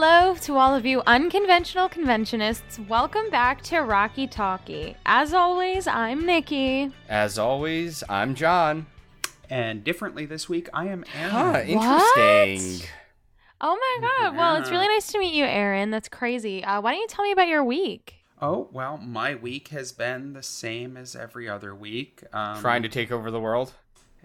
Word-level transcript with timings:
Hello 0.00 0.36
to 0.42 0.56
all 0.56 0.76
of 0.76 0.86
you 0.86 1.02
unconventional 1.08 1.88
conventionists. 1.88 2.78
Welcome 2.86 3.30
back 3.30 3.62
to 3.62 3.80
Rocky 3.80 4.28
Talkie. 4.28 4.94
As 5.04 5.34
always, 5.34 5.88
I'm 5.88 6.24
Nikki. 6.24 6.92
As 7.08 7.36
always, 7.36 8.04
I'm 8.08 8.36
John. 8.36 8.86
And 9.50 9.82
differently 9.82 10.24
this 10.24 10.48
week, 10.48 10.68
I 10.72 10.86
am 10.86 11.04
Aaron. 11.12 11.30
Huh, 11.32 11.62
interesting. 11.66 12.88
Oh 13.60 13.74
my 13.74 14.08
god. 14.08 14.36
Well, 14.36 14.54
it's 14.54 14.70
really 14.70 14.86
nice 14.86 15.08
to 15.08 15.18
meet 15.18 15.34
you, 15.34 15.44
Aaron. 15.44 15.90
That's 15.90 16.08
crazy. 16.08 16.62
Uh, 16.62 16.80
why 16.80 16.92
don't 16.92 17.00
you 17.00 17.08
tell 17.08 17.24
me 17.24 17.32
about 17.32 17.48
your 17.48 17.64
week? 17.64 18.14
Oh, 18.40 18.68
well, 18.70 18.98
my 18.98 19.34
week 19.34 19.66
has 19.68 19.90
been 19.90 20.32
the 20.32 20.44
same 20.44 20.96
as 20.96 21.16
every 21.16 21.48
other 21.48 21.74
week. 21.74 22.22
Um, 22.32 22.60
Trying 22.60 22.84
to 22.84 22.88
take 22.88 23.10
over 23.10 23.32
the 23.32 23.40
world? 23.40 23.72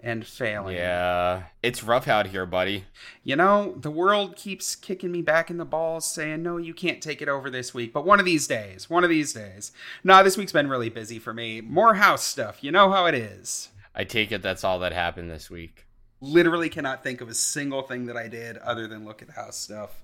And 0.04 0.24
failing. 0.24 0.76
Yeah. 0.76 1.44
It's 1.62 1.82
rough 1.82 2.06
out 2.06 2.26
here, 2.26 2.44
buddy. 2.44 2.84
You 3.24 3.36
know, 3.36 3.74
the 3.80 3.90
world 3.90 4.36
keeps 4.36 4.76
kicking 4.76 5.10
me 5.10 5.22
back 5.22 5.50
in 5.50 5.56
the 5.56 5.64
balls 5.64 6.04
saying, 6.04 6.42
no, 6.42 6.58
you 6.58 6.74
can't 6.74 7.02
take 7.02 7.22
it 7.22 7.28
over 7.28 7.48
this 7.48 7.72
week. 7.72 7.94
But 7.94 8.04
one 8.04 8.20
of 8.20 8.26
these 8.26 8.46
days, 8.46 8.90
one 8.90 9.02
of 9.02 9.08
these 9.08 9.32
days. 9.32 9.72
Nah, 10.04 10.22
this 10.22 10.36
week's 10.36 10.52
been 10.52 10.68
really 10.68 10.90
busy 10.90 11.18
for 11.18 11.32
me. 11.32 11.62
More 11.62 11.94
house 11.94 12.22
stuff. 12.22 12.62
You 12.62 12.70
know 12.70 12.92
how 12.92 13.06
it 13.06 13.14
is. 13.14 13.70
I 13.94 14.04
take 14.04 14.30
it 14.30 14.42
that's 14.42 14.62
all 14.62 14.78
that 14.80 14.92
happened 14.92 15.30
this 15.30 15.48
week. 15.48 15.86
Literally 16.20 16.68
cannot 16.68 17.02
think 17.02 17.22
of 17.22 17.30
a 17.30 17.34
single 17.34 17.82
thing 17.82 18.04
that 18.06 18.16
I 18.16 18.28
did 18.28 18.58
other 18.58 18.86
than 18.86 19.06
look 19.06 19.22
at 19.22 19.30
house 19.30 19.56
stuff, 19.56 20.02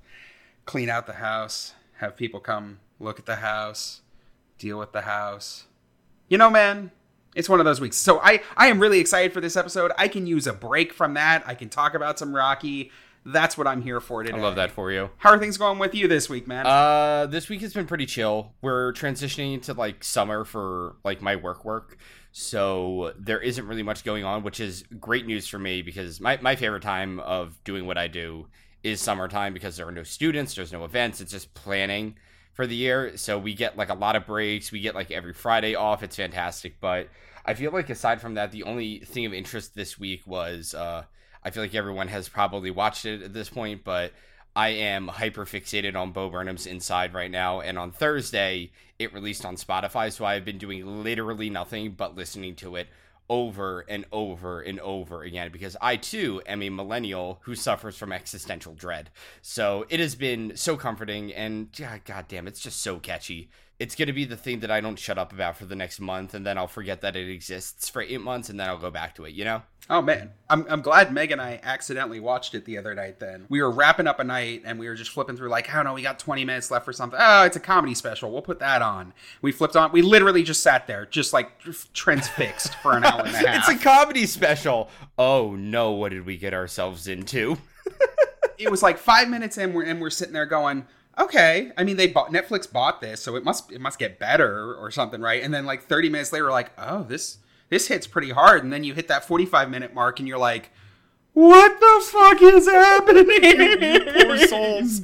clean 0.64 0.88
out 0.88 1.06
the 1.06 1.12
house, 1.14 1.74
have 1.98 2.16
people 2.16 2.40
come 2.40 2.78
look 2.98 3.18
at 3.18 3.26
the 3.26 3.36
house, 3.36 4.00
deal 4.58 4.78
with 4.78 4.92
the 4.92 5.02
house. 5.02 5.64
You 6.28 6.38
know, 6.38 6.48
man, 6.48 6.90
it's 7.34 7.48
one 7.48 7.60
of 7.60 7.64
those 7.64 7.80
weeks. 7.80 7.96
So 7.96 8.20
I 8.20 8.42
I 8.56 8.68
am 8.68 8.80
really 8.80 8.98
excited 9.00 9.32
for 9.32 9.40
this 9.40 9.56
episode. 9.56 9.92
I 9.98 10.08
can 10.08 10.26
use 10.26 10.46
a 10.46 10.52
break 10.52 10.92
from 10.92 11.14
that. 11.14 11.42
I 11.46 11.54
can 11.54 11.68
talk 11.68 11.94
about 11.94 12.18
some 12.18 12.34
Rocky. 12.34 12.90
That's 13.24 13.58
what 13.58 13.66
I'm 13.66 13.82
here 13.82 14.00
for 14.00 14.22
today. 14.22 14.36
I 14.36 14.40
love 14.40 14.56
that 14.56 14.70
for 14.70 14.90
you. 14.90 15.10
How 15.18 15.30
are 15.30 15.38
things 15.38 15.58
going 15.58 15.78
with 15.78 15.94
you 15.94 16.08
this 16.08 16.30
week, 16.30 16.48
man? 16.48 16.66
Uh, 16.66 17.26
this 17.26 17.50
week 17.50 17.60
has 17.60 17.74
been 17.74 17.86
pretty 17.86 18.06
chill. 18.06 18.54
We're 18.62 18.94
transitioning 18.94 19.52
into 19.52 19.74
like 19.74 20.02
summer 20.02 20.44
for 20.44 20.96
like 21.04 21.20
my 21.20 21.36
work 21.36 21.64
work. 21.64 21.98
So 22.32 23.12
there 23.18 23.40
isn't 23.40 23.66
really 23.66 23.82
much 23.82 24.04
going 24.04 24.24
on, 24.24 24.42
which 24.42 24.60
is 24.60 24.84
great 24.98 25.26
news 25.26 25.46
for 25.48 25.58
me 25.58 25.82
because 25.82 26.20
my, 26.20 26.38
my 26.40 26.56
favorite 26.56 26.82
time 26.82 27.18
of 27.20 27.62
doing 27.64 27.86
what 27.86 27.98
I 27.98 28.08
do 28.08 28.46
is 28.82 29.00
summertime 29.00 29.52
because 29.52 29.76
there 29.76 29.86
are 29.86 29.92
no 29.92 30.04
students, 30.04 30.54
there's 30.54 30.72
no 30.72 30.84
events, 30.84 31.20
it's 31.20 31.32
just 31.32 31.52
planning 31.54 32.14
for 32.52 32.66
the 32.66 32.76
year. 32.76 33.16
So 33.16 33.38
we 33.38 33.54
get 33.54 33.76
like 33.76 33.90
a 33.90 33.94
lot 33.94 34.16
of 34.16 34.26
breaks. 34.26 34.72
We 34.72 34.80
get 34.80 34.94
like 34.94 35.10
every 35.10 35.32
Friday 35.32 35.74
off. 35.74 36.02
It's 36.02 36.16
fantastic. 36.16 36.80
But 36.80 37.08
I 37.44 37.54
feel 37.54 37.72
like 37.72 37.90
aside 37.90 38.20
from 38.20 38.34
that, 38.34 38.52
the 38.52 38.64
only 38.64 39.00
thing 39.00 39.26
of 39.26 39.32
interest 39.32 39.74
this 39.74 39.98
week 39.98 40.26
was 40.26 40.74
uh, 40.74 41.04
I 41.42 41.50
feel 41.50 41.62
like 41.62 41.74
everyone 41.74 42.08
has 42.08 42.28
probably 42.28 42.70
watched 42.70 43.06
it 43.06 43.22
at 43.22 43.32
this 43.32 43.48
point, 43.48 43.84
but 43.84 44.12
I 44.54 44.68
am 44.70 45.08
hyper 45.08 45.44
fixated 45.44 45.96
on 45.96 46.12
Bo 46.12 46.28
Burnham's 46.28 46.66
Inside 46.66 47.14
right 47.14 47.30
now. 47.30 47.60
And 47.60 47.78
on 47.78 47.92
Thursday, 47.92 48.72
it 48.98 49.14
released 49.14 49.46
on 49.46 49.56
Spotify. 49.56 50.12
So 50.12 50.24
I've 50.24 50.44
been 50.44 50.58
doing 50.58 51.02
literally 51.02 51.50
nothing 51.50 51.92
but 51.92 52.16
listening 52.16 52.56
to 52.56 52.76
it 52.76 52.88
over 53.30 53.86
and 53.88 54.04
over 54.10 54.60
and 54.60 54.80
over 54.80 55.22
again 55.22 55.50
because 55.52 55.76
I 55.80 55.96
too 55.96 56.42
am 56.46 56.62
a 56.62 56.68
millennial 56.68 57.38
who 57.42 57.54
suffers 57.54 57.96
from 57.96 58.12
existential 58.12 58.74
dread. 58.74 59.08
So 59.40 59.86
it 59.88 60.00
has 60.00 60.16
been 60.16 60.56
so 60.56 60.76
comforting 60.76 61.32
and 61.32 61.68
god 62.04 62.26
damn, 62.28 62.48
it's 62.48 62.60
just 62.60 62.82
so 62.82 62.98
catchy. 62.98 63.48
It's 63.80 63.96
going 63.96 64.06
to 64.06 64.12
be 64.12 64.26
the 64.26 64.36
thing 64.36 64.60
that 64.60 64.70
I 64.70 64.80
don't 64.80 64.98
shut 64.98 65.18
up 65.18 65.32
about 65.32 65.56
for 65.56 65.64
the 65.64 65.74
next 65.74 65.98
month 66.00 66.34
and 66.34 66.46
then 66.46 66.56
I'll 66.58 66.68
forget 66.68 67.00
that 67.00 67.16
it 67.16 67.28
exists 67.28 67.88
for 67.88 68.02
8 68.02 68.20
months 68.20 68.48
and 68.50 68.60
then 68.60 68.68
I'll 68.68 68.78
go 68.78 68.90
back 68.90 69.14
to 69.16 69.24
it, 69.24 69.32
you 69.32 69.44
know? 69.44 69.62
Oh 69.88 70.00
man, 70.00 70.30
I'm 70.48 70.64
I'm 70.68 70.82
glad 70.82 71.12
Meg 71.12 71.32
and 71.32 71.40
I 71.40 71.58
accidentally 71.64 72.20
watched 72.20 72.54
it 72.54 72.64
the 72.64 72.78
other 72.78 72.94
night. 72.94 73.18
Then 73.18 73.46
we 73.48 73.60
were 73.60 73.70
wrapping 73.72 74.06
up 74.06 74.20
a 74.20 74.24
night 74.24 74.62
and 74.64 74.78
we 74.78 74.86
were 74.86 74.94
just 74.94 75.10
flipping 75.10 75.36
through 75.36 75.48
like, 75.48 75.68
I 75.68 75.72
don't 75.72 75.84
know, 75.84 75.94
we 75.94 76.02
got 76.02 76.20
20 76.20 76.44
minutes 76.44 76.70
left 76.70 76.84
for 76.84 76.92
something. 76.92 77.18
Oh, 77.20 77.42
it's 77.42 77.56
a 77.56 77.60
comedy 77.60 77.94
special. 77.94 78.30
We'll 78.30 78.42
put 78.42 78.60
that 78.60 78.82
on. 78.82 79.12
We 79.42 79.50
flipped 79.50 79.74
on. 79.74 79.90
We 79.90 80.02
literally 80.02 80.44
just 80.44 80.62
sat 80.62 80.86
there, 80.86 81.06
just 81.06 81.32
like 81.32 81.50
transfixed 81.92 82.76
for 82.76 82.92
an 82.96 83.04
hour 83.04 83.22
and 83.24 83.34
a 83.34 83.38
half. 83.48 83.68
it's 83.68 83.80
a 83.80 83.82
comedy 83.82 84.26
special. 84.26 84.90
Oh 85.18 85.56
no, 85.56 85.90
what 85.92 86.10
did 86.10 86.24
we 86.24 86.36
get 86.36 86.54
ourselves 86.54 87.08
into? 87.08 87.56
it 88.58 88.70
was 88.70 88.82
like 88.84 88.96
five 88.98 89.28
minutes 89.28 89.58
in, 89.58 89.72
we're, 89.72 89.84
and 89.84 90.00
we're 90.00 90.10
sitting 90.10 90.34
there 90.34 90.46
going, 90.46 90.86
okay. 91.18 91.72
I 91.76 91.84
mean, 91.84 91.96
they 91.96 92.06
bought 92.06 92.32
Netflix 92.32 92.70
bought 92.70 93.00
this, 93.00 93.22
so 93.22 93.36
it 93.36 93.44
must 93.44 93.72
it 93.72 93.80
must 93.80 93.98
get 93.98 94.18
better 94.18 94.74
or 94.74 94.90
something, 94.90 95.20
right? 95.20 95.42
And 95.42 95.52
then 95.52 95.66
like 95.66 95.84
30 95.84 96.08
minutes 96.08 96.32
later, 96.32 96.50
like, 96.50 96.70
oh, 96.78 97.02
this 97.04 97.38
this 97.68 97.88
hits 97.88 98.06
pretty 98.06 98.30
hard. 98.30 98.62
And 98.62 98.72
then 98.72 98.84
you 98.84 98.94
hit 98.94 99.08
that 99.08 99.24
45 99.24 99.70
minute 99.70 99.94
mark 99.94 100.18
and 100.18 100.28
you're 100.28 100.38
like, 100.38 100.70
what 101.32 101.78
the 101.78 102.06
fuck 102.10 102.42
is 102.42 102.66
happening? 102.66 104.26
Poor 104.26 104.36
souls. 104.48 105.02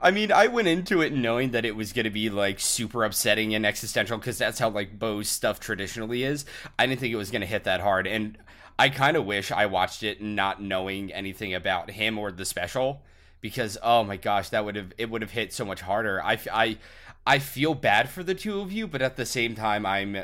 I 0.00 0.10
mean, 0.10 0.32
I 0.32 0.48
went 0.48 0.68
into 0.68 1.00
it 1.00 1.12
knowing 1.12 1.52
that 1.52 1.64
it 1.64 1.76
was 1.76 1.92
going 1.92 2.04
to 2.04 2.10
be 2.10 2.28
like 2.28 2.58
super 2.58 3.04
upsetting 3.04 3.54
and 3.54 3.64
existential 3.64 4.18
because 4.18 4.38
that's 4.38 4.58
how 4.58 4.70
like 4.70 4.98
Bo's 4.98 5.28
stuff 5.28 5.60
traditionally 5.60 6.24
is. 6.24 6.44
I 6.78 6.86
didn't 6.86 7.00
think 7.00 7.12
it 7.12 7.16
was 7.16 7.30
going 7.30 7.42
to 7.42 7.46
hit 7.46 7.64
that 7.64 7.80
hard. 7.80 8.06
And 8.06 8.36
I 8.78 8.88
kind 8.88 9.16
of 9.16 9.24
wish 9.24 9.52
I 9.52 9.66
watched 9.66 10.02
it 10.02 10.20
not 10.20 10.60
knowing 10.60 11.12
anything 11.12 11.54
about 11.54 11.90
him 11.92 12.18
or 12.18 12.32
the 12.32 12.44
special 12.44 13.02
because 13.40 13.76
oh 13.82 14.04
my 14.04 14.16
gosh, 14.16 14.48
that 14.50 14.64
would 14.64 14.76
have 14.76 14.92
it 14.98 15.10
would 15.10 15.22
have 15.22 15.30
hit 15.32 15.52
so 15.52 15.64
much 15.64 15.80
harder. 15.80 16.22
I, 16.22 16.38
I, 16.52 16.78
I 17.26 17.38
feel 17.38 17.74
bad 17.74 18.08
for 18.08 18.22
the 18.22 18.34
two 18.34 18.60
of 18.60 18.72
you, 18.72 18.86
but 18.86 19.02
at 19.02 19.16
the 19.16 19.26
same 19.26 19.54
time, 19.54 19.84
I'm 19.86 20.16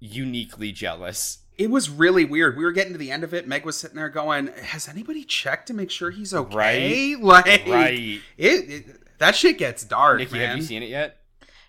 uniquely 0.00 0.72
jealous. 0.72 1.38
It 1.56 1.70
was 1.70 1.88
really 1.88 2.24
weird. 2.24 2.56
We 2.56 2.64
were 2.64 2.72
getting 2.72 2.92
to 2.92 2.98
the 2.98 3.12
end 3.12 3.22
of 3.22 3.32
it. 3.32 3.46
Meg 3.46 3.64
was 3.64 3.76
sitting 3.78 3.96
there 3.96 4.08
going, 4.08 4.48
"Has 4.48 4.88
anybody 4.88 5.22
checked 5.24 5.68
to 5.68 5.74
make 5.74 5.90
sure 5.90 6.10
he's 6.10 6.34
okay?" 6.34 7.14
Right. 7.14 7.22
Like, 7.22 7.66
Right. 7.66 8.20
It, 8.36 8.70
it 8.70 9.18
that 9.18 9.36
shit 9.36 9.58
gets 9.58 9.84
dark, 9.84 10.18
Nikki, 10.18 10.32
man. 10.38 10.48
have 10.48 10.56
you 10.56 10.62
seen 10.64 10.82
it 10.82 10.88
yet? 10.88 11.18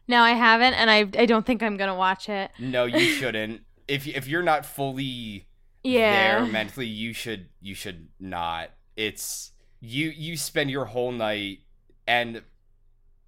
No, 0.08 0.22
I 0.22 0.32
haven't, 0.32 0.74
and 0.74 0.90
I 0.90 1.00
I 1.22 1.26
don't 1.28 1.46
think 1.46 1.62
I'm 1.62 1.78
gonna 1.78 1.96
watch 1.96 2.30
it. 2.30 2.50
No, 2.60 2.86
you 2.86 3.00
shouldn't. 3.20 3.62
if 3.88 4.08
if 4.08 4.28
you're 4.28 4.42
not 4.44 4.66
fully 4.66 5.46
Yeah. 5.84 6.40
there 6.40 6.52
mentally, 6.52 6.88
you 6.88 7.14
should 7.14 7.50
you 7.62 7.76
should 7.76 8.08
not. 8.20 8.72
It's 8.96 9.52
you 9.86 10.10
you 10.10 10.38
spend 10.38 10.72
your 10.72 10.86
whole 10.86 11.12
night 11.12 11.60
and 12.08 12.44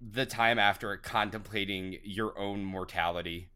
the 0.00 0.26
time 0.26 0.58
after 0.58 0.92
it 0.92 1.02
contemplating 1.02 1.98
your 2.02 2.38
own 2.38 2.64
mortality. 2.64 3.48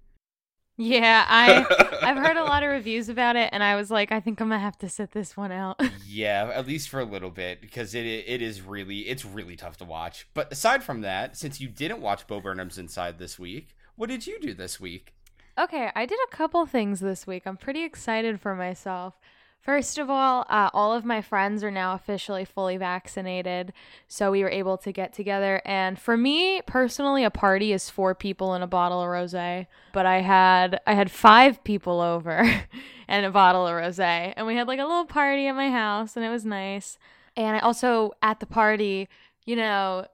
Yeah, 0.76 1.24
I 1.28 1.98
I've 2.02 2.16
heard 2.16 2.36
a 2.36 2.44
lot 2.44 2.62
of 2.62 2.70
reviews 2.70 3.08
about 3.08 3.36
it, 3.36 3.50
and 3.52 3.62
I 3.62 3.76
was 3.76 3.90
like, 3.90 4.10
I 4.10 4.20
think 4.20 4.40
I'm 4.40 4.48
gonna 4.48 4.60
have 4.60 4.78
to 4.78 4.88
sit 4.88 5.12
this 5.12 5.36
one 5.36 5.52
out. 5.52 5.80
yeah, 6.06 6.50
at 6.54 6.66
least 6.66 6.88
for 6.88 7.00
a 7.00 7.04
little 7.04 7.30
bit 7.30 7.60
because 7.60 7.94
it 7.94 8.06
it 8.06 8.42
is 8.42 8.62
really 8.62 9.00
it's 9.00 9.24
really 9.24 9.56
tough 9.56 9.76
to 9.78 9.84
watch. 9.84 10.28
But 10.34 10.52
aside 10.52 10.82
from 10.82 11.02
that, 11.02 11.36
since 11.36 11.60
you 11.60 11.68
didn't 11.68 12.00
watch 12.00 12.26
Bo 12.26 12.40
Burnham's 12.40 12.78
Inside 12.78 13.18
this 13.18 13.38
week, 13.38 13.76
what 13.96 14.08
did 14.08 14.26
you 14.26 14.40
do 14.40 14.54
this 14.54 14.80
week? 14.80 15.14
Okay, 15.58 15.90
I 15.94 16.06
did 16.06 16.18
a 16.26 16.34
couple 16.34 16.64
things 16.64 17.00
this 17.00 17.26
week. 17.26 17.42
I'm 17.44 17.58
pretty 17.58 17.84
excited 17.84 18.40
for 18.40 18.54
myself. 18.54 19.18
First 19.62 19.96
of 19.96 20.10
all, 20.10 20.44
uh, 20.48 20.70
all 20.74 20.92
of 20.92 21.04
my 21.04 21.22
friends 21.22 21.62
are 21.62 21.70
now 21.70 21.94
officially 21.94 22.44
fully 22.44 22.76
vaccinated, 22.76 23.72
so 24.08 24.32
we 24.32 24.42
were 24.42 24.50
able 24.50 24.76
to 24.78 24.90
get 24.90 25.12
together. 25.12 25.62
And 25.64 25.96
for 26.00 26.16
me 26.16 26.62
personally, 26.66 27.22
a 27.22 27.30
party 27.30 27.72
is 27.72 27.88
four 27.88 28.12
people 28.12 28.54
and 28.54 28.64
a 28.64 28.66
bottle 28.66 29.00
of 29.00 29.06
rosé. 29.06 29.68
But 29.92 30.04
I 30.04 30.20
had 30.20 30.80
I 30.84 30.94
had 30.94 31.12
five 31.12 31.62
people 31.62 32.00
over 32.00 32.64
and 33.08 33.24
a 33.24 33.30
bottle 33.30 33.64
of 33.64 33.74
rosé, 33.74 34.34
and 34.36 34.48
we 34.48 34.56
had 34.56 34.66
like 34.66 34.80
a 34.80 34.84
little 34.84 35.06
party 35.06 35.46
at 35.46 35.54
my 35.54 35.70
house, 35.70 36.16
and 36.16 36.24
it 36.24 36.30
was 36.30 36.44
nice. 36.44 36.98
And 37.36 37.56
I 37.56 37.60
also 37.60 38.14
at 38.20 38.40
the 38.40 38.46
party, 38.46 39.08
you 39.46 39.54
know, 39.54 40.06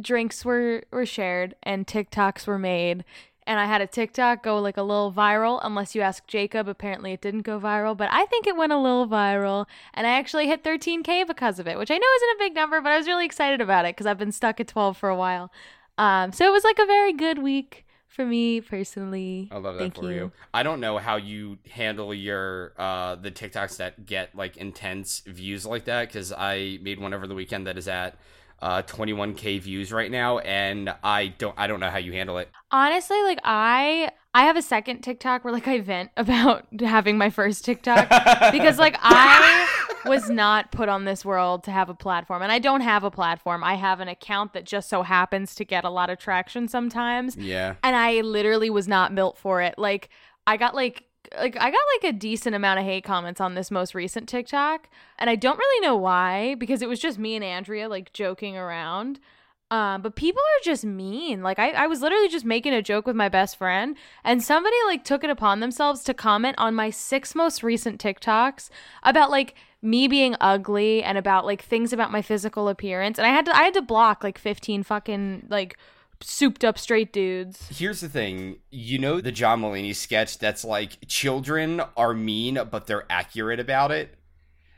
drinks 0.00 0.42
were 0.42 0.84
were 0.90 1.04
shared 1.04 1.54
and 1.62 1.86
TikToks 1.86 2.46
were 2.46 2.58
made 2.58 3.04
and 3.46 3.60
I 3.60 3.66
had 3.66 3.80
a 3.80 3.86
TikTok 3.86 4.42
go 4.42 4.58
like 4.58 4.76
a 4.76 4.82
little 4.82 5.12
viral. 5.12 5.60
Unless 5.62 5.94
you 5.94 6.02
ask 6.02 6.26
Jacob, 6.26 6.68
apparently 6.68 7.12
it 7.12 7.20
didn't 7.20 7.42
go 7.42 7.60
viral, 7.60 7.96
but 7.96 8.08
I 8.10 8.26
think 8.26 8.46
it 8.46 8.56
went 8.56 8.72
a 8.72 8.78
little 8.78 9.06
viral, 9.06 9.66
and 9.94 10.06
I 10.06 10.10
actually 10.10 10.46
hit 10.46 10.64
13k 10.64 11.26
because 11.26 11.58
of 11.58 11.66
it, 11.66 11.78
which 11.78 11.90
I 11.90 11.96
know 11.96 12.06
isn't 12.16 12.36
a 12.36 12.38
big 12.38 12.54
number, 12.54 12.80
but 12.80 12.92
I 12.92 12.96
was 12.96 13.06
really 13.06 13.24
excited 13.24 13.60
about 13.60 13.84
it 13.84 13.94
because 13.94 14.06
I've 14.06 14.18
been 14.18 14.32
stuck 14.32 14.60
at 14.60 14.68
12 14.68 14.96
for 14.96 15.08
a 15.08 15.16
while. 15.16 15.50
Um, 15.98 16.32
so 16.32 16.46
it 16.46 16.52
was 16.52 16.64
like 16.64 16.78
a 16.78 16.86
very 16.86 17.12
good 17.12 17.38
week 17.38 17.86
for 18.16 18.24
me 18.24 18.62
personally. 18.62 19.48
I 19.52 19.58
love 19.58 19.74
that 19.74 19.80
Thank 19.80 19.96
for 19.96 20.10
you. 20.10 20.32
I 20.52 20.62
don't 20.62 20.80
know 20.80 20.96
how 20.96 21.16
you 21.16 21.58
handle 21.70 22.14
your 22.14 22.72
uh 22.78 23.16
the 23.16 23.30
TikToks 23.30 23.76
that 23.76 24.06
get 24.06 24.34
like 24.34 24.56
intense 24.56 25.20
views 25.26 25.66
like 25.66 25.84
that 25.84 26.08
because 26.08 26.32
I 26.32 26.78
made 26.80 26.98
one 26.98 27.12
over 27.12 27.26
the 27.26 27.34
weekend 27.34 27.66
that 27.66 27.76
is 27.76 27.88
at 27.88 28.18
uh 28.62 28.82
21k 28.82 29.60
views 29.60 29.92
right 29.92 30.10
now 30.10 30.38
and 30.38 30.94
I 31.04 31.28
don't 31.38 31.54
I 31.58 31.66
don't 31.66 31.80
know 31.80 31.90
how 31.90 31.98
you 31.98 32.12
handle 32.12 32.38
it. 32.38 32.48
Honestly, 32.70 33.20
like 33.22 33.38
I 33.44 34.10
I 34.34 34.44
have 34.44 34.56
a 34.56 34.62
second 34.62 35.00
TikTok 35.00 35.44
where 35.44 35.52
like 35.52 35.68
I 35.68 35.80
vent 35.80 36.10
about 36.16 36.66
having 36.80 37.18
my 37.18 37.30
first 37.30 37.64
TikTok 37.64 38.08
because 38.52 38.78
like 38.78 38.96
I 39.02 39.68
was 40.06 40.30
not 40.30 40.72
put 40.72 40.88
on 40.88 41.04
this 41.04 41.24
world 41.24 41.64
to 41.64 41.70
have 41.70 41.88
a 41.88 41.94
platform 41.94 42.42
and 42.42 42.52
I 42.52 42.58
don't 42.58 42.80
have 42.82 43.02
a 43.04 43.10
platform. 43.10 43.64
I 43.64 43.74
have 43.74 44.00
an 44.00 44.08
account 44.08 44.52
that 44.54 44.64
just 44.64 44.88
so 44.88 45.02
happens 45.02 45.54
to 45.56 45.64
get 45.64 45.84
a 45.84 45.90
lot 45.90 46.10
of 46.10 46.18
traction 46.18 46.68
sometimes 46.68 47.36
Yeah. 47.36 47.74
and 47.82 47.96
I 47.96 48.20
literally 48.20 48.70
was 48.70 48.86
not 48.88 49.14
built 49.14 49.36
for 49.38 49.62
it. 49.62 49.78
Like 49.78 50.08
I 50.46 50.56
got 50.56 50.74
like 50.74 51.04
like 51.36 51.56
I 51.56 51.70
got 51.70 51.80
like 52.02 52.14
a 52.14 52.16
decent 52.16 52.54
amount 52.54 52.80
of 52.80 52.84
hate 52.84 53.04
comments 53.04 53.40
on 53.40 53.54
this 53.54 53.70
most 53.70 53.94
recent 53.94 54.28
TikTok, 54.28 54.88
and 55.18 55.30
I 55.30 55.36
don't 55.36 55.58
really 55.58 55.86
know 55.86 55.96
why 55.96 56.54
because 56.54 56.82
it 56.82 56.88
was 56.88 57.00
just 57.00 57.18
me 57.18 57.34
and 57.34 57.44
Andrea 57.44 57.88
like 57.88 58.12
joking 58.12 58.56
around. 58.56 59.20
Um, 59.68 60.00
but 60.00 60.14
people 60.14 60.42
are 60.42 60.64
just 60.64 60.84
mean. 60.84 61.42
Like 61.42 61.58
I, 61.58 61.70
I 61.70 61.86
was 61.88 62.00
literally 62.00 62.28
just 62.28 62.44
making 62.44 62.72
a 62.72 62.82
joke 62.82 63.06
with 63.06 63.16
my 63.16 63.28
best 63.28 63.56
friend, 63.56 63.96
and 64.22 64.42
somebody 64.42 64.76
like 64.86 65.04
took 65.04 65.24
it 65.24 65.30
upon 65.30 65.60
themselves 65.60 66.04
to 66.04 66.14
comment 66.14 66.56
on 66.58 66.74
my 66.74 66.90
six 66.90 67.34
most 67.34 67.62
recent 67.62 68.00
TikToks 68.00 68.70
about 69.02 69.30
like 69.30 69.54
me 69.82 70.08
being 70.08 70.36
ugly 70.40 71.02
and 71.02 71.18
about 71.18 71.44
like 71.46 71.62
things 71.62 71.92
about 71.92 72.12
my 72.12 72.22
physical 72.22 72.68
appearance. 72.68 73.18
And 73.18 73.26
I 73.26 73.30
had 73.30 73.46
to 73.46 73.56
I 73.56 73.62
had 73.62 73.74
to 73.74 73.82
block 73.82 74.22
like 74.22 74.38
15 74.38 74.82
fucking 74.82 75.46
like 75.48 75.76
souped 76.20 76.64
up 76.64 76.78
straight 76.78 77.12
dudes. 77.12 77.68
Here's 77.70 78.00
the 78.00 78.08
thing, 78.08 78.58
you 78.70 78.98
know 78.98 79.20
the 79.20 79.32
John 79.32 79.62
Mulaney 79.62 79.94
sketch 79.94 80.38
that's 80.38 80.64
like 80.64 81.06
children 81.08 81.80
are 81.96 82.14
mean 82.14 82.58
but 82.70 82.86
they're 82.86 83.06
accurate 83.10 83.60
about 83.60 83.90
it. 83.90 84.18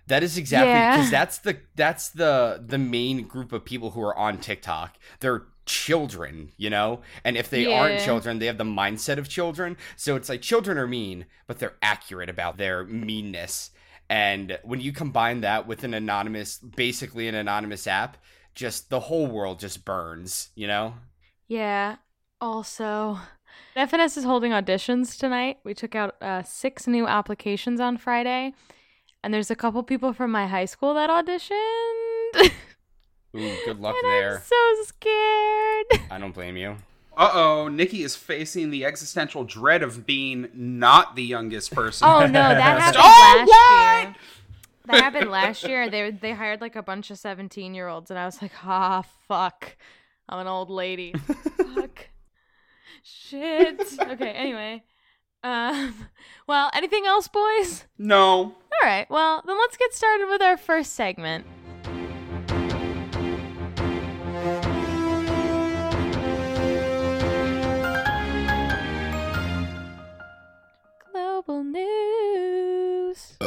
That 0.06 0.22
is 0.22 0.38
exactly 0.38 0.70
Yeah. 0.70 0.96
because 0.96 1.10
that's 1.10 1.38
the 1.38 1.58
that's 1.76 2.08
the 2.10 2.62
the 2.66 2.78
main 2.78 3.26
group 3.26 3.52
of 3.52 3.64
people 3.64 3.90
who 3.90 4.02
are 4.02 4.16
on 4.16 4.38
TikTok. 4.38 4.96
They're 5.20 5.42
children, 5.66 6.50
you 6.56 6.70
know? 6.70 7.00
And 7.24 7.36
if 7.36 7.50
they 7.50 7.70
aren't 7.72 8.00
children, 8.00 8.38
they 8.38 8.46
have 8.46 8.56
the 8.56 8.64
mindset 8.64 9.18
of 9.18 9.28
children. 9.28 9.76
So 9.96 10.16
it's 10.16 10.30
like 10.30 10.40
children 10.40 10.78
are 10.78 10.86
mean, 10.86 11.26
but 11.46 11.58
they're 11.58 11.76
accurate 11.82 12.30
about 12.30 12.56
their 12.56 12.84
meanness. 12.84 13.70
And 14.08 14.58
when 14.64 14.80
you 14.80 14.92
combine 14.92 15.42
that 15.42 15.66
with 15.66 15.84
an 15.84 15.92
anonymous 15.92 16.56
basically 16.58 17.28
an 17.28 17.34
anonymous 17.34 17.86
app, 17.86 18.16
just 18.54 18.88
the 18.88 19.00
whole 19.00 19.26
world 19.26 19.60
just 19.60 19.84
burns, 19.84 20.48
you 20.54 20.66
know? 20.66 20.94
Yeah. 21.48 21.96
Also, 22.40 23.18
FNS 23.76 24.16
is 24.18 24.24
holding 24.24 24.52
auditions 24.52 25.18
tonight. 25.18 25.58
We 25.64 25.74
took 25.74 25.94
out 25.94 26.14
uh, 26.22 26.42
six 26.42 26.86
new 26.86 27.06
applications 27.06 27.80
on 27.80 27.96
Friday, 27.96 28.52
and 29.24 29.34
there's 29.34 29.50
a 29.50 29.56
couple 29.56 29.82
people 29.82 30.12
from 30.12 30.30
my 30.30 30.46
high 30.46 30.66
school 30.66 30.94
that 30.94 31.10
auditioned. 31.10 32.52
Ooh, 33.36 33.56
good 33.64 33.80
luck 33.80 33.96
and 34.02 34.10
there. 34.12 34.36
I'm 34.36 34.42
so 34.42 34.84
scared. 34.84 36.08
I 36.10 36.18
don't 36.18 36.32
blame 36.34 36.56
you. 36.56 36.76
Uh 37.16 37.30
oh, 37.32 37.68
Nikki 37.68 38.04
is 38.04 38.14
facing 38.14 38.70
the 38.70 38.84
existential 38.84 39.42
dread 39.42 39.82
of 39.82 40.06
being 40.06 40.48
not 40.54 41.16
the 41.16 41.24
youngest 41.24 41.74
person. 41.74 42.06
Oh 42.08 42.20
no, 42.20 42.32
that 42.32 42.60
happened 42.62 42.96
Oh, 43.00 43.36
last 43.38 43.48
what? 43.48 44.02
year. 44.04 44.14
That 44.86 45.02
happened 45.02 45.30
last 45.30 45.64
year. 45.64 45.90
They 45.90 46.12
they 46.12 46.32
hired 46.32 46.60
like 46.60 46.76
a 46.76 46.82
bunch 46.82 47.10
of 47.10 47.18
seventeen 47.18 47.74
year 47.74 47.88
olds, 47.88 48.10
and 48.12 48.18
I 48.20 48.24
was 48.24 48.40
like, 48.40 48.52
ah, 48.64 49.02
fuck, 49.26 49.76
I'm 50.28 50.40
an 50.40 50.46
old 50.46 50.68
lady. 50.68 51.14
fuck, 51.74 52.08
shit. 53.02 53.80
Okay. 54.00 54.30
Anyway, 54.30 54.82
um, 55.42 55.94
well, 56.46 56.70
anything 56.74 57.06
else, 57.06 57.28
boys? 57.28 57.84
No. 57.96 58.18
All 58.20 58.54
right. 58.82 59.08
Well, 59.08 59.42
then 59.46 59.56
let's 59.56 59.76
get 59.76 59.94
started 59.94 60.26
with 60.28 60.42
our 60.42 60.56
first 60.56 60.92
segment. 60.92 61.46
Global 71.10 71.64
news. 71.64 73.38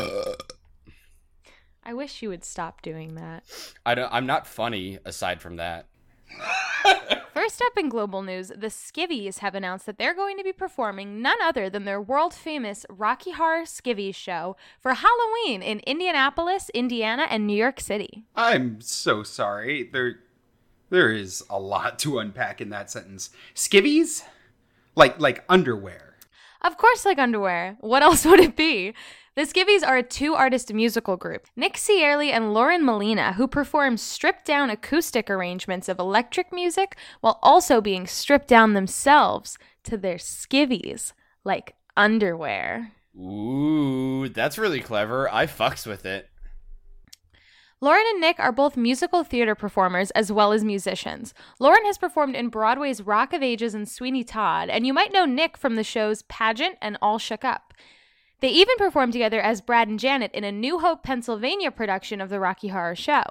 I 1.84 1.94
wish 1.94 2.22
you 2.22 2.30
would 2.30 2.46
stop 2.46 2.82
doing 2.82 3.16
that. 3.16 3.44
I 3.86 3.96
don't. 3.96 4.12
I'm 4.12 4.26
not 4.26 4.48
funny. 4.48 4.98
Aside 5.06 5.42
from 5.42 5.58
that, 5.58 5.88
First 7.34 7.62
up 7.62 7.78
in 7.78 7.90
global 7.90 8.22
news, 8.22 8.50
the 8.50 8.68
Skivvies 8.68 9.40
have 9.40 9.56
announced 9.56 9.86
that 9.86 9.98
they're 9.98 10.14
going 10.14 10.38
to 10.38 10.44
be 10.44 10.54
performing 10.54 11.22
none 11.22 11.42
other 11.42 11.70
than 11.70 11.86
their 11.86 12.02
world 12.02 12.34
famous 12.34 12.86
Rocky 12.90 13.32
Horror 13.32 13.64
Skivvies 13.64 14.16
show 14.16 14.58
for 14.80 14.94
Halloween 14.94 15.62
in 15.62 15.80
Indianapolis, 15.80 16.70
Indiana, 16.74 17.28
and 17.30 17.48
New 17.48 17.56
York 17.56 17.80
City. 17.80 18.26
I'm 18.36 18.82
so 18.82 19.24
sorry. 19.24 19.90
There 19.92 20.20
there 20.90 21.12
is 21.12 21.44
a 21.50 21.58
lot 21.58 21.98
to 22.00 22.20
unpack 22.20 22.62
in 22.62 22.70
that 22.70 22.92
sentence. 22.92 23.30
Skivvies? 23.56 24.24
Like 24.96 25.20
like 25.20 25.44
underwear. 25.50 26.18
Of 26.62 26.78
course, 26.78 27.06
like 27.06 27.18
underwear. 27.18 27.78
What 27.80 28.04
else 28.04 28.26
would 28.26 28.40
it 28.40 28.56
be? 28.56 28.94
The 29.34 29.44
Skivvies 29.44 29.88
are 29.88 29.96
a 29.96 30.04
two 30.04 30.36
artist 30.36 30.74
musical 30.74 31.16
group, 31.16 31.48
Nick 31.56 31.76
Cearley 31.78 32.34
and 32.34 32.54
Lauren 32.54 32.84
Molina, 32.84 33.32
who 33.34 33.48
perform 33.48 33.96
stripped 33.96 34.44
down 34.44 34.70
acoustic 34.70 35.30
arrangements 35.30 35.88
of 35.88 36.00
electric 36.00 36.52
music 36.52 36.98
while 37.22 37.40
also 37.42 37.80
being 37.80 38.08
stripped 38.08 38.50
down 38.50 38.74
themselves 38.74 39.58
to 39.86 39.96
their 39.96 40.18
skivvies, 40.18 41.14
like 41.46 41.76
underwear. 41.96 42.92
ooh, 43.18 44.28
that's 44.28 44.58
really 44.58 44.82
clever. 44.82 45.34
I 45.34 45.46
fucks 45.46 45.88
with 45.88 46.06
it. 46.06 46.28
Lauren 47.80 48.04
and 48.10 48.20
Nick 48.20 48.38
are 48.38 48.52
both 48.52 48.76
musical 48.76 49.24
theater 49.24 49.56
performers 49.56 50.12
as 50.12 50.30
well 50.30 50.52
as 50.52 50.66
musicians. 50.66 51.34
Lauren 51.58 51.86
has 51.86 51.98
performed 51.98 52.36
in 52.36 52.50
Broadway's 52.50 53.02
Rock 53.02 53.32
of 53.32 53.42
Ages 53.42 53.74
and 53.74 53.88
Sweeney 53.88 54.26
Todd, 54.26 54.70
and 54.70 54.86
you 54.86 54.94
might 54.94 55.14
know 55.14 55.24
Nick 55.24 55.56
from 55.56 55.76
the 55.76 55.86
shows 55.86 56.22
Pageant 56.24 56.78
and 56.82 56.98
All 57.02 57.18
Shook 57.18 57.46
Up. 57.46 57.74
They 58.42 58.50
even 58.50 58.76
performed 58.78 59.14
together 59.14 59.40
as 59.40 59.62
Brad 59.62 59.88
and 59.88 60.00
Janet 60.00 60.32
in 60.34 60.44
a 60.44 60.52
New 60.52 60.80
Hope, 60.80 61.04
Pennsylvania 61.04 61.70
production 61.70 62.20
of 62.20 62.30
the 62.30 62.40
Rocky 62.40 62.70
Horror 62.70 62.96
Show. 62.96 63.24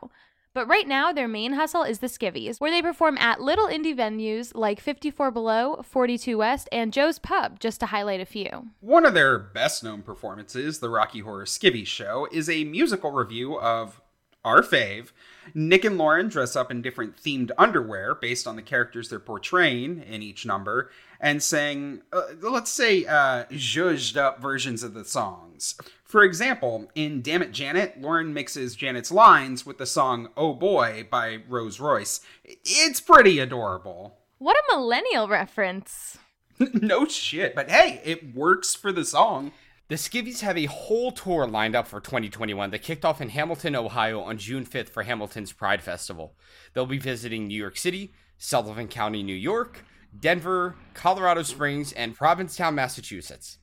But 0.55 0.69
right 0.69 0.87
now, 0.87 1.12
their 1.12 1.29
main 1.29 1.53
hustle 1.53 1.83
is 1.83 1.99
the 1.99 2.07
Skivvies, 2.07 2.61
where 2.61 2.71
they 2.71 2.81
perform 2.81 3.19
at 3.19 3.41
little 3.41 3.67
indie 3.67 3.97
venues 3.97 4.53
like 4.55 4.81
54 4.81 5.33
Below, 5.33 5.83
42 5.85 6.39
West, 6.39 6.69
and 6.71 6.93
Joe's 6.93 7.19
Pub, 7.19 7.59
just 7.59 7.81
to 7.81 7.87
highlight 7.87 8.21
a 8.21 8.25
few. 8.25 8.69
One 8.81 9.05
of 9.05 9.15
their 9.15 9.39
best 9.39 9.83
known 9.83 10.03
performances, 10.03 10.79
the 10.79 10.89
Rocky 10.89 11.21
Horror 11.21 11.45
Skivvy 11.45 11.87
Show, 11.87 12.29
is 12.31 12.49
a 12.49 12.65
musical 12.65 13.11
review 13.11 13.59
of 13.59 14.01
our 14.45 14.62
fave. 14.62 15.11
Nick 15.55 15.85
and 15.85 15.99
Lauren 15.99 16.29
dress 16.29 16.57
up 16.57 16.71
in 16.71 16.83
different 16.83 17.17
themed 17.17 17.51
underwear 17.59 18.15
based 18.15 18.47
on 18.47 18.57
the 18.57 18.62
characters 18.62 19.09
they're 19.09 19.19
portraying 19.19 20.03
in 20.03 20.23
each 20.23 20.47
number 20.47 20.91
and 21.21 21.43
sing, 21.43 22.03
uh, 22.13 22.23
let's 22.41 22.71
say, 22.71 23.05
uh, 23.05 23.45
zhuzhed 23.51 24.17
up 24.17 24.41
versions 24.41 24.83
of 24.83 24.95
the 24.95 25.05
songs. 25.05 25.77
For 26.05 26.25
example, 26.25 26.91
in 26.95 27.23
Damn 27.23 27.43
It 27.43 27.53
Janet, 27.53 28.01
Lauren 28.01 28.33
mixes 28.33 28.75
Janet's 28.75 29.13
lines 29.13 29.67
with 29.67 29.79
the 29.79 29.87
song 29.87 30.31
Oh 30.37 30.55
Boy 30.55 31.07
by 31.09 31.41
Rose 31.49 31.79
Royce. 31.79 32.21
It's 32.45 33.01
pretty 33.01 33.39
adorable. 33.39 34.19
What 34.39 34.57
a 34.57 34.77
millennial 34.77 35.29
reference! 35.29 36.19
no 36.75 37.07
shit, 37.07 37.55
but 37.55 37.71
hey, 37.71 38.01
it 38.05 38.35
works 38.35 38.75
for 38.75 38.91
the 38.91 39.05
song. 39.05 39.53
The 39.89 39.97
Skivvies 39.97 40.41
have 40.41 40.57
a 40.57 40.67
whole 40.67 41.11
tour 41.11 41.47
lined 41.47 41.75
up 41.75 41.87
for 41.87 42.01
2021 42.01 42.71
that 42.71 42.79
kicked 42.83 43.05
off 43.05 43.21
in 43.21 43.31
Hamilton, 43.31 43.75
Ohio 43.75 44.21
on 44.21 44.39
June 44.39 44.65
5th 44.65 44.89
for 44.89 45.03
Hamilton's 45.03 45.53
Pride 45.53 45.83
Festival. 45.83 46.35
They'll 46.73 46.87
be 46.87 46.99
visiting 46.99 47.49
New 47.49 47.57
York 47.57 47.77
City, 47.77 48.12
Sullivan 48.39 48.89
County, 48.89 49.23
New 49.23 49.35
York, 49.35 49.85
Denver, 50.19 50.75
Colorado 50.93 51.43
Springs, 51.43 51.93
and 51.93 52.17
Provincetown, 52.17 52.75
Massachusetts. 52.75 53.59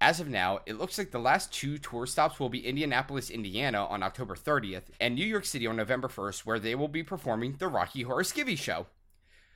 As 0.00 0.20
of 0.20 0.28
now, 0.28 0.60
it 0.66 0.76
looks 0.76 0.98
like 0.98 1.10
the 1.10 1.18
last 1.18 1.52
two 1.52 1.78
tour 1.78 2.06
stops 2.06 2.38
will 2.38 2.50
be 2.50 2.66
Indianapolis, 2.66 3.30
Indiana 3.30 3.86
on 3.86 4.02
October 4.02 4.34
30th 4.34 4.84
and 5.00 5.14
New 5.14 5.24
York 5.24 5.46
City 5.46 5.66
on 5.66 5.76
November 5.76 6.08
1st, 6.08 6.40
where 6.40 6.58
they 6.58 6.74
will 6.74 6.88
be 6.88 7.02
performing 7.02 7.56
the 7.56 7.68
Rocky 7.68 8.02
Horror 8.02 8.22
Skivvy 8.22 8.58
Show. 8.58 8.86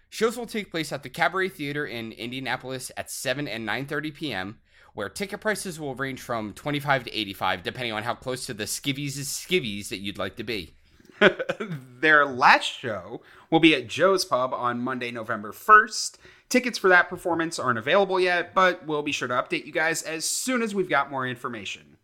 Shows 0.08 0.36
will 0.36 0.46
take 0.46 0.70
place 0.70 0.92
at 0.92 1.02
the 1.02 1.10
Cabaret 1.10 1.50
Theater 1.50 1.86
in 1.86 2.12
Indianapolis 2.12 2.90
at 2.96 3.10
7 3.10 3.46
and 3.46 3.68
9:30 3.68 4.14
p.m., 4.14 4.58
where 4.94 5.08
ticket 5.08 5.40
prices 5.40 5.78
will 5.78 5.94
range 5.94 6.20
from 6.20 6.52
25 6.54 7.04
to 7.04 7.16
85 7.16 7.62
depending 7.62 7.92
on 7.92 8.02
how 8.02 8.14
close 8.14 8.46
to 8.46 8.54
the 8.54 8.64
skivvies' 8.64 9.18
skivvies 9.18 9.88
that 9.90 9.98
you'd 9.98 10.18
like 10.18 10.36
to 10.36 10.42
be. 10.42 10.74
Their 12.00 12.26
last 12.26 12.64
show 12.66 13.20
will 13.50 13.60
be 13.60 13.74
at 13.74 13.88
Joe's 13.88 14.24
Pub 14.24 14.52
on 14.54 14.80
Monday, 14.80 15.10
November 15.10 15.52
1st. 15.52 16.16
Tickets 16.48 16.78
for 16.78 16.88
that 16.88 17.08
performance 17.08 17.58
aren't 17.58 17.78
available 17.78 18.18
yet, 18.18 18.54
but 18.54 18.86
we'll 18.86 19.02
be 19.02 19.12
sure 19.12 19.28
to 19.28 19.34
update 19.34 19.66
you 19.66 19.72
guys 19.72 20.02
as 20.02 20.24
soon 20.24 20.62
as 20.62 20.74
we've 20.74 20.88
got 20.88 21.10
more 21.10 21.26
information. 21.26 21.96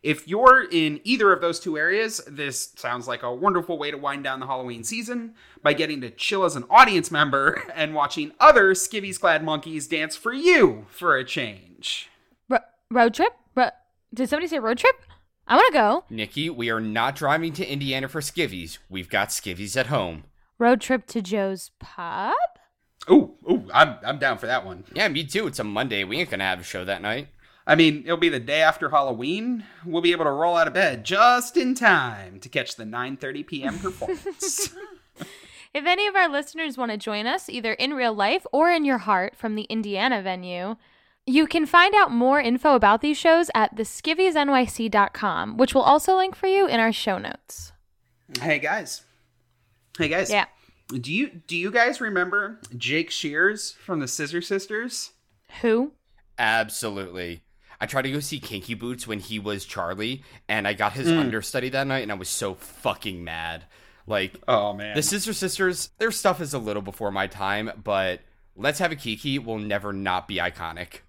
If 0.00 0.28
you're 0.28 0.68
in 0.70 1.00
either 1.02 1.32
of 1.32 1.40
those 1.40 1.58
two 1.58 1.76
areas, 1.76 2.20
this 2.28 2.72
sounds 2.76 3.08
like 3.08 3.24
a 3.24 3.34
wonderful 3.34 3.78
way 3.78 3.90
to 3.90 3.98
wind 3.98 4.22
down 4.22 4.38
the 4.38 4.46
Halloween 4.46 4.84
season 4.84 5.34
by 5.62 5.72
getting 5.72 6.00
to 6.02 6.10
chill 6.10 6.44
as 6.44 6.54
an 6.54 6.64
audience 6.70 7.10
member 7.10 7.64
and 7.74 7.94
watching 7.94 8.30
other 8.38 8.74
skivvies 8.74 9.18
clad 9.18 9.42
monkeys 9.42 9.88
dance 9.88 10.14
for 10.14 10.32
you 10.32 10.86
for 10.88 11.16
a 11.16 11.24
change. 11.24 12.08
Ro- 12.48 12.58
road 12.90 13.14
trip? 13.14 13.32
Ro- 13.56 13.70
Did 14.14 14.28
somebody 14.28 14.46
say 14.46 14.60
road 14.60 14.78
trip? 14.78 14.94
I 15.48 15.56
want 15.56 15.66
to 15.68 15.72
go. 15.72 16.04
Nikki, 16.10 16.50
we 16.50 16.70
are 16.70 16.80
not 16.80 17.16
driving 17.16 17.54
to 17.54 17.66
Indiana 17.66 18.06
for 18.06 18.20
skivvies. 18.20 18.78
We've 18.90 19.08
got 19.08 19.30
skivvies 19.30 19.76
at 19.76 19.86
home. 19.86 20.24
Road 20.58 20.80
trip 20.80 21.06
to 21.06 21.22
Joe's 21.22 21.70
Pub? 21.78 22.34
Ooh, 23.10 23.34
ooh, 23.50 23.64
I'm, 23.72 23.96
I'm 24.04 24.18
down 24.18 24.36
for 24.36 24.46
that 24.46 24.66
one. 24.66 24.84
Yeah, 24.92 25.08
me 25.08 25.24
too. 25.24 25.46
It's 25.46 25.58
a 25.58 25.64
Monday. 25.64 26.04
We 26.04 26.18
ain't 26.18 26.30
gonna 26.30 26.44
have 26.44 26.60
a 26.60 26.64
show 26.64 26.84
that 26.84 27.00
night. 27.00 27.28
I 27.66 27.74
mean, 27.76 28.02
it'll 28.04 28.18
be 28.18 28.28
the 28.28 28.40
day 28.40 28.60
after 28.60 28.90
Halloween. 28.90 29.64
We'll 29.86 30.02
be 30.02 30.12
able 30.12 30.26
to 30.26 30.30
roll 30.30 30.56
out 30.56 30.68
of 30.68 30.74
bed 30.74 31.04
just 31.04 31.56
in 31.56 31.74
time 31.74 32.40
to 32.40 32.48
catch 32.50 32.76
the 32.76 32.84
9:30 32.84 33.46
p.m. 33.46 33.78
performance. 33.78 34.74
If 35.74 35.84
any 35.84 36.06
of 36.06 36.16
our 36.16 36.30
listeners 36.30 36.78
want 36.78 36.92
to 36.92 36.96
join 36.96 37.26
us, 37.26 37.48
either 37.48 37.74
in 37.74 37.92
real 37.92 38.14
life 38.14 38.46
or 38.52 38.70
in 38.70 38.86
your 38.86 38.98
heart 38.98 39.36
from 39.36 39.54
the 39.54 39.64
Indiana 39.64 40.22
venue, 40.22 40.76
you 41.28 41.46
can 41.46 41.66
find 41.66 41.94
out 41.94 42.10
more 42.10 42.40
info 42.40 42.74
about 42.74 43.00
these 43.02 43.18
shows 43.18 43.50
at 43.54 43.76
theskivviesnyc.com, 43.76 45.56
which 45.56 45.74
we'll 45.74 45.84
also 45.84 46.16
link 46.16 46.34
for 46.34 46.46
you 46.46 46.66
in 46.66 46.80
our 46.80 46.92
show 46.92 47.18
notes. 47.18 47.72
hey 48.40 48.58
guys. 48.58 49.02
Hey 49.98 50.08
guys. 50.08 50.30
Yeah. 50.30 50.46
Do 50.88 51.12
you 51.12 51.28
do 51.46 51.56
you 51.56 51.70
guys 51.70 52.00
remember 52.00 52.60
Jake 52.76 53.10
Shears 53.10 53.72
from 53.72 54.00
the 54.00 54.08
Scissor 54.08 54.40
Sisters? 54.40 55.10
Who? 55.60 55.92
Absolutely. 56.38 57.42
I 57.80 57.86
tried 57.86 58.02
to 58.02 58.10
go 58.10 58.20
see 58.20 58.40
Kinky 58.40 58.74
Boots 58.74 59.06
when 59.06 59.20
he 59.20 59.38
was 59.38 59.64
Charlie, 59.64 60.24
and 60.48 60.66
I 60.66 60.72
got 60.72 60.94
his 60.94 61.08
Mm. 61.08 61.18
understudy 61.20 61.68
that 61.70 61.86
night, 61.86 62.02
and 62.02 62.10
I 62.10 62.14
was 62.16 62.28
so 62.28 62.54
fucking 62.54 63.22
mad. 63.22 63.64
Like, 64.06 64.40
Oh 64.48 64.72
man. 64.72 64.96
the 64.96 65.02
Scissor 65.02 65.32
Sisters, 65.32 65.90
their 65.98 66.10
stuff 66.10 66.40
is 66.40 66.54
a 66.54 66.58
little 66.58 66.82
before 66.82 67.12
my 67.12 67.26
time, 67.26 67.70
but 67.84 68.20
Let's 68.56 68.78
Have 68.80 68.90
a 68.90 68.96
Kiki 68.96 69.38
will 69.38 69.58
never 69.58 69.92
not 69.92 70.26
be 70.26 70.36
iconic. 70.38 71.00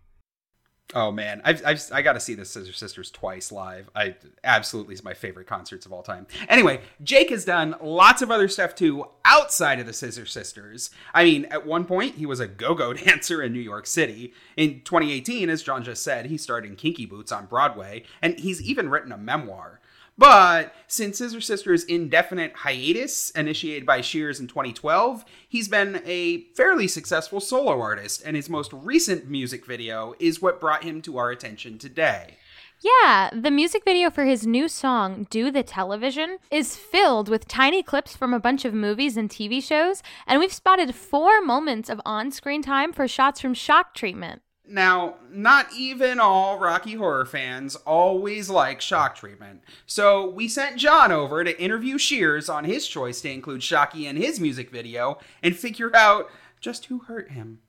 Oh 0.96 1.12
man, 1.12 1.40
I've, 1.46 1.64
I've 1.64 1.84
I 1.92 2.02
got 2.02 2.14
to 2.14 2.20
see 2.20 2.34
the 2.34 2.46
Scissor 2.46 2.74
Sisters 2.74 3.12
twice 3.12 3.52
live. 3.52 3.92
I 3.96 4.16
absolutely 4.44 4.96
is 4.96 5.04
my 5.04 5.14
favorite 5.14 5.46
concerts 5.46 5.86
of 5.86 5.94
all 5.94 6.02
time. 6.02 6.26
Anyway, 6.48 6.82
Jake 7.04 7.30
has 7.30 7.46
done 7.46 7.76
lots 7.80 8.24
of 8.24 8.32
other 8.32 8.48
stuff 8.48 8.74
too 8.74 9.06
outside 9.24 9.80
of 9.80 9.86
the 9.86 9.94
Scissor 9.94 10.26
Sisters. 10.26 10.90
I 11.14 11.26
mean, 11.26 11.46
at 11.46 11.64
one 11.64 11.86
point 11.86 12.16
he 12.16 12.26
was 12.26 12.40
a 12.40 12.48
go-go 12.48 12.94
dancer 13.06 13.44
in 13.44 13.54
New 13.54 13.60
York 13.60 13.86
City. 13.86 14.34
In 14.58 14.82
2018, 14.82 15.48
as 15.50 15.62
John 15.62 15.84
just 15.84 16.02
said, 16.02 16.26
he 16.26 16.38
starred 16.38 16.66
in 16.66 16.76
Kinky 16.76 17.06
Boots 17.06 17.32
on 17.32 17.46
Broadway, 17.46 18.04
and 18.24 18.40
he's 18.40 18.60
even 18.62 18.90
written 18.90 19.12
a 19.12 19.18
memoir. 19.18 19.79
But 20.20 20.76
since 20.88 21.18
Scissor 21.18 21.40
Sisters' 21.40 21.86
indefinite 21.86 22.54
hiatus, 22.54 23.30
initiated 23.32 23.86
by 23.86 24.02
Shears 24.02 24.42
in 24.42 24.48
2012, 24.48 25.24
he's 25.48 25.70
been 25.70 26.02
a 26.06 26.44
fairly 26.56 26.90
successful 26.90 27.40
solo 27.40 27.80
artist, 27.80 28.22
and 28.26 28.36
his 28.36 28.50
most 28.50 28.74
recent 28.74 29.30
music 29.30 29.66
video 29.66 30.14
is 30.20 30.42
what 30.42 30.60
brought 30.60 30.84
him 30.84 31.02
to 31.04 31.18
our 31.18 31.32
attention 31.32 31.78
today. 31.78 32.36
Yeah, 32.82 33.30
the 33.32 33.50
music 33.50 33.86
video 33.86 34.10
for 34.10 34.26
his 34.26 34.46
new 34.46 34.68
song, 34.68 35.26
Do 35.30 35.52
the 35.52 35.64
Television, 35.64 36.38
is 36.52 36.76
filled 36.76 37.30
with 37.30 37.48
tiny 37.48 37.82
clips 37.82 38.18
from 38.18 38.34
a 38.34 38.42
bunch 38.42 38.66
of 38.66 38.74
movies 38.74 39.16
and 39.16 39.30
TV 39.30 39.64
shows, 39.64 40.04
and 40.28 40.38
we've 40.38 40.52
spotted 40.52 40.96
four 40.96 41.42
moments 41.42 41.90
of 41.90 42.02
on 42.06 42.32
screen 42.32 42.62
time 42.62 42.92
for 42.92 43.08
shots 43.08 43.40
from 43.40 43.54
Shock 43.54 43.94
Treatment. 43.94 44.42
Now, 44.70 45.16
not 45.32 45.68
even 45.76 46.20
all 46.20 46.60
Rocky 46.60 46.94
Horror 46.94 47.26
fans 47.26 47.76
always 47.76 48.52
like 48.52 48.82
shock 48.82 49.16
treatment. 49.16 49.62
So 49.88 50.30
we 50.30 50.48
sent 50.48 50.78
John 50.78 51.12
over 51.12 51.44
to 51.44 51.60
interview 51.60 51.98
Shears 51.98 52.50
on 52.50 52.66
his 52.66 52.88
choice 52.88 53.20
to 53.22 53.32
include 53.32 53.64
Shocky 53.64 54.06
in 54.06 54.16
his 54.16 54.40
music 54.40 54.70
video 54.70 55.18
and 55.42 55.56
figure 55.56 55.96
out 55.96 56.30
just 56.62 56.86
who 56.86 57.00
hurt 57.00 57.32
him. 57.32 57.62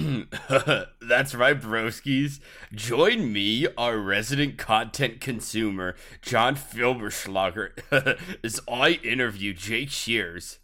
That's 1.01 1.35
right, 1.35 1.61
broskies. 1.61 2.41
Join 2.75 3.33
me, 3.33 3.67
our 3.79 3.97
resident 3.99 4.59
content 4.59 5.21
consumer, 5.21 5.97
John 6.21 6.57
Filberschlager, 6.57 8.19
as 8.45 8.61
I 8.71 9.01
interview 9.03 9.55
Jake 9.55 9.91
Shears. 9.91 10.59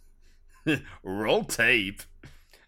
Roll 1.03 1.43
tape. 1.43 2.03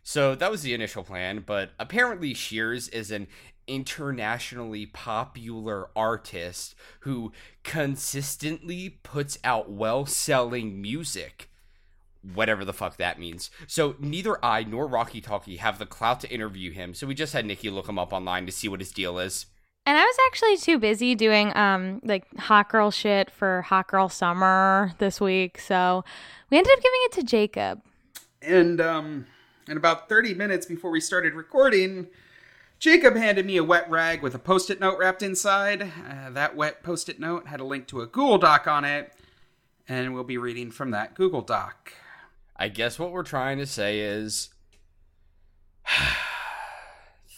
So 0.04 0.36
that 0.36 0.52
was 0.52 0.62
the 0.64 0.74
initial 0.74 1.04
plan, 1.04 1.44
but 1.46 1.72
apparently 1.80 2.34
Shears 2.34 2.90
is 2.90 3.10
an 3.10 3.28
internationally 3.68 4.86
popular 4.86 5.88
artist 5.96 6.76
who 7.02 7.32
consistently 7.64 9.00
puts 9.04 9.38
out 9.46 9.72
well 9.72 10.06
selling 10.06 10.82
music. 10.82 11.50
Whatever 12.34 12.64
the 12.64 12.74
fuck 12.74 12.98
that 12.98 13.20
means. 13.20 13.50
So 13.68 13.96
neither 14.00 14.44
I 14.44 14.64
nor 14.64 14.88
Rocky 14.88 15.20
Talkie 15.20 15.58
have 15.58 15.80
the 15.80 15.86
clout 15.86 16.22
to 16.22 16.32
interview 16.32 16.72
him, 16.72 16.94
so 16.94 17.08
we 17.08 17.16
just 17.16 17.34
had 17.34 17.46
Nikki 17.46 17.70
look 17.70 17.88
him 17.88 18.00
up 18.00 18.14
online 18.14 18.46
to 18.46 18.52
see 18.52 18.70
what 18.70 18.80
his 18.80 18.92
deal 18.92 19.20
is. 19.20 19.46
And 19.86 19.98
I 19.98 20.04
was 20.04 20.16
actually 20.28 20.56
too 20.58 20.80
busy 20.80 21.16
doing 21.16 21.56
um 21.58 22.00
like 22.04 22.26
hot 22.38 22.70
girl 22.70 22.92
shit 22.92 23.30
for 23.30 23.64
Hot 23.64 23.88
Girl 23.88 24.08
Summer 24.08 24.94
this 25.00 25.20
week, 25.20 25.60
so 25.60 26.06
we 26.50 26.58
ended 26.58 26.72
up 26.72 26.82
giving 26.82 27.00
it 27.04 27.12
to 27.14 27.24
Jacob. 27.24 27.82
And 28.42 28.80
um 28.80 29.28
and 29.68 29.78
about 29.78 30.10
30 30.10 30.34
minutes 30.34 30.66
before 30.66 30.92
we 30.92 31.00
started 31.00 31.34
recording, 31.34 32.08
Jacob 32.80 33.16
handed 33.16 33.46
me 33.46 33.58
a 33.58 33.64
wet 33.64 33.90
rag 33.90 34.22
with 34.22 34.36
a 34.36 34.40
post-it 34.40 34.80
note 34.80 34.98
wrapped 34.98 35.24
inside. 35.24 35.82
Uh, 35.82 36.30
that 36.32 36.56
wet 36.56 36.84
post-it 36.84 37.20
note 37.20 37.48
had 37.48 37.60
a 37.60 37.64
link 37.64 37.88
to 37.88 38.02
a 38.02 38.08
Google 38.08 38.38
Doc 38.38 38.68
on 38.68 38.84
it, 38.84 39.14
and 39.88 40.14
we'll 40.14 40.24
be 40.24 40.38
reading 40.38 40.70
from 40.72 40.92
that 40.92 41.14
Google 41.16 41.42
Doc. 41.42 41.94
I 42.56 42.68
guess 42.68 43.00
what 43.00 43.12
we're 43.12 43.24
trying 43.24 43.58
to 43.60 43.66
say 43.66 44.00
is. 44.00 44.50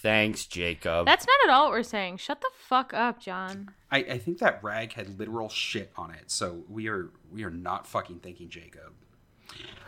Thanks, 0.02 0.46
Jacob. 0.46 1.08
That's 1.08 1.26
not 1.26 1.50
at 1.50 1.54
all 1.54 1.66
what 1.66 1.72
we're 1.72 1.84
saying. 1.84 2.18
Shut 2.18 2.42
the 2.42 2.52
fuck 2.68 2.94
up, 2.94 3.20
John. 3.20 3.72
I, 3.92 3.98
I 3.98 4.18
think 4.20 4.38
that 4.38 4.64
rag 4.64 4.94
had 4.94 5.18
literal 5.18 5.50
shit 5.50 5.92
on 5.96 6.12
it, 6.12 6.30
so 6.30 6.64
we 6.70 6.88
are 6.90 7.10
we 7.32 7.44
are 7.44 7.50
not 7.50 7.88
fucking 7.88 8.20
thanking 8.20 8.50
Jacob. 8.50 8.94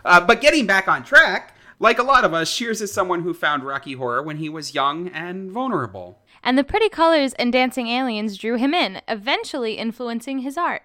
Uh, 0.05 0.21
but 0.21 0.41
getting 0.41 0.65
back 0.65 0.87
on 0.87 1.03
track, 1.03 1.56
like 1.79 1.99
a 1.99 2.03
lot 2.03 2.25
of 2.25 2.33
us, 2.33 2.49
Shears 2.49 2.81
is 2.81 2.91
someone 2.91 3.21
who 3.21 3.33
found 3.33 3.63
Rocky 3.63 3.93
Horror 3.93 4.23
when 4.23 4.37
he 4.37 4.49
was 4.49 4.73
young 4.73 5.09
and 5.09 5.51
vulnerable. 5.51 6.23
And 6.43 6.57
the 6.57 6.63
pretty 6.63 6.89
colors 6.89 7.33
and 7.33 7.51
dancing 7.51 7.87
aliens 7.87 8.37
drew 8.37 8.55
him 8.55 8.73
in, 8.73 9.01
eventually 9.07 9.73
influencing 9.73 10.39
his 10.39 10.57
art. 10.57 10.83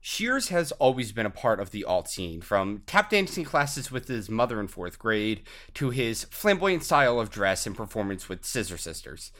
Shears 0.00 0.48
has 0.48 0.72
always 0.72 1.12
been 1.12 1.26
a 1.26 1.30
part 1.30 1.60
of 1.60 1.70
the 1.70 1.84
alt 1.84 2.08
scene, 2.08 2.40
from 2.40 2.82
tap 2.86 3.10
dancing 3.10 3.44
classes 3.44 3.90
with 3.90 4.08
his 4.08 4.30
mother 4.30 4.60
in 4.60 4.68
fourth 4.68 4.98
grade 4.98 5.42
to 5.74 5.90
his 5.90 6.24
flamboyant 6.24 6.84
style 6.84 7.20
of 7.20 7.30
dress 7.30 7.66
and 7.66 7.76
performance 7.76 8.28
with 8.28 8.44
Scissor 8.44 8.78
Sisters. 8.78 9.32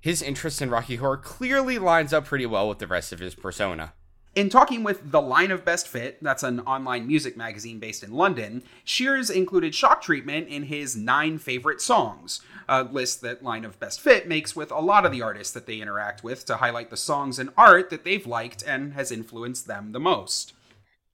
His 0.00 0.22
interest 0.22 0.60
in 0.62 0.70
Rocky 0.70 0.96
Horror 0.96 1.18
clearly 1.18 1.78
lines 1.78 2.12
up 2.12 2.24
pretty 2.24 2.46
well 2.46 2.68
with 2.68 2.78
the 2.78 2.86
rest 2.86 3.12
of 3.12 3.18
his 3.18 3.34
persona. 3.34 3.92
In 4.36 4.50
talking 4.50 4.84
with 4.84 5.12
The 5.12 5.22
Line 5.22 5.50
of 5.50 5.64
Best 5.64 5.88
Fit, 5.88 6.22
that's 6.22 6.42
an 6.42 6.60
online 6.60 7.06
music 7.06 7.38
magazine 7.38 7.78
based 7.78 8.02
in 8.02 8.12
London, 8.12 8.62
Shears 8.84 9.30
included 9.30 9.74
shock 9.74 10.02
treatment 10.02 10.48
in 10.48 10.64
his 10.64 10.94
nine 10.94 11.38
favorite 11.38 11.80
songs, 11.80 12.42
a 12.68 12.84
list 12.84 13.22
that 13.22 13.42
Line 13.42 13.64
of 13.64 13.80
Best 13.80 13.98
Fit 13.98 14.28
makes 14.28 14.54
with 14.54 14.70
a 14.70 14.78
lot 14.78 15.06
of 15.06 15.12
the 15.12 15.22
artists 15.22 15.54
that 15.54 15.64
they 15.64 15.80
interact 15.80 16.22
with 16.22 16.44
to 16.44 16.56
highlight 16.58 16.90
the 16.90 16.98
songs 16.98 17.38
and 17.38 17.48
art 17.56 17.88
that 17.88 18.04
they've 18.04 18.26
liked 18.26 18.62
and 18.62 18.92
has 18.92 19.10
influenced 19.10 19.66
them 19.66 19.92
the 19.92 20.00
most. 20.00 20.52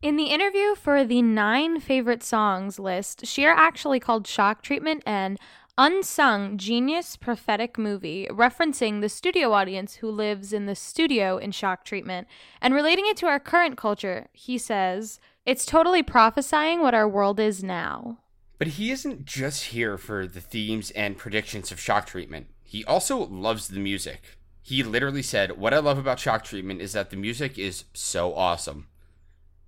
In 0.02 0.17
the 0.17 0.25
interview 0.25 0.75
for 0.75 1.05
the 1.05 1.23
nine 1.23 1.79
favorite 1.79 2.25
songs 2.25 2.81
list, 2.81 3.25
Sheer 3.25 3.52
actually 3.52 4.00
called 4.00 4.26
Shock 4.26 4.62
Treatment 4.62 5.00
an 5.07 5.38
unsung 5.79 6.59
genius 6.59 7.17
prophetic 7.17 7.79
movie, 7.79 8.26
referencing 8.31 9.00
the 9.00 9.09
studio 9.09 9.52
audience 9.52 9.97
who 9.97 10.11
lives 10.11 10.52
in 10.52 10.67
the 10.67 10.75
studio 10.75 11.38
in 11.38 11.50
Shock 11.50 11.85
Treatment. 11.85 12.29
And 12.61 12.75
relating 12.75 13.07
it 13.07 13.17
to 13.19 13.26
our 13.26 13.41
current 13.41 13.76
culture, 13.76 14.29
he 14.33 14.59
says, 14.59 15.19
It's 15.47 15.67
totally 15.67 16.02
prophesying 16.02 16.81
what 16.81 16.95
our 16.95 17.09
world 17.09 17.41
is 17.41 17.64
now. 17.64 18.19
But 18.59 18.69
he 18.69 18.91
isn't 18.91 19.25
just 19.25 19.64
here 19.67 19.99
for 19.99 20.26
the 20.26 20.41
themes 20.41 20.91
and 20.93 21.19
predictions 21.19 21.73
of 21.73 21.81
shock 21.81 22.07
treatment. 22.07 22.47
He 22.62 22.85
also 22.85 23.26
loves 23.26 23.69
the 23.69 23.81
music. 23.81 24.38
He 24.62 24.83
literally 24.83 25.23
said, 25.23 25.59
What 25.59 25.75
I 25.75 25.79
love 25.79 25.99
about 25.99 26.21
shock 26.21 26.45
treatment 26.45 26.81
is 26.81 26.93
that 26.93 27.11
the 27.11 27.17
music 27.17 27.59
is 27.59 27.85
so 27.93 28.35
awesome. 28.35 28.88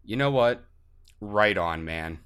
You 0.05 0.17
know 0.17 0.31
what? 0.31 0.65
Right 1.21 1.57
on, 1.57 1.85
man. 1.85 2.21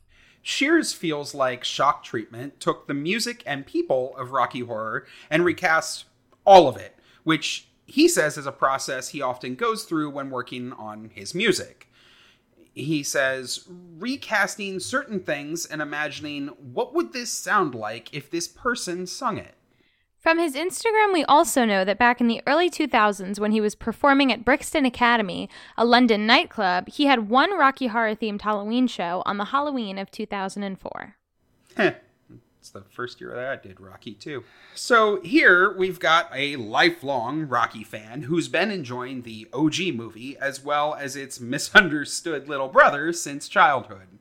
Shears 0.49 0.95
feels 0.95 1.35
like 1.35 1.63
Shock 1.63 2.03
Treatment 2.03 2.59
took 2.59 2.87
the 2.87 2.95
music 2.95 3.43
and 3.45 3.67
people 3.67 4.17
of 4.17 4.31
Rocky 4.31 4.61
Horror 4.61 5.07
and 5.29 5.45
recast 5.45 6.07
all 6.47 6.69
of 6.69 6.79
it, 6.79 6.97
which 7.23 7.69
he 7.85 8.09
says 8.09 8.39
is 8.39 8.47
a 8.47 8.51
process 8.51 9.09
he 9.09 9.21
often 9.21 9.57
goes 9.57 9.85
through 9.85 10.09
when 10.09 10.31
working 10.31 10.73
on 10.73 11.11
his 11.13 11.35
music. 11.35 11.93
He 12.73 13.03
says 13.03 13.69
recasting 13.99 14.81
certain 14.81 15.21
things 15.21 15.67
and 15.67 15.83
imagining 15.83 16.47
what 16.73 16.95
would 16.95 17.13
this 17.13 17.31
sound 17.31 17.75
like 17.75 18.15
if 18.15 18.31
this 18.31 18.49
person 18.49 19.07
sung 19.07 19.37
it. 19.37 19.55
From 20.19 20.41
his 20.41 20.57
Instagram, 20.57 21.13
we 21.13 21.25
also 21.25 21.65
know 21.65 21.85
that 21.85 21.97
back 21.97 22.21
in 22.21 22.27
the 22.27 22.43
early 22.45 22.69
2000s, 22.69 23.39
when 23.39 23.53
he 23.53 23.61
was 23.61 23.77
performing 23.77 24.33
at 24.33 24.45
Brixton 24.45 24.85
Academy, 24.85 25.49
a 25.77 25.85
London 25.85 26.27
nightclub, 26.27 26.89
he 26.89 27.07
had 27.07 27.31
one 27.31 27.57
Rocky 27.57 27.87
Horror 27.87 28.17
themed 28.17 28.43
Halloween 28.43 28.89
show 28.89 29.23
on 29.27 29.37
the 29.37 29.47
Halloween 29.47 29.97
of 29.97 30.11
2004. 30.11 31.15
Heh. 31.77 31.95
It's 32.59 32.71
the 32.71 32.83
first 32.91 33.21
year 33.21 33.33
that 33.33 33.49
I 33.49 33.57
did 33.57 33.81
Rocky 33.81 34.13
too. 34.13 34.43
So 34.75 35.23
here 35.23 35.75
we've 35.75 36.01
got 36.01 36.29
a 36.35 36.57
lifelong 36.57 37.49
Rocky 37.49 37.85
fan 37.85 38.23
who's 38.23 38.49
been 38.49 38.73
enjoying 38.73 39.23
the 39.23 39.47
OG 39.53 39.95
movie 39.95 40.37
as 40.37 40.63
well 40.63 40.95
as 40.95 41.15
its 41.15 41.39
misunderstood 41.41 42.49
little 42.49 42.69
brother 42.69 43.13
since 43.13 43.49
childhood. 43.49 44.18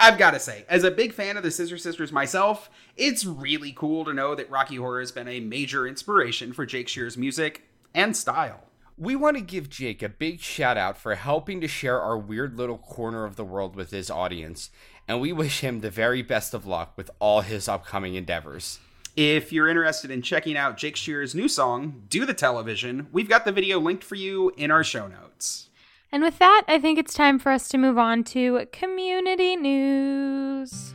I've 0.00 0.18
got 0.18 0.30
to 0.30 0.38
say, 0.38 0.64
as 0.68 0.84
a 0.84 0.92
big 0.92 1.12
fan 1.12 1.36
of 1.36 1.42
the 1.42 1.50
Scissor 1.50 1.76
Sisters 1.76 2.12
myself, 2.12 2.70
it's 2.96 3.24
really 3.24 3.72
cool 3.72 4.04
to 4.04 4.14
know 4.14 4.36
that 4.36 4.48
Rocky 4.48 4.76
Horror 4.76 5.00
has 5.00 5.10
been 5.10 5.26
a 5.26 5.40
major 5.40 5.88
inspiration 5.88 6.52
for 6.52 6.64
Jake 6.64 6.86
Shear's 6.86 7.16
music 7.16 7.64
and 7.94 8.16
style. 8.16 8.68
We 8.96 9.16
want 9.16 9.36
to 9.38 9.42
give 9.42 9.68
Jake 9.68 10.00
a 10.02 10.08
big 10.08 10.40
shout 10.40 10.76
out 10.76 10.98
for 10.98 11.16
helping 11.16 11.60
to 11.62 11.68
share 11.68 12.00
our 12.00 12.16
weird 12.16 12.56
little 12.56 12.78
corner 12.78 13.24
of 13.24 13.34
the 13.34 13.44
world 13.44 13.74
with 13.74 13.90
his 13.90 14.08
audience, 14.08 14.70
and 15.08 15.20
we 15.20 15.32
wish 15.32 15.60
him 15.60 15.80
the 15.80 15.90
very 15.90 16.22
best 16.22 16.54
of 16.54 16.64
luck 16.64 16.92
with 16.96 17.10
all 17.18 17.40
his 17.40 17.66
upcoming 17.66 18.14
endeavors. 18.14 18.78
If 19.16 19.52
you're 19.52 19.68
interested 19.68 20.12
in 20.12 20.22
checking 20.22 20.56
out 20.56 20.76
Jake 20.76 20.94
Shear's 20.94 21.34
new 21.34 21.48
song, 21.48 22.04
Do 22.08 22.24
the 22.24 22.34
Television, 22.34 23.08
we've 23.10 23.28
got 23.28 23.44
the 23.44 23.50
video 23.50 23.80
linked 23.80 24.04
for 24.04 24.14
you 24.14 24.52
in 24.56 24.70
our 24.70 24.84
show 24.84 25.08
notes. 25.08 25.67
And 26.10 26.22
with 26.22 26.38
that, 26.38 26.62
I 26.66 26.78
think 26.78 26.98
it's 26.98 27.12
time 27.12 27.38
for 27.38 27.52
us 27.52 27.68
to 27.68 27.78
move 27.78 27.98
on 27.98 28.24
to 28.24 28.66
community 28.72 29.56
news. 29.56 30.94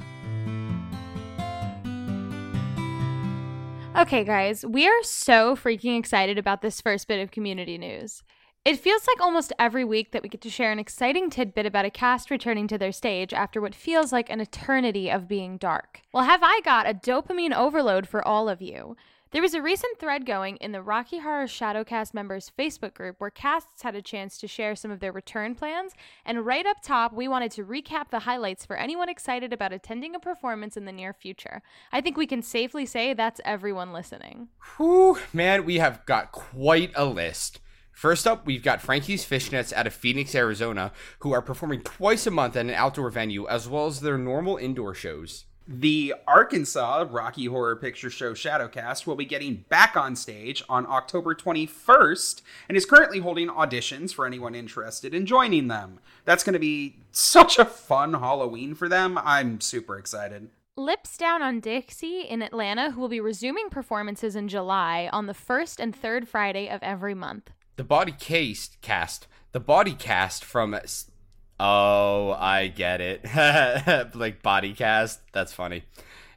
Okay, 3.96 4.24
guys, 4.24 4.66
we 4.66 4.88
are 4.88 5.04
so 5.04 5.56
freaking 5.56 6.00
excited 6.00 6.40
about 6.40 6.64
this 6.64 6.82
first 6.82 7.08
bit 7.08 7.22
of 7.22 7.30
community 7.30 7.78
news. 7.78 8.24
It 8.66 8.80
feels 8.80 9.06
like 9.06 9.22
almost 9.22 9.54
every 9.60 9.86
week 9.86 10.14
that 10.14 10.24
we 10.24 10.30
get 10.30 10.42
to 10.42 10.50
share 10.50 10.72
an 10.72 10.80
exciting 10.80 11.30
tidbit 11.30 11.68
about 11.68 11.86
a 11.86 11.92
cast 11.92 12.32
returning 12.32 12.68
to 12.70 12.78
their 12.80 12.92
stage 12.92 13.34
after 13.34 13.62
what 13.62 13.76
feels 13.76 14.12
like 14.12 14.32
an 14.32 14.42
eternity 14.42 15.12
of 15.12 15.28
being 15.28 15.58
dark. 15.58 16.02
Well, 16.12 16.24
have 16.24 16.42
I 16.42 16.62
got 16.64 16.90
a 16.90 16.94
dopamine 16.94 17.56
overload 17.56 18.08
for 18.08 18.26
all 18.28 18.50
of 18.50 18.62
you? 18.64 18.96
There 19.34 19.42
was 19.42 19.56
a 19.56 19.64
recent 19.64 19.98
thread 19.98 20.28
going 20.28 20.58
in 20.58 20.74
the 20.74 20.84
Rocky 20.84 21.18
Horror 21.18 21.48
Shadowcast 21.48 22.14
members 22.14 22.52
Facebook 22.56 22.94
group 22.94 23.16
where 23.18 23.32
casts 23.32 23.82
had 23.82 23.96
a 23.96 24.02
chance 24.04 24.38
to 24.38 24.48
share 24.48 24.76
some 24.76 24.92
of 24.92 25.00
their 25.00 25.12
return 25.12 25.56
plans, 25.56 25.94
and 26.24 26.46
right 26.46 26.68
up 26.68 26.84
top, 26.84 27.14
we 27.14 27.28
wanted 27.28 27.50
to 27.54 27.66
recap 27.66 28.12
the 28.12 28.20
highlights 28.20 28.64
for 28.64 28.76
anyone 28.76 29.10
excited 29.10 29.52
about 29.52 29.74
attending 29.74 30.14
a 30.14 30.20
performance 30.20 30.78
in 30.78 30.86
the 30.86 30.92
near 30.92 31.14
future. 31.14 31.64
I 31.92 32.00
think 32.00 32.16
we 32.16 32.28
can 32.28 32.44
safely 32.44 32.86
say 32.86 33.16
that's 33.16 33.42
everyone 33.44 33.92
listening. 33.92 34.50
Whew, 34.78 35.18
man, 35.34 35.66
we 35.66 35.80
have 35.80 36.06
got 36.06 36.32
quite 36.32 36.92
a 36.94 37.06
list. 37.06 37.60
First 37.92 38.28
up, 38.28 38.46
we've 38.46 38.62
got 38.62 38.84
Frankie's 38.84 39.26
Fishnets 39.26 39.74
out 39.74 39.88
of 39.88 39.96
Phoenix, 39.96 40.36
Arizona, 40.36 40.92
who 41.22 41.34
are 41.34 41.42
performing 41.42 41.82
twice 41.82 42.28
a 42.28 42.32
month 42.32 42.56
at 42.56 42.68
an 42.68 42.72
outdoor 42.72 43.10
venue 43.10 43.48
as 43.48 43.68
well 43.68 43.88
as 43.88 44.00
their 44.00 44.20
normal 44.20 44.58
indoor 44.58 44.94
shows. 44.94 45.46
The 45.66 46.14
Arkansas 46.28 47.06
Rocky 47.10 47.46
Horror 47.46 47.78
Picture 47.78 48.10
Show 48.10 48.34
Shadowcast 48.34 49.08
will 49.08 49.16
be 49.16 49.24
getting 49.24 49.64
back 49.70 49.96
on 49.96 50.14
stage 50.18 50.62
on 50.68 50.86
October 50.86 51.34
21st 51.34 52.42
and 52.68 52.76
is 52.76 52.86
currently 52.86 53.20
holding 53.20 53.48
auditions 53.48 54.14
for 54.14 54.26
anyone 54.26 54.56
interested 54.56 55.14
in 55.14 55.26
joining 55.26 55.70
them. 55.70 56.00
That's 56.26 56.44
going 56.44 56.54
to 56.54 56.60
be 56.60 56.98
such 57.14 57.58
a 57.58 57.64
fun 57.64 58.16
Halloween 58.16 58.76
for 58.76 58.90
them. 58.90 59.18
I'm 59.18 59.62
super 59.62 59.98
excited. 59.98 60.50
Lips 60.76 61.16
Down 61.16 61.42
on 61.42 61.62
Dixie 61.62 62.22
in 62.22 62.42
Atlanta, 62.42 62.92
who 62.92 63.00
will 63.00 63.08
be 63.08 63.22
resuming 63.22 63.70
performances 63.70 64.36
in 64.36 64.50
July 64.50 65.10
on 65.14 65.28
the 65.28 65.34
first 65.34 65.80
and 65.80 65.96
third 65.96 66.28
Friday 66.28 66.68
of 66.68 66.84
every 66.84 67.14
month. 67.14 67.52
The 67.78 67.86
Body 67.86 68.12
Cast 68.12 68.82
cast, 68.82 69.28
the 69.54 69.62
Body 69.62 69.94
Cast 69.94 70.44
from 70.44 70.76
Oh, 71.60 72.32
I 72.32 72.68
get 72.68 73.02
it. 73.02 74.16
like 74.16 74.42
body 74.42 74.74
cast. 74.74 75.22
That's 75.32 75.54
funny. 75.54 75.84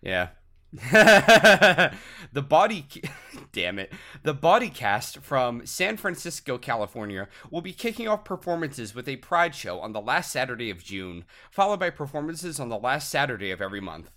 Yeah. 0.03 0.29
the 2.33 2.43
body 2.43 2.87
damn 3.53 3.79
it. 3.79 3.93
The 4.23 4.35
body 4.35 4.69
cast 4.69 5.19
from 5.19 5.65
San 5.65 5.97
Francisco, 5.97 6.59
California 6.59 7.29
will 7.51 7.63
be 7.63 7.73
kicking 7.73 8.09
off 8.09 8.25
performances 8.25 8.95
with 8.95 9.09
a 9.09 9.17
pride 9.17 9.55
show 9.55 9.81
on 9.81 9.93
the 9.93 10.01
last 10.01 10.31
Saturday 10.31 10.71
of 10.71 10.85
June, 10.85 11.25
followed 11.51 11.81
by 11.81 11.91
performances 11.91 12.61
on 12.61 12.69
the 12.69 12.79
last 12.79 13.09
Saturday 13.11 13.51
of 13.51 13.63
every 13.63 13.81
month. 13.81 14.11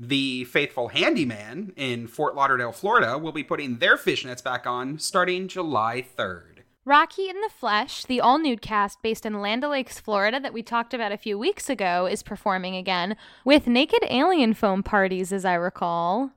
The 0.00 0.44
Faithful 0.44 0.88
Handyman 0.88 1.72
in 1.76 2.06
Fort 2.06 2.36
Lauderdale, 2.36 2.72
Florida 2.72 3.18
will 3.18 3.32
be 3.32 3.42
putting 3.42 3.78
their 3.78 3.96
fishnets 3.96 4.42
back 4.42 4.64
on 4.66 4.98
starting 4.98 5.48
July 5.48 6.06
3rd. 6.16 6.57
Rocky 6.88 7.28
in 7.28 7.38
the 7.42 7.50
Flesh, 7.50 8.06
the 8.06 8.18
all 8.18 8.38
nude 8.38 8.62
cast 8.62 9.02
based 9.02 9.26
in 9.26 9.42
Land 9.42 9.62
O'Lakes, 9.62 10.00
Florida, 10.00 10.40
that 10.40 10.54
we 10.54 10.62
talked 10.62 10.94
about 10.94 11.12
a 11.12 11.18
few 11.18 11.38
weeks 11.38 11.68
ago, 11.68 12.06
is 12.06 12.22
performing 12.22 12.76
again 12.76 13.14
with 13.44 13.66
naked 13.66 14.02
alien 14.08 14.54
foam 14.54 14.82
parties, 14.82 15.30
as 15.30 15.44
I 15.44 15.52
recall. 15.52 16.30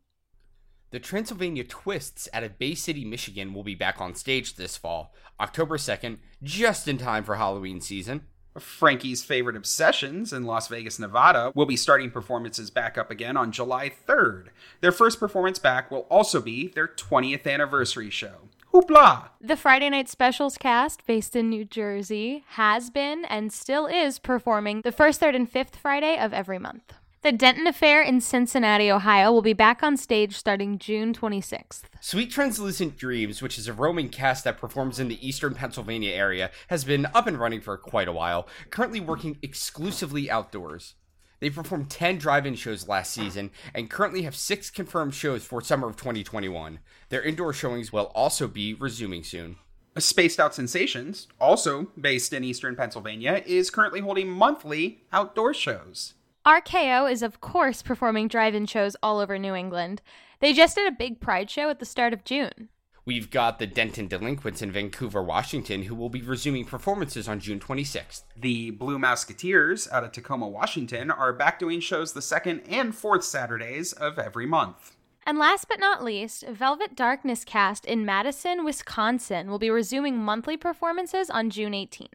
The 0.89 0.99
Transylvania 0.99 1.63
Twists 1.63 2.27
out 2.33 2.43
of 2.43 2.59
Bay 2.59 2.75
City, 2.75 3.05
Michigan 3.05 3.53
will 3.53 3.63
be 3.63 3.75
back 3.75 4.01
on 4.01 4.13
stage 4.13 4.57
this 4.57 4.75
fall, 4.75 5.15
October 5.39 5.77
2nd, 5.77 6.17
just 6.43 6.85
in 6.85 6.97
time 6.97 7.23
for 7.23 7.37
Halloween 7.37 7.79
season. 7.79 8.27
Frankie's 8.59 9.23
Favorite 9.23 9.55
Obsessions 9.55 10.33
in 10.33 10.43
Las 10.43 10.67
Vegas, 10.67 10.99
Nevada 10.99 11.53
will 11.55 11.65
be 11.65 11.77
starting 11.77 12.11
performances 12.11 12.69
back 12.69 12.97
up 12.97 13.09
again 13.09 13.37
on 13.37 13.53
July 13.53 13.89
3rd. 14.05 14.47
Their 14.81 14.91
first 14.91 15.17
performance 15.17 15.59
back 15.59 15.89
will 15.89 16.07
also 16.09 16.41
be 16.41 16.67
their 16.67 16.89
20th 16.89 17.47
anniversary 17.47 18.09
show. 18.09 18.49
Hoopla! 18.73 19.27
The 19.41 19.57
Friday 19.57 19.89
Night 19.89 20.07
Specials 20.07 20.57
cast, 20.57 21.05
based 21.05 21.35
in 21.35 21.49
New 21.49 21.65
Jersey, 21.65 22.45
has 22.51 22.89
been 22.89 23.25
and 23.25 23.51
still 23.51 23.85
is 23.85 24.17
performing 24.17 24.79
the 24.79 24.93
first, 24.93 25.19
third, 25.19 25.35
and 25.35 25.49
fifth 25.49 25.75
Friday 25.75 26.17
of 26.17 26.31
every 26.31 26.57
month. 26.57 26.93
The 27.21 27.33
Denton 27.33 27.67
Affair 27.67 28.01
in 28.01 28.21
Cincinnati, 28.21 28.89
Ohio 28.89 29.29
will 29.33 29.41
be 29.41 29.51
back 29.51 29.83
on 29.83 29.97
stage 29.97 30.37
starting 30.37 30.79
June 30.79 31.13
26th. 31.13 31.81
Sweet 31.99 32.31
Translucent 32.31 32.97
Dreams, 32.97 33.41
which 33.41 33.59
is 33.59 33.67
a 33.67 33.73
roaming 33.73 34.07
cast 34.07 34.45
that 34.45 34.57
performs 34.57 35.01
in 35.01 35.09
the 35.09 35.27
eastern 35.27 35.53
Pennsylvania 35.53 36.13
area, 36.13 36.49
has 36.69 36.85
been 36.85 37.07
up 37.13 37.27
and 37.27 37.37
running 37.37 37.59
for 37.59 37.77
quite 37.77 38.07
a 38.07 38.13
while, 38.13 38.47
currently 38.69 39.01
working 39.01 39.37
exclusively 39.41 40.31
outdoors. 40.31 40.95
They 41.41 41.49
performed 41.49 41.89
10 41.89 42.19
drive 42.19 42.45
in 42.45 42.55
shows 42.55 42.87
last 42.87 43.11
season 43.11 43.51
and 43.73 43.89
currently 43.89 44.21
have 44.21 44.35
six 44.35 44.69
confirmed 44.69 45.13
shows 45.13 45.43
for 45.43 45.59
summer 45.59 45.89
of 45.89 45.97
2021. 45.97 46.79
Their 47.09 47.23
indoor 47.23 47.51
showings 47.51 47.91
will 47.91 48.11
also 48.15 48.47
be 48.47 48.75
resuming 48.75 49.23
soon. 49.23 49.57
Spaced 49.97 50.39
Out 50.39 50.55
Sensations, 50.55 51.27
also 51.39 51.87
based 51.99 52.31
in 52.31 52.45
eastern 52.45 52.77
Pennsylvania, 52.77 53.43
is 53.45 53.69
currently 53.69 53.99
holding 53.99 54.29
monthly 54.29 55.03
outdoor 55.11 55.53
shows. 55.53 56.13
RKO 56.45 57.11
is, 57.11 57.21
of 57.21 57.41
course, 57.41 57.81
performing 57.81 58.27
drive 58.27 58.55
in 58.55 58.67
shows 58.67 58.95
all 59.03 59.19
over 59.19 59.37
New 59.37 59.53
England. 59.53 60.01
They 60.39 60.53
just 60.53 60.75
did 60.75 60.87
a 60.87 60.95
big 60.95 61.19
Pride 61.19 61.49
show 61.49 61.69
at 61.69 61.79
the 61.79 61.85
start 61.85 62.13
of 62.13 62.23
June. 62.23 62.69
We've 63.03 63.31
got 63.31 63.57
the 63.57 63.65
Denton 63.65 64.07
Delinquents 64.07 64.61
in 64.61 64.71
Vancouver, 64.71 65.23
Washington, 65.23 65.83
who 65.83 65.95
will 65.95 66.09
be 66.09 66.21
resuming 66.21 66.65
performances 66.65 67.27
on 67.27 67.39
June 67.39 67.59
26th. 67.59 68.23
The 68.37 68.69
Blue 68.69 68.99
Musketeers 68.99 69.87
out 69.91 70.03
of 70.03 70.11
Tacoma, 70.11 70.47
Washington, 70.47 71.09
are 71.09 71.33
back 71.33 71.57
doing 71.57 71.79
shows 71.79 72.13
the 72.13 72.21
second 72.21 72.61
and 72.69 72.93
fourth 72.93 73.23
Saturdays 73.23 73.91
of 73.91 74.19
every 74.19 74.45
month. 74.45 74.95
And 75.25 75.39
last 75.39 75.67
but 75.67 75.79
not 75.79 76.03
least, 76.03 76.45
Velvet 76.47 76.95
Darkness 76.95 77.43
cast 77.43 77.85
in 77.85 78.05
Madison, 78.05 78.63
Wisconsin 78.63 79.49
will 79.49 79.59
be 79.59 79.71
resuming 79.71 80.17
monthly 80.17 80.57
performances 80.57 81.31
on 81.31 81.49
June 81.49 81.73
18th. 81.73 82.07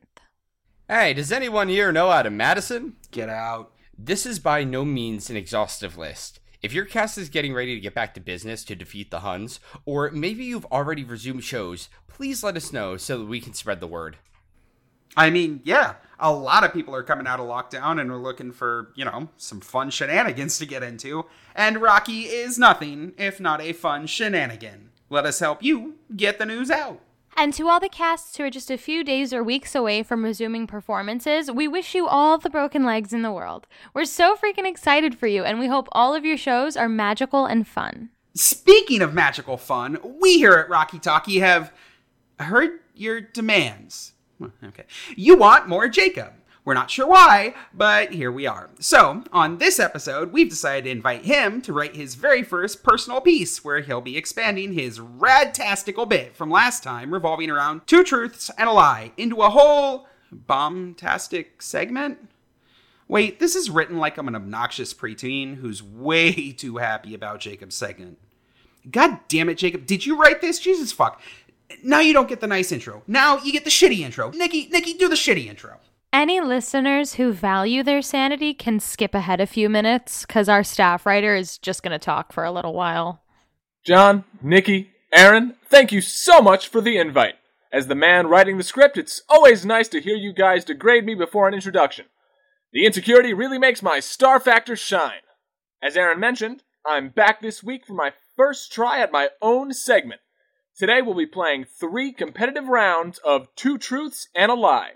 Hey, 0.89 1.15
does 1.15 1.33
anyone 1.33 1.69
here 1.69 1.91
know 1.91 2.11
out 2.11 2.27
of 2.27 2.33
Madison? 2.33 2.95
Get 3.11 3.29
out. 3.29 3.73
This 3.99 4.25
is 4.25 4.39
by 4.39 4.63
no 4.63 4.85
means 4.85 5.31
an 5.31 5.37
exhaustive 5.37 5.99
list. 5.99 6.39
If 6.67 6.73
your 6.73 6.85
cast 6.85 7.17
is 7.17 7.29
getting 7.29 7.55
ready 7.55 7.77
to 7.77 7.81
get 7.81 7.95
back 7.95 8.13
to 8.15 8.21
business 8.21 8.65
to 8.65 8.75
defeat 8.75 9.13
the 9.13 9.21
Huns, 9.21 9.61
or 9.85 10.11
maybe 10.11 10.47
you've 10.47 10.67
already 10.67 11.05
resumed 11.05 11.45
shows, 11.45 11.89
please 12.09 12.43
let 12.43 12.57
us 12.57 12.73
know 12.73 12.97
so 12.97 13.19
that 13.19 13.27
we 13.27 13.41
can 13.41 13.55
spread 13.55 13.79
the 13.79 13.87
word. 13.87 14.17
I 15.17 15.31
mean, 15.31 15.61
yeah, 15.63 15.95
a 16.19 16.33
lot 16.33 16.65
of 16.65 16.73
people 16.73 16.93
are 16.97 17.05
coming 17.05 17.29
out 17.29 17.39
of 17.39 17.47
lockdown 17.47 18.01
and 18.01 18.11
are 18.11 18.17
looking 18.17 18.51
for, 18.51 18.91
you 18.97 19.05
know, 19.05 19.29
some 19.37 19.61
fun 19.61 19.91
shenanigans 19.91 20.59
to 20.59 20.67
get 20.67 20.83
into. 20.83 21.27
And 21.55 21.81
Rocky 21.81 22.23
is 22.23 22.59
nothing 22.59 23.13
if 23.17 23.39
not 23.39 23.61
a 23.61 23.73
fun 23.73 24.09
shenanigan. 24.09 24.91
Let 25.09 25.25
us 25.25 25.39
help 25.39 25.63
you 25.63 26.01
get 26.17 26.39
the 26.41 26.47
news 26.47 26.73
out. 26.73 27.01
And 27.39 27.53
to 27.55 27.69
all 27.69 27.81
the 27.81 27.91
casts 27.91 28.37
who 28.37 28.45
are 28.45 28.51
just 28.51 28.71
a 28.71 28.79
few 28.79 29.05
days 29.05 29.35
or 29.35 29.45
weeks 29.45 29.75
away 29.75 30.03
from 30.03 30.25
resuming 30.25 30.67
performances, 30.67 31.51
we 31.51 31.69
wish 31.69 31.95
you 31.95 32.09
all 32.09 32.39
the 32.39 32.49
broken 32.49 32.83
legs 32.83 33.13
in 33.13 33.21
the 33.21 33.31
world. 33.31 33.67
We're 33.93 34.07
so 34.07 34.37
freaking 34.37 34.67
excited 34.67 35.19
for 35.19 35.27
you, 35.27 35.45
and 35.45 35.59
we 35.59 35.67
hope 35.67 35.87
all 35.93 36.15
of 36.15 36.25
your 36.25 36.39
shows 36.39 36.79
are 36.79 36.89
magical 36.89 37.45
and 37.45 37.69
fun. 37.69 38.09
Speaking 38.35 39.03
of 39.03 39.13
magical 39.13 39.59
fun, 39.59 39.99
we 40.19 40.39
here 40.39 40.55
at 40.55 40.71
Rocky 40.71 40.99
Talkie 40.99 41.41
have 41.41 41.75
heard 42.41 42.81
your 42.95 43.21
demands. 43.21 44.15
Okay. 44.65 44.85
You 45.15 45.37
want 45.37 45.69
more 45.69 45.89
Jacob. 45.89 46.33
We're 46.67 46.75
not 46.75 46.91
sure 46.91 47.07
why, 47.07 47.55
but 47.73 48.13
here 48.13 48.33
we 48.33 48.45
are. 48.45 48.69
So, 48.81 49.23
on 49.33 49.59
this 49.59 49.79
episode, 49.79 50.33
we've 50.33 50.49
decided 50.49 50.83
to 50.85 50.91
invite 50.91 51.25
him 51.25 51.63
to 51.63 51.73
write 51.73 51.95
his 51.95 52.17
very 52.17 52.43
first 52.43 52.83
personal 52.83 53.21
piece, 53.21 53.65
where 53.65 53.79
he'll 53.83 54.01
be 54.01 54.17
expanding 54.17 54.73
his 54.73 54.99
radtastical 54.99 56.09
bit 56.09 56.35
from 56.35 56.51
last 56.51 56.83
time, 56.83 57.15
revolving 57.15 57.51
around 57.51 57.87
two 57.87 58.03
truths 58.03 58.51
and 58.59 58.69
a 58.69 58.73
lie, 58.73 59.13
into 59.17 59.43
a 59.43 59.51
whole 59.51 60.09
bombastic 60.33 61.63
segment. 61.63 62.19
Wait, 63.07 63.39
this 63.39 63.55
is 63.55 63.71
written 63.71 63.99
like 63.99 64.19
I'm 64.19 64.27
an 64.27 64.35
obnoxious 64.35 64.93
preteen 64.93 65.59
who's 65.59 65.85
way 65.85 66.33
too 66.51 66.79
happy 66.79 67.15
about 67.15 67.39
Jacob's 67.39 67.77
segment. 67.77 68.19
God 68.91 69.21
damn 69.29 69.49
it, 69.49 69.59
Jacob, 69.59 69.87
did 69.87 70.05
you 70.05 70.19
write 70.19 70.41
this? 70.41 70.59
Jesus 70.59 70.91
fuck. 70.91 71.21
Now 71.85 72.01
you 72.01 72.13
don't 72.13 72.29
get 72.29 72.41
the 72.41 72.49
nice 72.49 72.73
intro. 72.73 73.05
Now 73.07 73.39
you 73.39 73.53
get 73.53 73.63
the 73.63 73.71
shitty 73.71 74.01
intro. 74.01 74.33
Nikki, 74.33 74.67
Nikki, 74.67 74.95
do 74.95 75.09
the 75.09 75.15
shitty 75.15 75.47
intro. 75.47 75.79
Any 76.17 76.41
listeners 76.41 77.17
who 77.17 77.31
value 77.31 77.83
their 77.83 78.01
sanity 78.01 78.55
can 78.55 78.81
skip 78.81 79.15
ahead 79.15 79.39
a 79.39 79.47
few 79.47 79.69
minutes 79.69 80.25
because 80.25 80.49
our 80.49 80.65
staff 80.65 81.05
writer 81.05 81.35
is 81.35 81.59
just 81.59 81.83
going 81.83 81.93
to 81.93 81.99
talk 82.03 82.33
for 82.33 82.43
a 82.43 82.51
little 82.51 82.73
while. 82.73 83.21
John, 83.85 84.25
Nikki, 84.41 84.93
Aaron, 85.13 85.57
thank 85.67 85.93
you 85.93 86.01
so 86.01 86.41
much 86.41 86.69
for 86.69 86.81
the 86.81 86.97
invite. 86.97 87.35
As 87.71 87.89
the 87.89 87.95
man 87.95 88.29
writing 88.29 88.57
the 88.57 88.65
script, 88.65 88.97
it's 88.97 89.21
always 89.29 89.67
nice 89.67 89.89
to 89.89 90.01
hear 90.01 90.17
you 90.17 90.33
guys 90.33 90.65
degrade 90.65 91.05
me 91.05 91.15
before 91.15 91.49
an 91.49 91.53
introduction. 91.53 92.07
The 92.73 92.87
insecurity 92.87 93.35
really 93.35 93.59
makes 93.59 93.83
my 93.83 94.01
star 94.01 94.41
factor 94.41 94.75
shine. 94.75 95.21
As 95.83 95.99
Aaron 95.99 96.19
mentioned, 96.19 96.63
I'm 96.87 97.11
back 97.11 97.43
this 97.43 97.63
week 97.63 97.85
for 97.87 97.93
my 97.93 98.15
first 98.35 98.73
try 98.73 99.01
at 99.01 99.13
my 99.13 99.29
own 99.43 99.75
segment. 99.75 100.23
Today 100.79 101.03
we'll 101.03 101.15
be 101.15 101.27
playing 101.27 101.67
three 101.79 102.11
competitive 102.11 102.69
rounds 102.69 103.19
of 103.19 103.55
Two 103.55 103.77
Truths 103.77 104.29
and 104.35 104.51
a 104.51 104.55
Lie. 104.55 104.93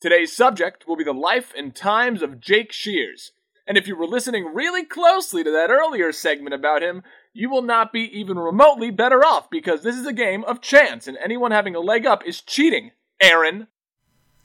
Today's 0.00 0.34
subject 0.34 0.88
will 0.88 0.96
be 0.96 1.04
the 1.04 1.12
life 1.12 1.52
and 1.54 1.74
times 1.74 2.22
of 2.22 2.40
Jake 2.40 2.72
Shears. 2.72 3.32
And 3.66 3.76
if 3.76 3.86
you 3.86 3.94
were 3.94 4.06
listening 4.06 4.46
really 4.54 4.82
closely 4.82 5.44
to 5.44 5.50
that 5.50 5.70
earlier 5.70 6.10
segment 6.10 6.54
about 6.54 6.82
him, 6.82 7.02
you 7.34 7.50
will 7.50 7.60
not 7.60 7.92
be 7.92 8.04
even 8.18 8.38
remotely 8.38 8.90
better 8.90 9.22
off 9.22 9.50
because 9.50 9.82
this 9.82 9.96
is 9.96 10.06
a 10.06 10.12
game 10.14 10.42
of 10.44 10.62
chance 10.62 11.06
and 11.06 11.18
anyone 11.18 11.50
having 11.50 11.74
a 11.74 11.80
leg 11.80 12.06
up 12.06 12.24
is 12.24 12.40
cheating. 12.40 12.92
Aaron, 13.20 13.68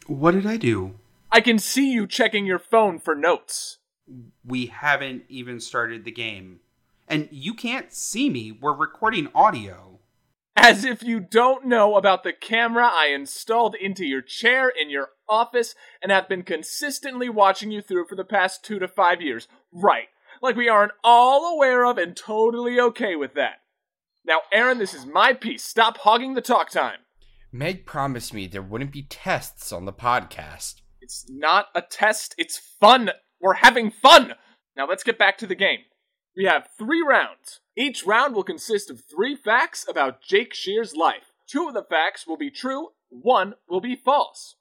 What 0.08 0.32
did 0.32 0.46
I 0.46 0.58
do? 0.58 0.96
I 1.32 1.40
can 1.40 1.58
see 1.58 1.90
you 1.90 2.06
checking 2.06 2.46
your 2.46 2.60
phone 2.60 3.00
for 3.00 3.16
notes. 3.16 3.78
We 4.46 4.66
haven't 4.66 5.24
even 5.30 5.62
started 5.62 6.04
the 6.04 6.12
game. 6.12 6.60
And 7.08 7.30
you 7.32 7.54
can't 7.54 7.94
see 7.94 8.30
me. 8.30 8.52
We're 8.52 8.76
recording 8.76 9.30
audio. 9.34 9.95
As 10.56 10.86
if 10.86 11.04
you 11.04 11.20
don't 11.20 11.66
know 11.66 11.96
about 11.96 12.24
the 12.24 12.34
camera 12.34 12.90
I 12.92 13.08
installed 13.08 13.76
into 13.76 14.06
your 14.06 14.22
chair 14.22 14.70
in 14.70 14.90
your 14.90 15.10
office 15.28 15.76
and 16.02 16.12
have 16.12 16.30
been 16.30 16.44
consistently 16.44 17.30
watching 17.30 17.72
you 17.72 17.82
through 17.82 18.08
for 18.08 18.16
the 18.16 18.24
past 18.24 18.64
two 18.64 18.80
to 18.80 18.88
five 18.88 19.22
years. 19.22 19.48
Right. 19.72 20.08
Like 20.42 20.56
we 20.56 20.70
aren't 20.70 20.94
all 21.04 21.54
aware 21.56 21.86
of 21.86 21.98
and 21.98 22.16
totally 22.16 22.80
okay 22.80 23.16
with 23.16 23.34
that. 23.36 23.56
Now, 24.26 24.40
Aaron, 24.52 24.80
this 24.80 24.94
is 24.94 25.06
my 25.06 25.34
piece. 25.34 25.64
Stop 25.64 25.98
hogging 26.00 26.34
the 26.34 26.42
talk 26.42 26.70
time. 26.70 27.00
Meg 27.52 27.86
promised 27.86 28.34
me 28.34 28.48
there 28.48 28.62
wouldn't 28.62 28.92
be 28.92 29.04
tests 29.04 29.72
on 29.72 29.86
the 29.86 29.94
podcast. 29.94 30.82
It's 31.00 31.26
not 31.30 31.68
a 31.76 31.82
test, 31.82 32.34
it's 32.38 32.58
fun. 32.58 33.12
We're 33.40 33.54
having 33.54 33.92
fun. 33.92 34.34
Now 34.76 34.88
let's 34.88 35.04
get 35.04 35.20
back 35.20 35.38
to 35.40 35.48
the 35.48 35.56
game. 35.56 35.80
We 36.36 36.46
have 36.46 36.70
three 36.78 37.02
rounds. 37.02 37.62
Each 37.78 38.06
round 38.06 38.36
will 38.36 38.44
consist 38.44 38.90
of 38.90 39.02
three 39.04 39.36
facts 39.36 39.86
about 39.88 40.22
Jake 40.22 40.54
Shear's 40.54 40.96
life. 40.96 41.32
Two 41.48 41.68
of 41.68 41.74
the 41.74 41.84
facts 41.84 42.28
will 42.28 42.38
be 42.38 42.50
true, 42.50 42.90
one 43.10 43.54
will 43.70 43.80
be 43.80 43.96
false. 43.96 44.56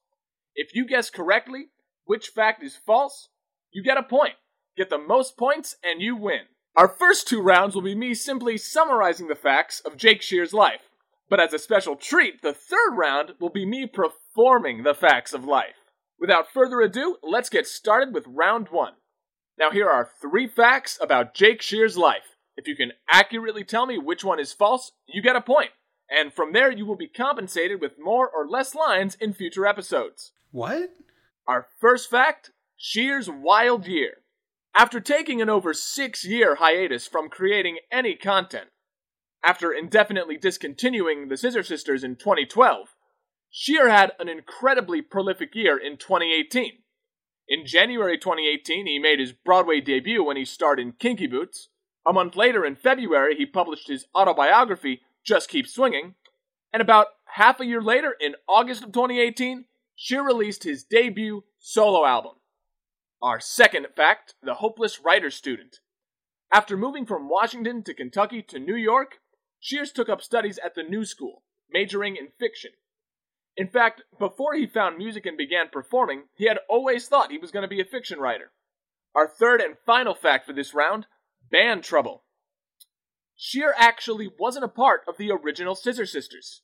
If 0.55 0.75
you 0.75 0.87
guess 0.87 1.11
correctly 1.11 1.71
which 2.05 2.29
fact 2.29 2.63
is 2.63 2.77
false, 2.77 3.29
you 3.73 3.83
get 3.83 3.99
a 3.99 4.03
point. 4.03 4.35
Get 4.77 4.91
the 4.91 4.99
most 4.99 5.37
points 5.37 5.77
and 5.83 6.01
you 6.01 6.15
win. 6.15 6.43
Our 6.77 6.89
first 6.89 7.27
two 7.27 7.41
rounds 7.41 7.75
will 7.75 7.83
be 7.83 7.95
me 7.95 8.15
simply 8.15 8.57
summarizing 8.57 9.29
the 9.29 9.35
facts 9.35 9.81
of 9.81 9.97
Jake 9.97 10.23
Shear's 10.23 10.53
life. 10.53 10.91
But 11.29 11.41
as 11.41 11.53
a 11.53 11.59
special 11.59 11.97
treat, 11.97 12.43
the 12.43 12.53
third 12.53 12.95
round 12.97 13.35
will 13.41 13.51
be 13.51 13.67
me 13.67 13.87
performing 13.87 14.83
the 14.83 14.95
facts 14.95 15.33
of 15.33 15.45
life. 15.45 15.75
Without 16.21 16.53
further 16.53 16.81
ado, 16.81 17.17
let's 17.23 17.49
get 17.49 17.67
started 17.67 18.13
with 18.13 18.25
round 18.27 18.69
one. 18.71 18.93
Now, 19.59 19.71
here 19.71 19.89
are 19.89 20.11
three 20.21 20.49
facts 20.49 20.99
about 21.01 21.35
Jake 21.35 21.63
Shear's 21.63 21.97
life. 21.97 22.37
If 22.57 22.67
you 22.67 22.77
can 22.77 22.93
accurately 23.09 23.65
tell 23.65 23.87
me 23.87 23.99
which 23.99 24.25
one 24.25 24.41
is 24.41 24.53
false, 24.53 24.93
you 25.07 25.23
get 25.23 25.37
a 25.37 25.41
point. 25.41 25.71
And 26.11 26.33
from 26.33 26.53
there, 26.53 26.71
you 26.71 26.87
will 26.87 26.97
be 26.97 27.09
compensated 27.09 27.81
with 27.81 27.99
more 27.99 28.29
or 28.29 28.49
less 28.49 28.75
lines 28.75 29.15
in 29.15 29.33
future 29.33 29.67
episodes. 29.67 30.33
What? 30.51 30.91
Our 31.47 31.69
first 31.81 32.11
fact 32.11 32.51
Shear's 32.77 33.31
wild 33.31 33.87
year. 33.87 34.19
After 34.77 35.01
taking 35.01 35.41
an 35.41 35.49
over 35.49 35.73
six 35.73 36.25
year 36.25 36.57
hiatus 36.57 37.07
from 37.07 37.29
creating 37.29 37.79
any 37.93 38.17
content, 38.17 38.71
after 39.45 39.73
indefinitely 39.73 40.37
discontinuing 40.37 41.29
the 41.29 41.37
Scissor 41.37 41.63
Sisters 41.63 42.03
in 42.03 42.17
2012, 42.17 42.89
Shear 43.51 43.89
had 43.89 44.13
an 44.19 44.29
incredibly 44.29 45.01
prolific 45.01 45.55
year 45.55 45.77
in 45.77 45.97
2018. 45.97 46.79
In 47.49 47.67
January 47.67 48.17
2018, 48.17 48.87
he 48.87 48.99
made 48.99 49.19
his 49.19 49.33
Broadway 49.33 49.81
debut 49.81 50.25
when 50.25 50.37
he 50.37 50.45
starred 50.45 50.81
in 50.81 50.93
Kinky 50.93 51.27
Boots. 51.27 51.69
A 52.07 52.13
month 52.13 52.37
later, 52.37 52.65
in 52.65 52.75
February, 52.75 53.37
he 53.37 53.45
published 53.45 53.89
his 53.89 54.07
autobiography, 54.15 55.03
Just 55.25 55.51
Keep 55.51 55.67
Swinging. 55.67 56.15
And 56.73 56.81
about 56.81 57.09
half 57.27 57.61
a 57.61 57.67
year 57.67 57.83
later, 57.83 58.15
in 58.19 58.35
August 58.49 58.83
of 58.83 58.93
2018, 58.93 59.67
Shear 59.95 60.25
released 60.25 60.65
his 60.65 60.85
debut 60.85 61.45
solo 61.59 62.07
album. 62.07 62.33
Our 63.23 63.41
second 63.41 63.87
fact 63.95 64.35
the 64.43 64.55
hopeless 64.55 65.01
writer 65.01 65.31
student. 65.31 65.81
After 66.53 66.77
moving 66.77 67.07
from 67.07 67.29
Washington 67.29 67.83
to 67.85 67.95
Kentucky 67.95 68.43
to 68.43 68.59
New 68.59 68.77
York, 68.77 69.19
Shears 69.61 69.93
took 69.93 70.09
up 70.09 70.23
studies 70.23 70.59
at 70.59 70.75
the 70.75 70.83
New 70.83 71.05
School, 71.05 71.43
majoring 71.71 72.17
in 72.17 72.29
fiction. 72.39 72.73
In 73.57 73.69
fact, 73.69 74.03
before 74.19 74.55
he 74.55 74.67
found 74.67 74.99
music 74.99 75.27
and 75.27 75.37
began 75.37 75.69
performing, 75.71 76.25
he 76.35 76.47
had 76.47 76.59
always 76.69 77.07
thought 77.07 77.31
he 77.31 77.39
was 77.39 77.53
going 77.53 77.63
to 77.63 77.69
be 77.69 77.81
a 77.81 77.85
fiction 77.85 78.19
writer. 78.19 78.51
Our 79.15 79.29
third 79.29 79.61
and 79.61 79.77
final 79.87 80.15
fact 80.15 80.47
for 80.47 80.53
this 80.53 80.75
round 80.75 81.07
band 81.51 81.85
trouble. 81.85 82.25
Sheer 83.37 83.75
actually 83.77 84.31
wasn't 84.39 84.65
a 84.65 84.69
part 84.69 85.03
of 85.07 85.19
the 85.19 85.31
original 85.31 85.75
Scissor 85.75 86.07
Sisters. 86.07 86.63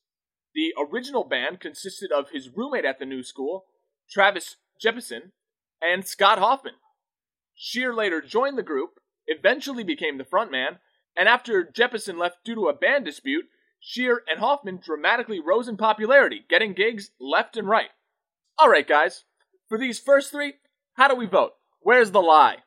The 0.54 0.72
original 0.78 1.24
band 1.24 1.60
consisted 1.60 2.10
of 2.10 2.30
his 2.30 2.48
roommate 2.48 2.84
at 2.84 2.98
the 2.98 3.06
new 3.06 3.22
school, 3.22 3.66
Travis 4.10 4.56
Jeppesen, 4.82 5.30
and 5.80 6.04
Scott 6.04 6.38
Hoffman. 6.38 6.74
Sheer 7.54 7.94
later 7.94 8.20
joined 8.20 8.58
the 8.58 8.62
group, 8.64 8.98
eventually 9.26 9.84
became 9.84 10.18
the 10.18 10.24
frontman, 10.24 10.78
and 11.16 11.28
after 11.28 11.64
Jeppesen 11.64 12.18
left 12.18 12.44
due 12.44 12.54
to 12.54 12.68
a 12.68 12.74
band 12.74 13.04
dispute, 13.04 13.44
Shear 13.80 14.22
and 14.30 14.40
Hoffman 14.40 14.78
dramatically 14.84 15.40
rose 15.40 15.66
in 15.66 15.78
popularity, 15.78 16.44
getting 16.48 16.74
gigs 16.74 17.10
left 17.18 17.56
and 17.56 17.66
right. 17.66 17.88
Alright, 18.60 18.86
guys, 18.86 19.24
for 19.68 19.78
these 19.78 19.98
first 19.98 20.30
three, 20.30 20.54
how 20.94 21.08
do 21.08 21.16
we 21.16 21.24
vote? 21.24 21.54
Where's 21.80 22.10
the 22.10 22.20
lie? 22.20 22.58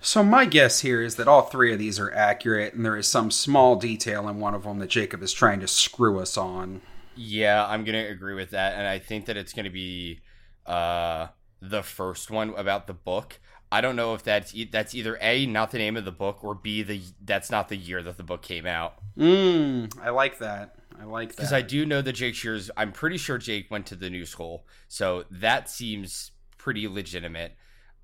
So 0.00 0.22
my 0.22 0.46
guess 0.46 0.80
here 0.80 1.02
is 1.02 1.16
that 1.16 1.28
all 1.28 1.42
three 1.42 1.72
of 1.72 1.78
these 1.78 2.00
are 2.00 2.12
accurate, 2.14 2.72
and 2.72 2.84
there 2.84 2.96
is 2.96 3.06
some 3.06 3.30
small 3.30 3.76
detail 3.76 4.26
in 4.28 4.40
one 4.40 4.54
of 4.54 4.62
them 4.62 4.78
that 4.78 4.88
Jacob 4.88 5.22
is 5.22 5.32
trying 5.32 5.60
to 5.60 5.68
screw 5.68 6.18
us 6.18 6.38
on. 6.38 6.80
Yeah, 7.14 7.66
I'm 7.66 7.84
gonna 7.84 8.06
agree 8.06 8.34
with 8.34 8.50
that, 8.50 8.74
and 8.74 8.86
I 8.86 8.98
think 8.98 9.26
that 9.26 9.36
it's 9.36 9.52
gonna 9.52 9.68
be 9.68 10.20
uh, 10.64 11.28
the 11.60 11.82
first 11.82 12.30
one 12.30 12.54
about 12.56 12.86
the 12.86 12.94
book. 12.94 13.38
I 13.70 13.80
don't 13.80 13.96
know 13.96 14.14
if 14.14 14.22
that's 14.22 14.54
e- 14.54 14.68
that's 14.70 14.94
either 14.94 15.18
a 15.20 15.46
not 15.46 15.70
the 15.70 15.78
name 15.78 15.96
of 15.96 16.04
the 16.04 16.12
book 16.12 16.44
or 16.44 16.54
b 16.54 16.82
the 16.82 17.02
that's 17.24 17.50
not 17.50 17.68
the 17.68 17.76
year 17.76 18.02
that 18.02 18.16
the 18.16 18.22
book 18.22 18.42
came 18.42 18.66
out. 18.66 18.94
Mmm, 19.18 19.92
I 20.00 20.10
like 20.10 20.38
that. 20.38 20.76
I 20.98 21.04
like 21.04 21.30
that. 21.30 21.36
Because 21.36 21.52
I 21.52 21.62
do 21.62 21.84
know 21.84 22.00
that 22.02 22.12
Jake 22.12 22.34
Shears. 22.34 22.70
I'm 22.76 22.92
pretty 22.92 23.18
sure 23.18 23.38
Jake 23.38 23.70
went 23.70 23.86
to 23.86 23.96
the 23.96 24.08
new 24.08 24.24
school, 24.24 24.66
so 24.88 25.24
that 25.30 25.68
seems 25.68 26.30
pretty 26.56 26.88
legitimate. 26.88 27.56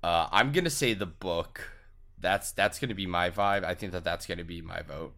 Uh, 0.03 0.27
I'm 0.31 0.51
gonna 0.51 0.69
say 0.69 0.93
the 0.93 1.05
book. 1.05 1.71
That's 2.19 2.51
that's 2.51 2.79
gonna 2.79 2.95
be 2.95 3.07
my 3.07 3.29
vibe. 3.29 3.63
I 3.63 3.73
think 3.73 3.91
that 3.93 4.03
that's 4.03 4.25
gonna 4.25 4.43
be 4.43 4.61
my 4.61 4.81
vote. 4.81 5.15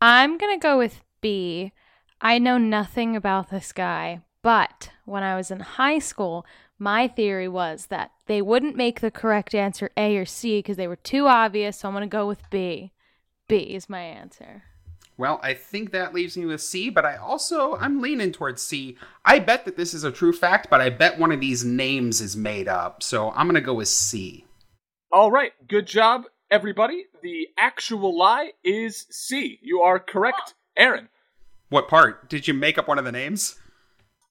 I'm 0.00 0.36
going 0.36 0.54
to 0.54 0.62
go 0.62 0.76
with 0.76 1.00
B. 1.22 1.72
I 2.20 2.38
know 2.38 2.58
nothing 2.58 3.16
about 3.16 3.48
this 3.48 3.72
guy, 3.72 4.20
but 4.42 4.90
when 5.06 5.22
I 5.22 5.34
was 5.34 5.50
in 5.50 5.60
high 5.60 5.98
school, 5.98 6.44
my 6.78 7.08
theory 7.08 7.48
was 7.48 7.86
that 7.86 8.10
they 8.26 8.42
wouldn't 8.42 8.76
make 8.76 9.00
the 9.00 9.10
correct 9.10 9.54
answer 9.54 9.90
A 9.96 10.16
or 10.16 10.24
C 10.24 10.58
because 10.58 10.76
they 10.76 10.88
were 10.88 10.96
too 10.96 11.26
obvious, 11.26 11.78
so 11.78 11.88
I'm 11.88 11.94
going 11.94 12.02
to 12.02 12.08
go 12.08 12.26
with 12.26 12.48
B. 12.50 12.92
B 13.48 13.56
is 13.56 13.88
my 13.88 14.00
answer. 14.00 14.64
Well, 15.16 15.38
I 15.42 15.54
think 15.54 15.92
that 15.92 16.12
leaves 16.12 16.36
me 16.36 16.44
with 16.44 16.60
C, 16.60 16.90
but 16.90 17.04
I 17.04 17.16
also 17.16 17.76
I'm 17.76 18.00
leaning 18.00 18.32
towards 18.32 18.62
C. 18.62 18.96
I 19.24 19.38
bet 19.38 19.64
that 19.64 19.76
this 19.76 19.94
is 19.94 20.02
a 20.02 20.10
true 20.10 20.32
fact, 20.32 20.68
but 20.68 20.80
I 20.80 20.90
bet 20.90 21.18
one 21.18 21.30
of 21.30 21.40
these 21.40 21.64
names 21.64 22.20
is 22.20 22.36
made 22.36 22.66
up. 22.66 23.02
So 23.02 23.30
I'm 23.30 23.46
gonna 23.46 23.60
go 23.60 23.74
with 23.74 23.88
C. 23.88 24.44
Alright, 25.14 25.52
good 25.68 25.86
job, 25.86 26.24
everybody. 26.50 27.04
The 27.22 27.46
actual 27.56 28.18
lie 28.18 28.52
is 28.64 29.06
C. 29.10 29.60
You 29.62 29.82
are 29.82 30.00
correct, 30.00 30.54
Aaron. 30.76 31.08
What 31.68 31.86
part? 31.86 32.28
Did 32.28 32.48
you 32.48 32.54
make 32.54 32.76
up 32.76 32.88
one 32.88 32.98
of 32.98 33.04
the 33.04 33.12
names? 33.12 33.56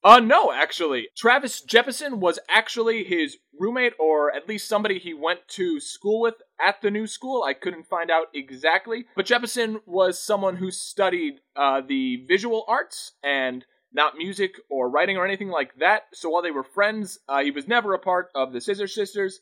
Uh, 0.03 0.19
no, 0.19 0.51
actually. 0.51 1.07
Travis 1.15 1.63
Jeppesen 1.65 2.15
was 2.15 2.37
actually 2.49 3.03
his 3.05 3.37
roommate, 3.57 3.93
or 3.97 4.35
at 4.35 4.49
least 4.49 4.67
somebody 4.67 4.99
he 4.99 5.13
went 5.13 5.47
to 5.49 5.79
school 5.79 6.19
with 6.19 6.35
at 6.59 6.81
the 6.81 6.91
new 6.91 7.07
school. 7.07 7.43
I 7.43 7.53
couldn't 7.53 7.87
find 7.87 8.11
out 8.11 8.27
exactly. 8.33 9.05
But 9.15 9.25
Jeppesen 9.25 9.81
was 9.85 10.19
someone 10.19 10.57
who 10.57 10.71
studied 10.71 11.35
uh, 11.55 11.81
the 11.87 12.25
visual 12.27 12.65
arts 12.67 13.13
and 13.23 13.65
not 13.93 14.17
music 14.17 14.55
or 14.69 14.89
writing 14.89 15.17
or 15.17 15.25
anything 15.25 15.49
like 15.49 15.75
that. 15.75 16.03
So 16.13 16.29
while 16.29 16.41
they 16.41 16.51
were 16.51 16.63
friends, 16.63 17.19
uh, 17.29 17.41
he 17.41 17.51
was 17.51 17.67
never 17.67 17.93
a 17.93 17.99
part 17.99 18.29
of 18.35 18.51
the 18.51 18.59
Scissor 18.59 18.87
Sisters. 18.87 19.39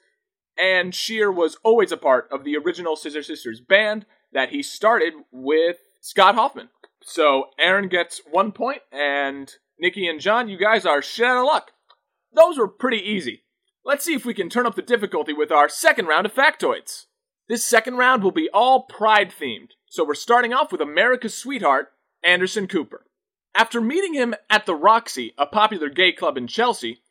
And 0.60 0.94
Shear 0.94 1.32
was 1.32 1.58
always 1.64 1.92
a 1.92 1.98
part 1.98 2.28
of 2.32 2.44
the 2.44 2.58
original 2.58 2.96
Scissor 2.96 3.24
Sisters 3.24 3.62
band 3.62 4.06
that 4.34 4.50
he 4.50 4.62
started 4.62 5.14
with 5.32 5.78
Scott 6.02 6.36
Hoffman. 6.36 6.70
So 7.04 7.46
Aaron 7.58 7.88
gets 7.88 8.22
one 8.30 8.52
point, 8.52 8.82
and 8.92 9.52
Nikki 9.82 10.08
and 10.08 10.22
John, 10.22 10.48
you 10.48 10.60
guys 10.60 10.86
are 10.86 11.02
shit 11.02 11.26
out 11.26 11.38
of 11.38 11.46
luck. 11.46 11.72
Those 12.32 12.60
were 12.60 12.68
pretty 12.68 13.00
easy. 13.00 13.44
Let's 13.84 14.06
see 14.06 14.14
if 14.14 14.26
we 14.26 14.36
can 14.36 14.48
turn 14.48 14.68
up 14.68 14.76
the 14.76 14.84
difficulty 14.84 15.34
with 15.34 15.52
our 15.52 15.68
second 15.68 16.06
round 16.06 16.28
of 16.28 16.36
factoids. 16.36 17.08
This 17.50 17.66
second 17.66 17.98
round 17.98 18.24
will 18.24 18.32
be 18.32 18.48
all 18.54 18.84
pride 18.84 19.34
themed, 19.38 19.72
so 19.88 20.06
we're 20.06 20.14
starting 20.14 20.54
off 20.54 20.72
with 20.72 20.82
America's 20.82 21.36
sweetheart, 21.36 21.92
Anderson 22.24 22.68
Cooper. 22.68 23.08
After 23.56 23.82
meeting 23.82 24.14
him 24.14 24.36
at 24.52 24.68
the 24.68 24.76
Roxy, 24.76 25.34
a 25.36 25.48
popular 25.48 25.90
gay 25.90 26.12
club 26.12 26.38
in 26.38 26.46
Chelsea, 26.46 27.02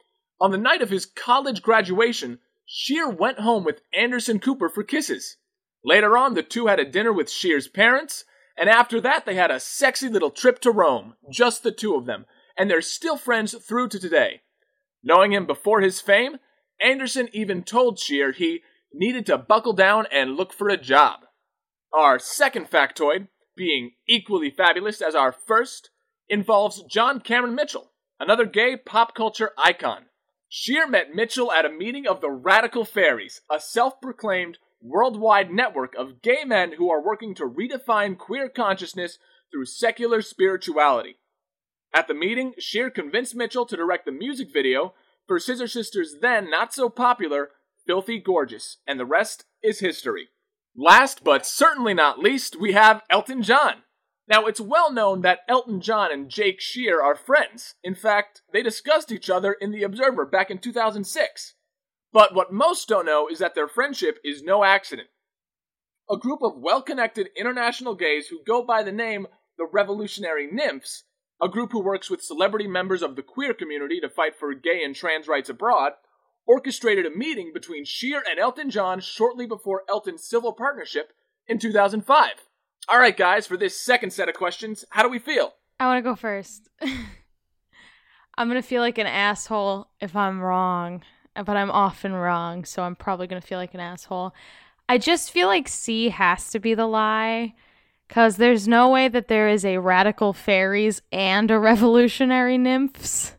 on 0.40 0.52
the 0.52 0.56
night 0.56 0.80
of 0.80 0.90
his 0.90 1.06
college 1.06 1.62
graduation, 1.62 2.38
Shear 2.64 3.08
went 3.10 3.40
home 3.40 3.64
with 3.64 3.82
Anderson 3.92 4.38
Cooper 4.38 4.68
for 4.68 4.84
kisses. 4.84 5.38
Later 5.84 6.16
on, 6.16 6.34
the 6.34 6.42
two 6.44 6.68
had 6.68 6.78
a 6.78 6.88
dinner 6.88 7.12
with 7.12 7.30
Shear's 7.30 7.66
parents, 7.66 8.24
and 8.56 8.70
after 8.70 9.00
that, 9.00 9.26
they 9.26 9.34
had 9.34 9.50
a 9.50 9.58
sexy 9.58 10.08
little 10.08 10.30
trip 10.30 10.60
to 10.60 10.70
Rome, 10.70 11.14
just 11.28 11.64
the 11.64 11.72
two 11.72 11.96
of 11.96 12.06
them, 12.06 12.26
and 12.60 12.70
they're 12.70 12.82
still 12.82 13.16
friends 13.16 13.54
through 13.54 13.88
to 13.88 13.98
today. 13.98 14.42
Knowing 15.02 15.32
him 15.32 15.46
before 15.46 15.80
his 15.80 15.98
fame, 15.98 16.36
Anderson 16.84 17.26
even 17.32 17.62
told 17.62 17.98
Scheer 17.98 18.32
he 18.32 18.60
needed 18.92 19.24
to 19.26 19.38
buckle 19.38 19.72
down 19.72 20.04
and 20.12 20.36
look 20.36 20.52
for 20.52 20.68
a 20.68 20.76
job. 20.76 21.20
Our 21.90 22.18
second 22.18 22.70
factoid, 22.70 23.28
being 23.56 23.92
equally 24.06 24.50
fabulous 24.50 25.00
as 25.00 25.14
our 25.14 25.32
first, 25.32 25.88
involves 26.28 26.82
John 26.82 27.20
Cameron 27.20 27.54
Mitchell, 27.54 27.92
another 28.20 28.44
gay 28.44 28.76
pop 28.76 29.14
culture 29.14 29.52
icon. 29.56 30.04
Scheer 30.50 30.86
met 30.86 31.14
Mitchell 31.14 31.50
at 31.50 31.64
a 31.64 31.70
meeting 31.70 32.06
of 32.06 32.20
the 32.20 32.30
Radical 32.30 32.84
Faeries, 32.84 33.40
a 33.50 33.58
self 33.58 34.02
proclaimed 34.02 34.58
worldwide 34.82 35.50
network 35.50 35.94
of 35.94 36.20
gay 36.20 36.44
men 36.44 36.72
who 36.76 36.90
are 36.90 37.02
working 37.02 37.34
to 37.36 37.44
redefine 37.44 38.18
queer 38.18 38.50
consciousness 38.50 39.18
through 39.50 39.64
secular 39.64 40.20
spirituality. 40.20 41.16
At 41.92 42.06
the 42.06 42.14
meeting, 42.14 42.54
Scheer 42.58 42.90
convinced 42.90 43.34
Mitchell 43.34 43.66
to 43.66 43.76
direct 43.76 44.06
the 44.06 44.12
music 44.12 44.52
video 44.52 44.94
for 45.26 45.38
Scissor 45.38 45.68
Sisters' 45.68 46.16
then 46.20 46.50
not 46.50 46.72
so 46.72 46.88
popular 46.88 47.50
Filthy 47.86 48.20
Gorgeous, 48.20 48.78
and 48.86 49.00
the 49.00 49.06
rest 49.06 49.44
is 49.62 49.80
history. 49.80 50.28
Last 50.76 51.24
but 51.24 51.44
certainly 51.44 51.94
not 51.94 52.20
least, 52.20 52.58
we 52.60 52.72
have 52.72 53.02
Elton 53.10 53.42
John. 53.42 53.82
Now, 54.28 54.46
it's 54.46 54.60
well 54.60 54.92
known 54.92 55.22
that 55.22 55.40
Elton 55.48 55.80
John 55.80 56.12
and 56.12 56.30
Jake 56.30 56.60
Scheer 56.60 57.02
are 57.02 57.16
friends. 57.16 57.74
In 57.82 57.96
fact, 57.96 58.42
they 58.52 58.62
discussed 58.62 59.10
each 59.10 59.28
other 59.28 59.54
in 59.54 59.72
The 59.72 59.82
Observer 59.82 60.24
back 60.24 60.50
in 60.50 60.58
2006. 60.58 61.54
But 62.12 62.34
what 62.34 62.52
most 62.52 62.88
don't 62.88 63.06
know 63.06 63.26
is 63.28 63.40
that 63.40 63.56
their 63.56 63.66
friendship 63.66 64.18
is 64.24 64.42
no 64.42 64.62
accident. 64.62 65.08
A 66.08 66.16
group 66.16 66.42
of 66.42 66.56
well 66.56 66.82
connected 66.82 67.30
international 67.36 67.96
gays 67.96 68.28
who 68.28 68.44
go 68.44 68.62
by 68.62 68.84
the 68.84 68.92
name 68.92 69.26
the 69.58 69.66
Revolutionary 69.66 70.48
Nymphs, 70.50 71.04
a 71.42 71.48
group 71.48 71.72
who 71.72 71.82
works 71.82 72.10
with 72.10 72.22
celebrity 72.22 72.66
members 72.66 73.02
of 73.02 73.16
the 73.16 73.22
queer 73.22 73.54
community 73.54 74.00
to 74.00 74.08
fight 74.08 74.36
for 74.36 74.52
gay 74.54 74.82
and 74.84 74.94
trans 74.94 75.26
rights 75.26 75.48
abroad, 75.48 75.92
orchestrated 76.46 77.06
a 77.06 77.10
meeting 77.10 77.52
between 77.52 77.84
Sheer 77.84 78.22
and 78.28 78.38
Elton 78.38 78.70
John 78.70 79.00
shortly 79.00 79.46
before 79.46 79.84
Elton's 79.88 80.24
civil 80.24 80.52
partnership 80.52 81.12
in 81.46 81.58
2005. 81.58 82.30
All 82.88 82.98
right, 82.98 83.16
guys, 83.16 83.46
for 83.46 83.56
this 83.56 83.80
second 83.80 84.12
set 84.12 84.28
of 84.28 84.34
questions, 84.34 84.84
how 84.90 85.02
do 85.02 85.08
we 85.08 85.18
feel? 85.18 85.54
I 85.78 85.86
want 85.86 85.98
to 85.98 86.08
go 86.08 86.16
first. 86.16 86.68
I'm 88.36 88.48
going 88.48 88.60
to 88.60 88.66
feel 88.66 88.82
like 88.82 88.98
an 88.98 89.06
asshole 89.06 89.88
if 90.00 90.16
I'm 90.16 90.40
wrong, 90.40 91.02
but 91.34 91.56
I'm 91.56 91.70
often 91.70 92.12
wrong, 92.12 92.64
so 92.64 92.82
I'm 92.82 92.96
probably 92.96 93.26
going 93.26 93.40
to 93.40 93.46
feel 93.46 93.58
like 93.58 93.74
an 93.74 93.80
asshole. 93.80 94.34
I 94.88 94.98
just 94.98 95.30
feel 95.30 95.46
like 95.46 95.68
C 95.68 96.08
has 96.08 96.50
to 96.50 96.58
be 96.58 96.74
the 96.74 96.86
lie 96.86 97.54
because 98.10 98.38
there's 98.38 98.66
no 98.66 98.88
way 98.88 99.06
that 99.06 99.28
there 99.28 99.48
is 99.48 99.64
a 99.64 99.78
radical 99.78 100.32
faeries 100.32 101.00
and 101.12 101.48
a 101.48 101.60
revolutionary 101.60 102.58
nymphs. 102.58 103.36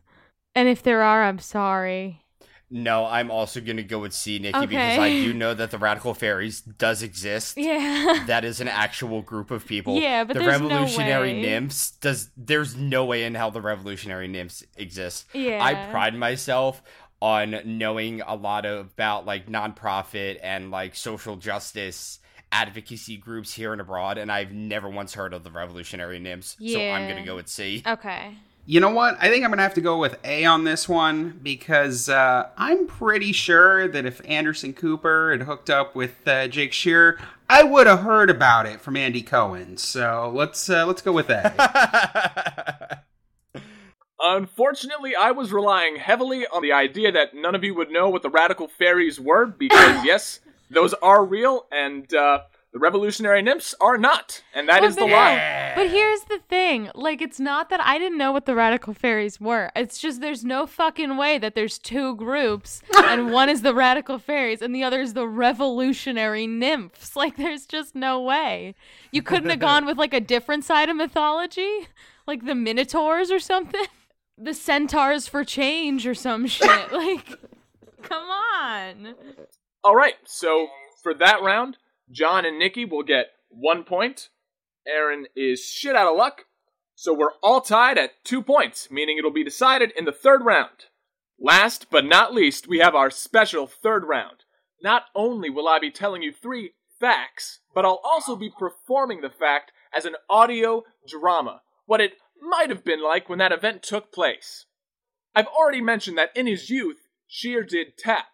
And 0.54 0.66
if 0.66 0.82
there 0.82 1.02
are, 1.02 1.24
I'm 1.24 1.40
sorry. 1.40 2.22
No, 2.70 3.04
I'm 3.04 3.30
also 3.30 3.60
gonna 3.60 3.82
go 3.82 3.98
with 3.98 4.14
C, 4.14 4.38
Nikki, 4.38 4.56
Okay. 4.56 4.66
because 4.66 4.98
I 4.98 5.10
do 5.10 5.34
know 5.34 5.52
that 5.52 5.70
the 5.72 5.76
Radical 5.76 6.14
Faeries 6.14 6.62
does 6.62 7.02
exist. 7.02 7.58
Yeah. 7.58 8.24
That 8.26 8.46
is 8.46 8.62
an 8.62 8.68
actual 8.68 9.20
group 9.20 9.50
of 9.50 9.66
people. 9.66 9.96
Yeah, 9.98 10.24
but 10.24 10.32
the 10.32 10.40
there's 10.40 10.58
no 10.58 10.68
Revolutionary 10.68 11.32
way. 11.34 11.42
Nymphs 11.42 11.90
does. 11.90 12.30
There's 12.34 12.74
no 12.74 13.04
way 13.04 13.24
in 13.24 13.34
hell 13.34 13.50
the 13.50 13.60
Revolutionary 13.60 14.26
Nymphs 14.26 14.64
exist. 14.78 15.26
Yeah. 15.34 15.62
I 15.62 15.90
pride 15.90 16.14
myself 16.14 16.82
on 17.20 17.60
knowing 17.66 18.22
a 18.22 18.34
lot 18.34 18.64
about 18.64 19.26
like 19.26 19.48
nonprofit 19.48 20.38
and 20.42 20.70
like 20.70 20.94
social 20.96 21.36
justice 21.36 22.20
advocacy 22.52 23.16
groups 23.16 23.54
here 23.54 23.72
and 23.72 23.80
abroad, 23.80 24.18
and 24.18 24.30
I've 24.30 24.52
never 24.52 24.88
once 24.88 25.14
heard 25.14 25.34
of 25.34 25.42
the 25.42 25.50
Revolutionary 25.50 26.18
Nymphs. 26.18 26.56
So 26.64 26.78
I'm 26.78 27.08
gonna 27.08 27.24
go 27.24 27.36
with 27.36 27.48
C. 27.48 27.82
okay. 27.86 28.36
You 28.64 28.78
know 28.78 28.90
what? 28.90 29.16
I 29.20 29.28
think 29.28 29.44
I'm 29.44 29.50
gonna 29.50 29.62
have 29.62 29.74
to 29.74 29.80
go 29.80 29.98
with 29.98 30.16
A 30.22 30.44
on 30.44 30.62
this 30.62 30.88
one 30.88 31.40
because 31.42 32.08
uh, 32.08 32.48
I'm 32.56 32.86
pretty 32.86 33.32
sure 33.32 33.88
that 33.88 34.06
if 34.06 34.20
Anderson 34.24 34.72
Cooper 34.72 35.32
had 35.32 35.42
hooked 35.42 35.68
up 35.68 35.96
with 35.96 36.28
uh, 36.28 36.46
Jake 36.46 36.72
Shearer, 36.72 37.18
I 37.48 37.64
would 37.64 37.88
have 37.88 38.00
heard 38.00 38.30
about 38.30 38.66
it 38.66 38.80
from 38.80 38.96
Andy 38.96 39.22
Cohen. 39.22 39.78
So 39.78 40.30
let's 40.32 40.70
uh, 40.70 40.86
let's 40.86 41.02
go 41.02 41.10
with 41.10 41.28
A. 41.30 43.00
Unfortunately, 44.24 45.16
I 45.16 45.32
was 45.32 45.52
relying 45.52 45.96
heavily 45.96 46.46
on 46.46 46.62
the 46.62 46.70
idea 46.72 47.10
that 47.10 47.34
none 47.34 47.56
of 47.56 47.64
you 47.64 47.74
would 47.74 47.90
know 47.90 48.08
what 48.08 48.22
the 48.22 48.30
radical 48.30 48.68
faeries 48.68 49.18
were, 49.18 49.46
because 49.46 50.04
yes, 50.04 50.38
those 50.72 50.94
are 50.94 51.24
real, 51.24 51.66
and 51.70 52.12
uh, 52.14 52.40
the 52.72 52.78
revolutionary 52.78 53.42
nymphs 53.42 53.74
are 53.80 53.98
not, 53.98 54.42
and 54.54 54.68
that 54.68 54.80
Well, 54.80 54.90
is 54.90 54.96
the 54.96 55.02
but- 55.02 55.10
lie. 55.10 55.72
But 55.74 55.88
here's 55.90 56.20
the 56.24 56.38
thing. 56.50 56.90
Like, 56.94 57.22
it's 57.22 57.40
not 57.40 57.70
that 57.70 57.80
I 57.80 57.98
didn't 57.98 58.18
know 58.18 58.30
what 58.32 58.44
the 58.44 58.54
radical 58.54 58.92
faeries 58.92 59.40
were. 59.40 59.70
It's 59.74 59.98
just 59.98 60.20
there's 60.20 60.44
no 60.44 60.66
fucking 60.66 61.16
way 61.16 61.38
that 61.38 61.54
there's 61.54 61.78
two 61.78 62.14
groups 62.16 62.82
and 62.96 63.32
one 63.32 63.48
is 63.48 63.62
the 63.62 63.74
radical 63.74 64.18
faeries 64.18 64.60
and 64.60 64.74
the 64.74 64.82
other 64.84 65.00
is 65.00 65.14
the 65.14 65.26
revolutionary 65.26 66.46
nymphs. 66.46 67.16
Like, 67.22 67.36
there's 67.36 67.64
just 67.66 67.94
no 67.94 68.20
way. 68.20 68.74
You 69.12 69.22
couldn't 69.22 69.48
have 69.50 69.60
gone 69.60 69.86
with 69.86 69.96
like 69.96 70.12
a 70.12 70.20
different 70.20 70.64
side 70.64 70.88
of 70.90 70.96
mythology? 70.96 71.88
Like 72.26 72.44
the 72.44 72.54
minotaurs 72.54 73.30
or 73.30 73.38
something? 73.38 73.86
The 74.38 74.54
centaurs 74.54 75.28
for 75.28 75.44
change 75.44 76.06
or 76.06 76.14
some 76.14 76.46
shit. 76.46 76.90
Like, 76.90 77.28
come 78.02 78.24
on. 78.28 79.14
All 79.84 79.96
right, 79.96 80.14
so 80.24 80.68
for 81.02 81.12
that 81.14 81.42
round, 81.42 81.76
John 82.10 82.44
and 82.44 82.58
Nikki 82.58 82.84
will 82.84 83.02
get 83.02 83.26
one 83.48 83.82
point. 83.82 84.28
Aaron 84.86 85.26
is 85.34 85.64
shit 85.64 85.96
out 85.96 86.06
of 86.06 86.16
luck, 86.16 86.44
so 86.94 87.12
we're 87.12 87.34
all 87.42 87.60
tied 87.60 87.98
at 87.98 88.24
two 88.24 88.42
points, 88.42 88.90
meaning 88.92 89.18
it'll 89.18 89.32
be 89.32 89.42
decided 89.42 89.92
in 89.96 90.04
the 90.04 90.12
third 90.12 90.44
round. 90.44 90.86
Last 91.38 91.86
but 91.90 92.04
not 92.04 92.32
least, 92.32 92.68
we 92.68 92.78
have 92.78 92.94
our 92.94 93.10
special 93.10 93.66
third 93.66 94.04
round. 94.04 94.44
Not 94.80 95.04
only 95.16 95.50
will 95.50 95.66
I 95.66 95.80
be 95.80 95.90
telling 95.90 96.22
you 96.22 96.32
three 96.32 96.74
facts, 97.00 97.58
but 97.74 97.84
I'll 97.84 98.00
also 98.04 98.36
be 98.36 98.52
performing 98.56 99.20
the 99.20 99.30
fact 99.30 99.72
as 99.96 100.04
an 100.04 100.14
audio 100.30 100.84
drama, 101.08 101.62
what 101.86 102.00
it 102.00 102.12
might 102.40 102.70
have 102.70 102.84
been 102.84 103.02
like 103.02 103.28
when 103.28 103.40
that 103.40 103.52
event 103.52 103.82
took 103.82 104.12
place. 104.12 104.66
I've 105.34 105.46
already 105.46 105.80
mentioned 105.80 106.18
that 106.18 106.30
in 106.36 106.46
his 106.46 106.70
youth, 106.70 107.08
Shear 107.26 107.64
did 107.64 107.98
tap. 107.98 108.26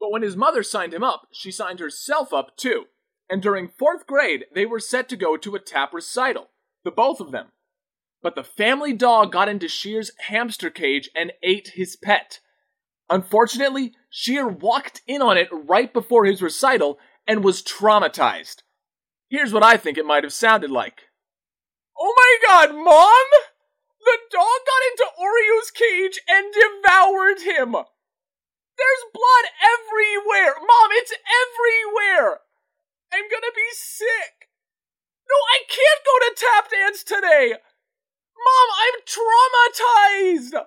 But 0.00 0.10
when 0.10 0.22
his 0.22 0.36
mother 0.36 0.62
signed 0.62 0.94
him 0.94 1.02
up, 1.02 1.28
she 1.32 1.50
signed 1.50 1.80
herself 1.80 2.32
up 2.32 2.56
too. 2.56 2.84
And 3.28 3.42
during 3.42 3.68
fourth 3.68 4.06
grade, 4.06 4.44
they 4.54 4.66
were 4.66 4.78
set 4.78 5.08
to 5.08 5.16
go 5.16 5.36
to 5.36 5.54
a 5.54 5.60
tap 5.60 5.92
recital, 5.92 6.50
the 6.84 6.90
both 6.90 7.20
of 7.20 7.32
them. 7.32 7.48
But 8.22 8.34
the 8.34 8.44
family 8.44 8.92
dog 8.92 9.32
got 9.32 9.48
into 9.48 9.68
Shear's 9.68 10.12
hamster 10.28 10.70
cage 10.70 11.10
and 11.14 11.32
ate 11.42 11.72
his 11.74 11.96
pet. 11.96 12.40
Unfortunately, 13.08 13.94
Shear 14.10 14.48
walked 14.48 15.02
in 15.06 15.22
on 15.22 15.36
it 15.36 15.48
right 15.50 15.92
before 15.92 16.24
his 16.24 16.42
recital 16.42 16.98
and 17.26 17.44
was 17.44 17.62
traumatized. 17.62 18.62
Here's 19.28 19.52
what 19.52 19.64
I 19.64 19.76
think 19.76 19.98
it 19.98 20.06
might 20.06 20.24
have 20.24 20.32
sounded 20.32 20.70
like. 20.70 21.02
Oh 21.98 22.14
my 22.16 22.48
god, 22.48 22.74
Mom! 22.74 23.26
The 24.00 24.18
dog 24.30 24.60
got 24.66 24.82
into 24.90 25.06
Oreo's 25.18 25.70
cage 25.70 26.20
and 26.28 26.54
devoured 26.54 27.40
him! 27.40 27.76
There's 28.76 29.04
blood 29.12 29.46
everywhere! 29.64 30.60
Mom, 30.60 30.88
it's 31.00 31.12
everywhere! 31.16 32.44
I'm 33.08 33.24
gonna 33.32 33.56
be 33.56 33.70
sick! 33.72 34.52
No, 35.24 35.36
I 35.48 35.64
can't 35.64 36.04
go 36.04 36.14
to 36.20 36.30
tap 36.36 36.64
dance 36.68 37.00
today! 37.00 37.56
Mom, 38.36 38.68
I'm 38.76 39.00
traumatized! 39.08 40.60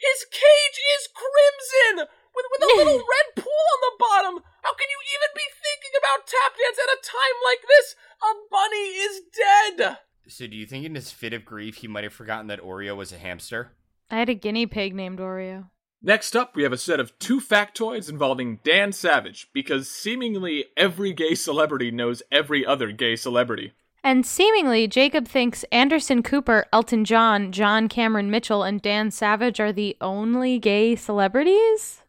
His 0.00 0.18
cage 0.32 0.78
is 0.96 1.12
crimson! 1.12 2.08
With, 2.32 2.46
with 2.48 2.64
a 2.64 2.76
little 2.80 3.04
red 3.12 3.28
pool 3.36 3.66
on 3.76 3.80
the 3.84 3.96
bottom! 4.00 4.34
How 4.64 4.72
can 4.72 4.88
you 4.88 5.00
even 5.12 5.30
be 5.36 5.48
thinking 5.52 5.94
about 6.00 6.24
tap 6.24 6.56
dance 6.56 6.80
at 6.80 6.96
a 6.96 7.04
time 7.04 7.38
like 7.44 7.62
this? 7.68 7.92
A 8.24 8.32
bunny 8.48 8.88
is 9.04 9.20
dead! 9.36 9.98
So, 10.28 10.46
do 10.46 10.56
you 10.56 10.66
think 10.66 10.84
in 10.84 10.94
his 10.94 11.10
fit 11.10 11.32
of 11.32 11.44
grief 11.44 11.76
he 11.76 11.88
might 11.88 12.04
have 12.04 12.12
forgotten 12.12 12.48
that 12.48 12.60
Oreo 12.60 12.96
was 12.96 13.12
a 13.12 13.18
hamster? 13.18 13.72
I 14.10 14.16
had 14.16 14.28
a 14.28 14.34
guinea 14.34 14.66
pig 14.66 14.94
named 14.94 15.18
Oreo. 15.18 15.68
Next 16.00 16.36
up, 16.36 16.54
we 16.54 16.62
have 16.62 16.72
a 16.72 16.78
set 16.78 17.00
of 17.00 17.18
two 17.18 17.40
factoids 17.40 18.08
involving 18.08 18.60
Dan 18.62 18.92
Savage, 18.92 19.48
because 19.52 19.90
seemingly 19.90 20.66
every 20.76 21.12
gay 21.12 21.34
celebrity 21.34 21.90
knows 21.90 22.22
every 22.30 22.64
other 22.64 22.92
gay 22.92 23.16
celebrity. 23.16 23.72
And 24.04 24.24
seemingly, 24.24 24.86
Jacob 24.86 25.26
thinks 25.26 25.64
Anderson 25.72 26.22
Cooper, 26.22 26.66
Elton 26.72 27.04
John, 27.04 27.50
John 27.50 27.88
Cameron 27.88 28.30
Mitchell, 28.30 28.62
and 28.62 28.80
Dan 28.80 29.10
Savage 29.10 29.58
are 29.58 29.72
the 29.72 29.96
only 30.00 30.60
gay 30.60 30.94
celebrities? 30.94 32.02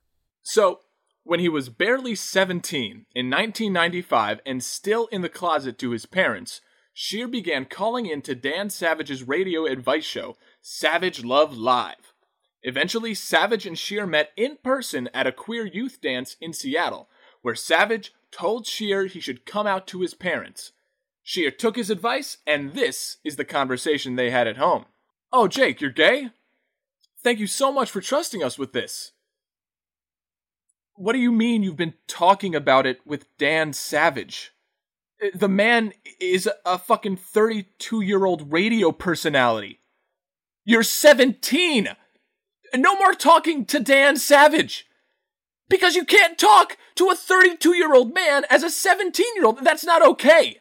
So, 0.43 0.81
when 1.23 1.39
he 1.39 1.49
was 1.49 1.69
barely 1.69 2.13
17 2.13 3.05
in 3.15 3.29
1995 3.29 4.39
and 4.45 4.63
still 4.63 5.07
in 5.07 5.21
the 5.23 5.29
closet 5.29 5.79
to 5.79 5.91
his 5.91 6.05
parents, 6.05 6.61
Shear 6.93 7.27
began 7.27 7.65
calling 7.65 8.05
into 8.05 8.35
Dan 8.35 8.69
Savage's 8.69 9.27
radio 9.27 9.65
advice 9.65 10.05
show, 10.05 10.37
Savage 10.61 11.23
Love 11.23 11.57
Live. 11.57 12.08
Eventually, 12.63 13.13
Savage 13.13 13.65
and 13.65 13.77
Shear 13.77 14.05
met 14.05 14.31
in 14.35 14.57
person 14.63 15.09
at 15.13 15.27
a 15.27 15.31
queer 15.31 15.65
youth 15.65 16.01
dance 16.01 16.35
in 16.41 16.53
Seattle, 16.53 17.09
where 17.41 17.55
Savage 17.55 18.13
told 18.31 18.67
Shear 18.67 19.05
he 19.05 19.19
should 19.19 19.45
come 19.45 19.65
out 19.65 19.87
to 19.87 20.01
his 20.01 20.13
parents. 20.13 20.73
Shear 21.23 21.51
took 21.51 21.75
his 21.75 21.89
advice, 21.89 22.37
and 22.45 22.73
this 22.73 23.17
is 23.23 23.35
the 23.35 23.45
conversation 23.45 24.15
they 24.15 24.29
had 24.29 24.47
at 24.47 24.57
home. 24.57 24.85
Oh, 25.31 25.47
Jake, 25.47 25.79
you're 25.79 25.91
gay? 25.91 26.31
Thank 27.21 27.39
you 27.39 27.47
so 27.47 27.71
much 27.71 27.91
for 27.91 28.01
trusting 28.01 28.43
us 28.43 28.57
with 28.57 28.73
this. 28.73 29.11
What 30.95 31.13
do 31.13 31.19
you 31.19 31.31
mean 31.31 31.63
you've 31.63 31.77
been 31.77 31.93
talking 32.07 32.55
about 32.55 32.85
it 32.85 32.99
with 33.05 33.25
Dan 33.37 33.71
Savage? 33.73 34.51
The 35.33 35.47
man 35.47 35.93
is 36.19 36.49
a 36.65 36.77
fucking 36.77 37.17
32 37.17 38.01
year 38.01 38.25
old 38.25 38.51
radio 38.51 38.91
personality. 38.91 39.79
You're 40.65 40.83
17! 40.83 41.89
No 42.75 42.95
more 42.97 43.13
talking 43.13 43.65
to 43.65 43.79
Dan 43.79 44.17
Savage! 44.17 44.87
Because 45.69 45.95
you 45.95 46.03
can't 46.03 46.37
talk 46.37 46.77
to 46.95 47.09
a 47.09 47.15
32 47.15 47.75
year 47.75 47.93
old 47.93 48.13
man 48.13 48.43
as 48.49 48.63
a 48.63 48.69
17 48.69 49.25
year 49.35 49.45
old. 49.45 49.63
That's 49.63 49.85
not 49.85 50.05
okay. 50.05 50.57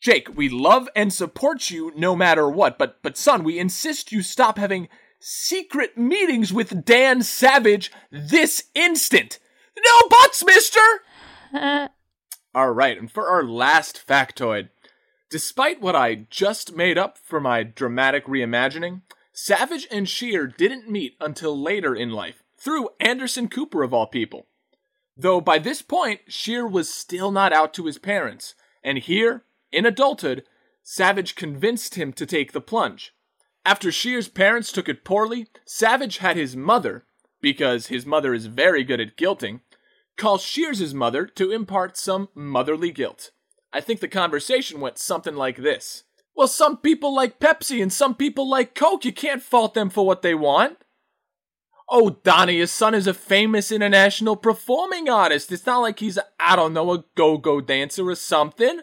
Jake, 0.00 0.36
we 0.36 0.48
love 0.48 0.88
and 0.94 1.12
support 1.12 1.70
you 1.70 1.92
no 1.96 2.14
matter 2.14 2.48
what, 2.48 2.78
but 2.78 3.02
but 3.02 3.16
son, 3.16 3.42
we 3.42 3.58
insist 3.58 4.12
you 4.12 4.22
stop 4.22 4.58
having 4.58 4.88
secret 5.18 5.96
meetings 5.96 6.52
with 6.52 6.84
Dan 6.84 7.22
Savage 7.22 7.90
this 8.10 8.64
instant. 8.74 9.38
No 9.76 10.08
buts, 10.08 10.44
mister! 10.44 10.80
All 12.54 12.70
right, 12.70 12.98
and 12.98 13.10
for 13.10 13.28
our 13.28 13.44
last 13.44 14.06
factoid, 14.06 14.68
despite 15.30 15.80
what 15.80 15.96
I 15.96 16.26
just 16.30 16.74
made 16.74 16.96
up 16.96 17.18
for 17.18 17.40
my 17.40 17.62
dramatic 17.62 18.26
reimagining, 18.26 19.02
Savage 19.38 19.86
and 19.90 20.08
Sheer 20.08 20.46
didn't 20.46 20.88
meet 20.88 21.14
until 21.20 21.60
later 21.60 21.94
in 21.94 22.10
life, 22.10 22.42
through 22.56 22.88
Anderson 22.98 23.48
Cooper 23.48 23.82
of 23.82 23.92
all 23.92 24.06
people. 24.06 24.46
Though 25.14 25.42
by 25.42 25.58
this 25.58 25.82
point, 25.82 26.20
Sheer 26.26 26.66
was 26.66 26.92
still 26.92 27.30
not 27.30 27.52
out 27.52 27.74
to 27.74 27.84
his 27.84 27.98
parents, 27.98 28.54
and 28.82 28.96
here, 28.96 29.44
in 29.70 29.84
adulthood, 29.84 30.44
Savage 30.82 31.34
convinced 31.34 31.96
him 31.96 32.14
to 32.14 32.24
take 32.24 32.52
the 32.52 32.62
plunge. 32.62 33.12
After 33.62 33.92
Shears' 33.92 34.28
parents 34.28 34.72
took 34.72 34.88
it 34.88 35.04
poorly, 35.04 35.48
Savage 35.66 36.16
had 36.18 36.38
his 36.38 36.56
mother, 36.56 37.04
because 37.42 37.88
his 37.88 38.06
mother 38.06 38.32
is 38.32 38.46
very 38.46 38.84
good 38.84 39.02
at 39.02 39.18
guilting, 39.18 39.60
call 40.16 40.38
Shears' 40.38 40.94
mother 40.94 41.26
to 41.26 41.52
impart 41.52 41.98
some 41.98 42.30
motherly 42.34 42.90
guilt. 42.90 43.32
I 43.70 43.82
think 43.82 44.00
the 44.00 44.08
conversation 44.08 44.80
went 44.80 44.96
something 44.96 45.36
like 45.36 45.58
this. 45.58 46.04
Well, 46.36 46.48
some 46.48 46.76
people 46.76 47.14
like 47.14 47.40
Pepsi 47.40 47.82
and 47.82 47.92
some 47.92 48.14
people 48.14 48.48
like 48.48 48.74
Coke. 48.74 49.04
You 49.06 49.12
can't 49.12 49.42
fault 49.42 49.72
them 49.74 49.88
for 49.88 50.06
what 50.06 50.20
they 50.20 50.34
want. 50.34 50.76
Oh, 51.88 52.10
Donnie, 52.10 52.58
his 52.58 52.72
son 52.72 52.94
is 52.94 53.06
a 53.06 53.14
famous 53.14 53.72
international 53.72 54.36
performing 54.36 55.08
artist. 55.08 55.50
It's 55.50 55.64
not 55.64 55.78
like 55.78 56.00
he's, 56.00 56.18
I 56.38 56.56
don't 56.56 56.74
know, 56.74 56.92
a 56.92 57.04
go 57.14 57.38
go 57.38 57.60
dancer 57.60 58.08
or 58.08 58.16
something. 58.16 58.80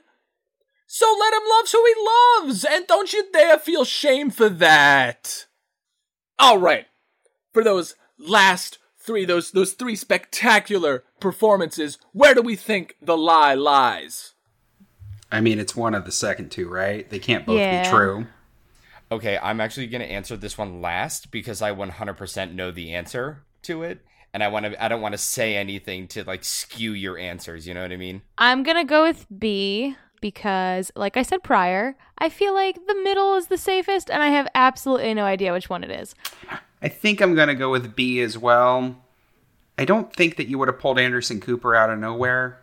So 0.87 1.05
let 1.19 1.33
him 1.33 1.41
love 1.49 1.71
who 1.71 1.85
he 1.85 2.45
loves, 2.45 2.65
and 2.65 2.87
don't 2.87 3.13
you 3.13 3.25
dare 3.31 3.57
feel 3.57 3.83
shame 3.83 4.29
for 4.29 4.47
that. 4.47 5.47
All 6.39 6.59
right, 6.59 6.85
for 7.51 7.63
those 7.63 7.95
last 8.17 8.77
three, 8.99 9.25
those 9.25 9.51
those 9.51 9.73
three 9.73 9.95
spectacular 9.95 11.03
performances, 11.19 11.97
where 12.11 12.35
do 12.35 12.41
we 12.41 12.55
think 12.55 12.95
the 13.01 13.17
lie 13.17 13.55
lies? 13.55 14.32
I 15.33 15.41
mean, 15.41 15.59
it's 15.59 15.75
one 15.75 15.93
of 15.95 16.05
the 16.05 16.11
second 16.11 16.51
two, 16.51 16.69
right? 16.69 17.09
They 17.09 17.19
can't 17.19 17.45
both 17.45 17.59
Yeah. 17.59 17.83
be 17.83 17.89
true. 17.89 18.27
Okay, 19.11 19.37
I'm 19.41 19.59
actually 19.59 19.87
going 19.87 20.01
to 20.01 20.09
answer 20.11 20.37
this 20.37 20.57
one 20.57 20.81
last 20.81 21.29
because 21.31 21.61
I 21.61 21.71
100% 21.71 22.53
know 22.53 22.71
the 22.71 22.93
answer 22.93 23.43
to 23.63 23.83
it 23.83 23.99
and 24.33 24.43
I 24.43 24.47
want 24.47 24.65
to 24.65 24.83
I 24.83 24.87
don't 24.87 25.01
want 25.01 25.13
to 25.13 25.17
say 25.19 25.55
anything 25.55 26.07
to 26.09 26.23
like 26.23 26.43
skew 26.43 26.93
your 26.93 27.17
answers, 27.17 27.67
you 27.67 27.73
know 27.73 27.81
what 27.81 27.91
I 27.91 27.97
mean? 27.97 28.21
I'm 28.37 28.63
gonna 28.63 28.83
go 28.85 29.03
with 29.03 29.25
B 29.37 29.95
because, 30.21 30.91
like 30.95 31.17
I 31.17 31.21
said 31.21 31.43
prior, 31.43 31.95
I 32.17 32.29
feel 32.29 32.53
like 32.53 32.75
the 32.87 32.95
middle 33.03 33.35
is 33.35 33.47
the 33.47 33.57
safest, 33.57 34.09
and 34.09 34.23
I 34.23 34.27
have 34.29 34.47
absolutely 34.55 35.13
no 35.13 35.25
idea 35.25 35.51
which 35.51 35.69
one 35.69 35.83
it 35.83 35.91
is. 35.91 36.15
I 36.81 36.87
think 36.87 37.19
I'm 37.21 37.35
going 37.35 37.49
to 37.49 37.55
go 37.55 37.69
with 37.69 37.93
B 37.93 38.21
as 38.21 38.37
well. 38.37 38.95
I 39.77 39.83
don't 39.83 40.13
think 40.13 40.37
that 40.37 40.47
you 40.47 40.57
would 40.59 40.69
have 40.69 40.79
pulled 40.79 40.97
Anderson 40.97 41.41
Cooper 41.41 41.75
out 41.75 41.89
of 41.89 41.99
nowhere. 41.99 42.61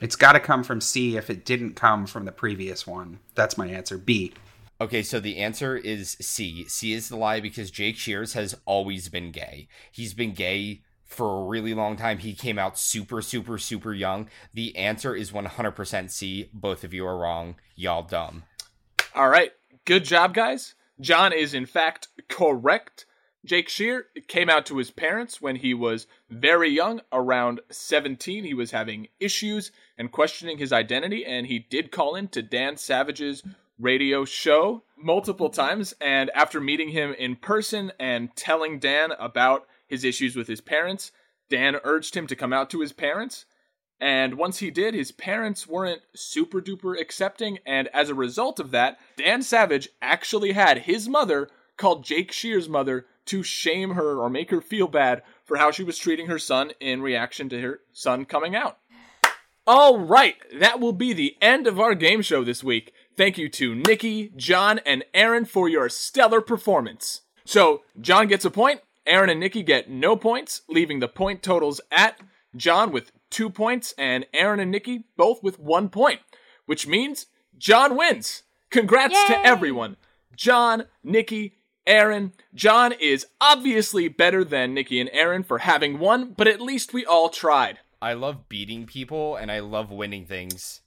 It's 0.00 0.16
got 0.16 0.32
to 0.32 0.40
come 0.40 0.64
from 0.64 0.80
C 0.80 1.16
if 1.16 1.30
it 1.30 1.44
didn't 1.44 1.74
come 1.74 2.06
from 2.06 2.24
the 2.24 2.32
previous 2.32 2.86
one. 2.86 3.20
That's 3.34 3.58
my 3.58 3.68
answer. 3.68 3.98
B. 3.98 4.32
Okay, 4.80 5.02
so 5.02 5.20
the 5.20 5.38
answer 5.38 5.76
is 5.76 6.16
C. 6.20 6.64
C 6.66 6.92
is 6.92 7.08
the 7.08 7.16
lie 7.16 7.38
because 7.38 7.70
Jake 7.70 7.96
Shears 7.96 8.32
has 8.32 8.56
always 8.64 9.08
been 9.08 9.30
gay. 9.30 9.68
He's 9.92 10.12
been 10.12 10.32
gay 10.32 10.82
for 11.04 11.38
a 11.38 11.44
really 11.44 11.74
long 11.74 11.96
time. 11.96 12.18
He 12.18 12.34
came 12.34 12.58
out 12.58 12.78
super, 12.78 13.22
super, 13.22 13.58
super 13.58 13.92
young. 13.92 14.28
The 14.54 14.76
answer 14.76 15.14
is 15.14 15.30
100% 15.30 16.10
C. 16.10 16.50
Both 16.52 16.82
of 16.82 16.92
you 16.92 17.06
are 17.06 17.16
wrong. 17.16 17.56
Y'all 17.76 18.02
dumb. 18.02 18.42
All 19.14 19.28
right, 19.28 19.52
good 19.84 20.04
job, 20.04 20.34
guys. 20.34 20.74
John 21.00 21.32
is 21.32 21.54
in 21.54 21.66
fact 21.66 22.08
correct. 22.28 23.06
Jake 23.44 23.68
Shear 23.68 24.06
came 24.28 24.48
out 24.48 24.66
to 24.66 24.78
his 24.78 24.92
parents 24.92 25.42
when 25.42 25.56
he 25.56 25.74
was 25.74 26.06
very 26.30 26.70
young, 26.70 27.00
around 27.12 27.60
17. 27.70 28.44
He 28.44 28.54
was 28.54 28.70
having 28.70 29.08
issues 29.18 29.72
and 29.98 30.12
questioning 30.12 30.58
his 30.58 30.72
identity, 30.72 31.26
and 31.26 31.46
he 31.46 31.58
did 31.58 31.90
call 31.90 32.14
in 32.14 32.28
to 32.28 32.42
Dan 32.42 32.76
Savage's 32.76 33.42
radio 33.80 34.24
show 34.24 34.84
multiple 34.96 35.50
times. 35.50 35.92
And 36.00 36.30
after 36.34 36.60
meeting 36.60 36.90
him 36.90 37.14
in 37.14 37.34
person 37.34 37.90
and 37.98 38.34
telling 38.36 38.78
Dan 38.78 39.10
about 39.18 39.66
his 39.88 40.04
issues 40.04 40.36
with 40.36 40.46
his 40.46 40.60
parents, 40.60 41.10
Dan 41.50 41.76
urged 41.82 42.14
him 42.14 42.28
to 42.28 42.36
come 42.36 42.52
out 42.52 42.70
to 42.70 42.80
his 42.80 42.92
parents. 42.92 43.44
And 44.00 44.34
once 44.34 44.58
he 44.58 44.70
did, 44.70 44.94
his 44.94 45.10
parents 45.12 45.66
weren't 45.66 46.02
super 46.14 46.60
duper 46.60 47.00
accepting. 47.00 47.58
And 47.66 47.88
as 47.88 48.08
a 48.08 48.14
result 48.14 48.60
of 48.60 48.70
that, 48.70 48.98
Dan 49.16 49.42
Savage 49.42 49.88
actually 50.00 50.52
had 50.52 50.78
his 50.78 51.08
mother 51.08 51.48
call 51.76 52.00
Jake 52.00 52.30
Shears' 52.30 52.68
mother 52.68 53.06
to 53.26 53.42
shame 53.42 53.90
her 53.90 54.18
or 54.18 54.28
make 54.28 54.50
her 54.50 54.60
feel 54.60 54.88
bad 54.88 55.22
for 55.44 55.56
how 55.56 55.70
she 55.70 55.84
was 55.84 55.98
treating 55.98 56.26
her 56.26 56.38
son 56.38 56.72
in 56.80 57.02
reaction 57.02 57.48
to 57.48 57.60
her 57.60 57.80
son 57.92 58.24
coming 58.24 58.54
out. 58.54 58.78
All 59.66 60.00
right, 60.00 60.36
that 60.58 60.80
will 60.80 60.92
be 60.92 61.12
the 61.12 61.36
end 61.40 61.66
of 61.66 61.78
our 61.78 61.94
game 61.94 62.20
show 62.22 62.42
this 62.42 62.64
week. 62.64 62.92
Thank 63.16 63.38
you 63.38 63.48
to 63.50 63.74
Nikki, 63.74 64.32
John, 64.36 64.80
and 64.80 65.04
Aaron 65.14 65.44
for 65.44 65.68
your 65.68 65.88
stellar 65.88 66.40
performance. 66.40 67.20
So, 67.44 67.82
John 68.00 68.26
gets 68.26 68.44
a 68.44 68.50
point, 68.50 68.80
Aaron 69.06 69.30
and 69.30 69.40
Nikki 69.40 69.62
get 69.62 69.88
no 69.88 70.16
points, 70.16 70.62
leaving 70.68 71.00
the 71.00 71.08
point 71.08 71.42
totals 71.42 71.80
at 71.90 72.18
John 72.56 72.92
with 72.92 73.12
two 73.30 73.50
points 73.50 73.94
and 73.96 74.26
Aaron 74.32 74.60
and 74.60 74.70
Nikki 74.70 75.04
both 75.16 75.42
with 75.42 75.58
one 75.58 75.88
point, 75.88 76.20
which 76.66 76.86
means 76.86 77.26
John 77.56 77.96
wins. 77.96 78.42
Congrats 78.70 79.26
to 79.26 79.38
everyone. 79.46 79.96
John, 80.34 80.84
Nikki, 81.04 81.54
Aaron. 81.86 82.32
John 82.54 82.92
is 82.92 83.26
obviously 83.40 84.08
better 84.08 84.44
than 84.44 84.74
Nikki 84.74 85.00
and 85.00 85.10
Aaron 85.12 85.42
for 85.42 85.58
having 85.58 85.98
won, 85.98 86.34
but 86.36 86.46
at 86.46 86.60
least 86.60 86.92
we 86.92 87.04
all 87.04 87.28
tried. 87.28 87.78
I 88.00 88.14
love 88.14 88.48
beating 88.48 88.86
people 88.86 89.36
and 89.36 89.50
I 89.50 89.60
love 89.60 89.90
winning 89.90 90.26
things. 90.26 90.80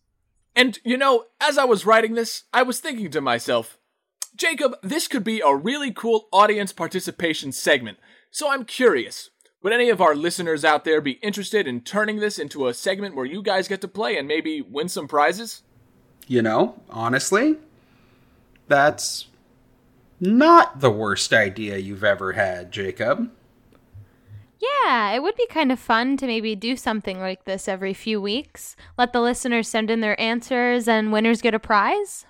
And, 0.55 0.79
you 0.84 0.97
know, 0.97 1.25
as 1.41 1.58
I 1.58 1.65
was 1.65 1.86
writing 1.86 2.13
this, 2.13 2.43
I 2.53 2.63
was 2.63 2.79
thinking 2.79 3.12
to 3.12 3.21
myself, 3.21 3.77
Jacob, 4.36 4.75
this 4.81 5.08
could 5.08 5.23
be 5.23 5.41
a 5.41 5.55
really 5.55 5.91
cool 5.91 6.27
audience 6.31 6.73
participation 6.73 7.51
segment. 7.51 7.97
So 8.31 8.49
I'm 8.49 8.65
curious, 8.65 9.29
would 9.62 9.73
any 9.73 9.89
of 9.89 10.01
our 10.01 10.15
listeners 10.15 10.65
out 10.65 10.84
there 10.84 11.01
be 11.01 11.13
interested 11.13 11.67
in 11.67 11.81
turning 11.81 12.19
this 12.19 12.38
into 12.38 12.67
a 12.67 12.73
segment 12.73 13.15
where 13.15 13.25
you 13.25 13.41
guys 13.41 13.67
get 13.67 13.81
to 13.81 13.88
play 13.88 14.17
and 14.17 14.27
maybe 14.27 14.62
win 14.62 14.89
some 14.89 15.08
prizes? 15.08 15.63
You 16.27 16.41
know, 16.41 16.81
honestly, 16.89 17.58
that's 18.67 19.27
not 20.19 20.80
the 20.80 20.91
worst 20.91 21.34
idea 21.34 21.78
you've 21.78 22.04
ever 22.04 22.34
had, 22.34 22.71
Jacob. 22.71 23.32
Yeah, 24.60 25.12
it 25.12 25.21
would 25.21 25.36
be 25.36 25.47
kind 25.47 25.71
of 25.71 25.80
fun 25.80 26.17
to 26.17 26.28
maybe 26.28 26.56
do 26.56 26.75
something 26.75 27.19
like 27.19 27.45
this 27.45 27.67
every 27.67 27.93
few 27.93 28.21
weeks. 28.21 28.75
Let 28.97 29.13
the 29.13 29.21
listeners 29.21 29.68
send 29.68 29.91
in 29.91 30.01
their 30.01 30.20
answers 30.20 30.88
and 30.88 31.11
winners 31.11 31.41
get 31.41 31.53
a 31.53 31.59
prize. 31.59 32.26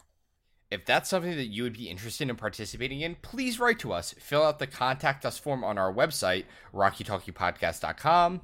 If 0.71 0.86
that's 0.86 1.09
something 1.09 1.36
that 1.36 1.45
you 1.45 1.63
would 1.63 1.77
be 1.77 1.89
interested 1.89 2.29
in 2.29 2.36
participating 2.36 3.01
in, 3.01 3.15
please 3.21 3.59
write 3.59 3.79
to 3.79 3.93
us. 3.93 4.13
Fill 4.17 4.43
out 4.43 4.59
the 4.59 4.67
contact 4.67 5.25
us 5.25 5.38
form 5.38 5.63
on 5.63 5.77
our 5.77 5.93
website, 5.93 6.45
rockytalkypodcast.com, 6.73 8.41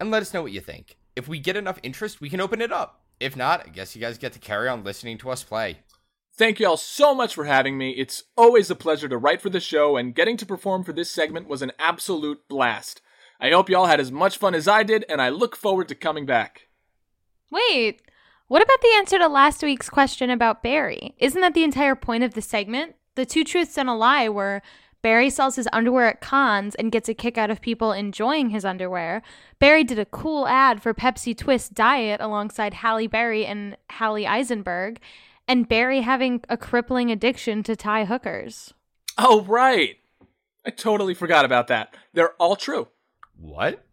and 0.00 0.10
let 0.10 0.22
us 0.22 0.32
know 0.32 0.42
what 0.42 0.52
you 0.52 0.60
think. 0.60 0.96
If 1.14 1.28
we 1.28 1.38
get 1.38 1.56
enough 1.56 1.78
interest, 1.82 2.20
we 2.20 2.30
can 2.30 2.40
open 2.40 2.62
it 2.62 2.72
up. 2.72 3.02
If 3.20 3.36
not, 3.36 3.66
I 3.66 3.70
guess 3.70 3.94
you 3.94 4.00
guys 4.00 4.16
get 4.16 4.32
to 4.32 4.38
carry 4.38 4.66
on 4.68 4.82
listening 4.82 5.18
to 5.18 5.30
us 5.30 5.44
play. 5.44 5.80
Thank 6.40 6.58
you 6.58 6.66
all 6.66 6.78
so 6.78 7.14
much 7.14 7.34
for 7.34 7.44
having 7.44 7.76
me. 7.76 7.90
It's 7.90 8.24
always 8.34 8.70
a 8.70 8.74
pleasure 8.74 9.10
to 9.10 9.18
write 9.18 9.42
for 9.42 9.50
the 9.50 9.60
show, 9.60 9.98
and 9.98 10.14
getting 10.14 10.38
to 10.38 10.46
perform 10.46 10.84
for 10.84 10.94
this 10.94 11.10
segment 11.10 11.48
was 11.48 11.60
an 11.60 11.72
absolute 11.78 12.48
blast. 12.48 13.02
I 13.38 13.50
hope 13.50 13.68
y'all 13.68 13.84
had 13.84 14.00
as 14.00 14.10
much 14.10 14.38
fun 14.38 14.54
as 14.54 14.66
I 14.66 14.82
did, 14.82 15.04
and 15.10 15.20
I 15.20 15.28
look 15.28 15.54
forward 15.54 15.86
to 15.88 15.94
coming 15.94 16.24
back. 16.24 16.68
Wait, 17.50 18.00
what 18.48 18.62
about 18.62 18.80
the 18.80 18.94
answer 18.96 19.18
to 19.18 19.28
last 19.28 19.62
week's 19.62 19.90
question 19.90 20.30
about 20.30 20.62
Barry? 20.62 21.14
Isn't 21.18 21.42
that 21.42 21.52
the 21.52 21.62
entire 21.62 21.94
point 21.94 22.24
of 22.24 22.32
the 22.32 22.40
segment? 22.40 22.94
The 23.16 23.26
two 23.26 23.44
truths 23.44 23.76
and 23.76 23.90
a 23.90 23.92
lie 23.92 24.30
were 24.30 24.62
Barry 25.02 25.28
sells 25.28 25.56
his 25.56 25.68
underwear 25.74 26.06
at 26.06 26.22
cons 26.22 26.74
and 26.74 26.90
gets 26.90 27.10
a 27.10 27.14
kick 27.14 27.36
out 27.36 27.50
of 27.50 27.60
people 27.60 27.92
enjoying 27.92 28.48
his 28.48 28.64
underwear. 28.64 29.20
Barry 29.58 29.84
did 29.84 29.98
a 29.98 30.06
cool 30.06 30.48
ad 30.48 30.82
for 30.82 30.94
Pepsi 30.94 31.36
Twist 31.36 31.74
Diet 31.74 32.18
alongside 32.18 32.72
Halle 32.72 33.08
Berry 33.08 33.44
and 33.44 33.76
Hallie 33.90 34.26
Eisenberg, 34.26 35.00
and 35.50 35.68
Barry 35.68 36.02
having 36.02 36.42
a 36.48 36.56
crippling 36.56 37.10
addiction 37.10 37.64
to 37.64 37.74
Thai 37.74 38.04
hookers. 38.04 38.72
Oh, 39.18 39.42
right. 39.42 39.96
I 40.64 40.70
totally 40.70 41.12
forgot 41.12 41.44
about 41.44 41.66
that. 41.66 41.92
They're 42.14 42.34
all 42.34 42.54
true. 42.54 42.86
What? 43.36 43.84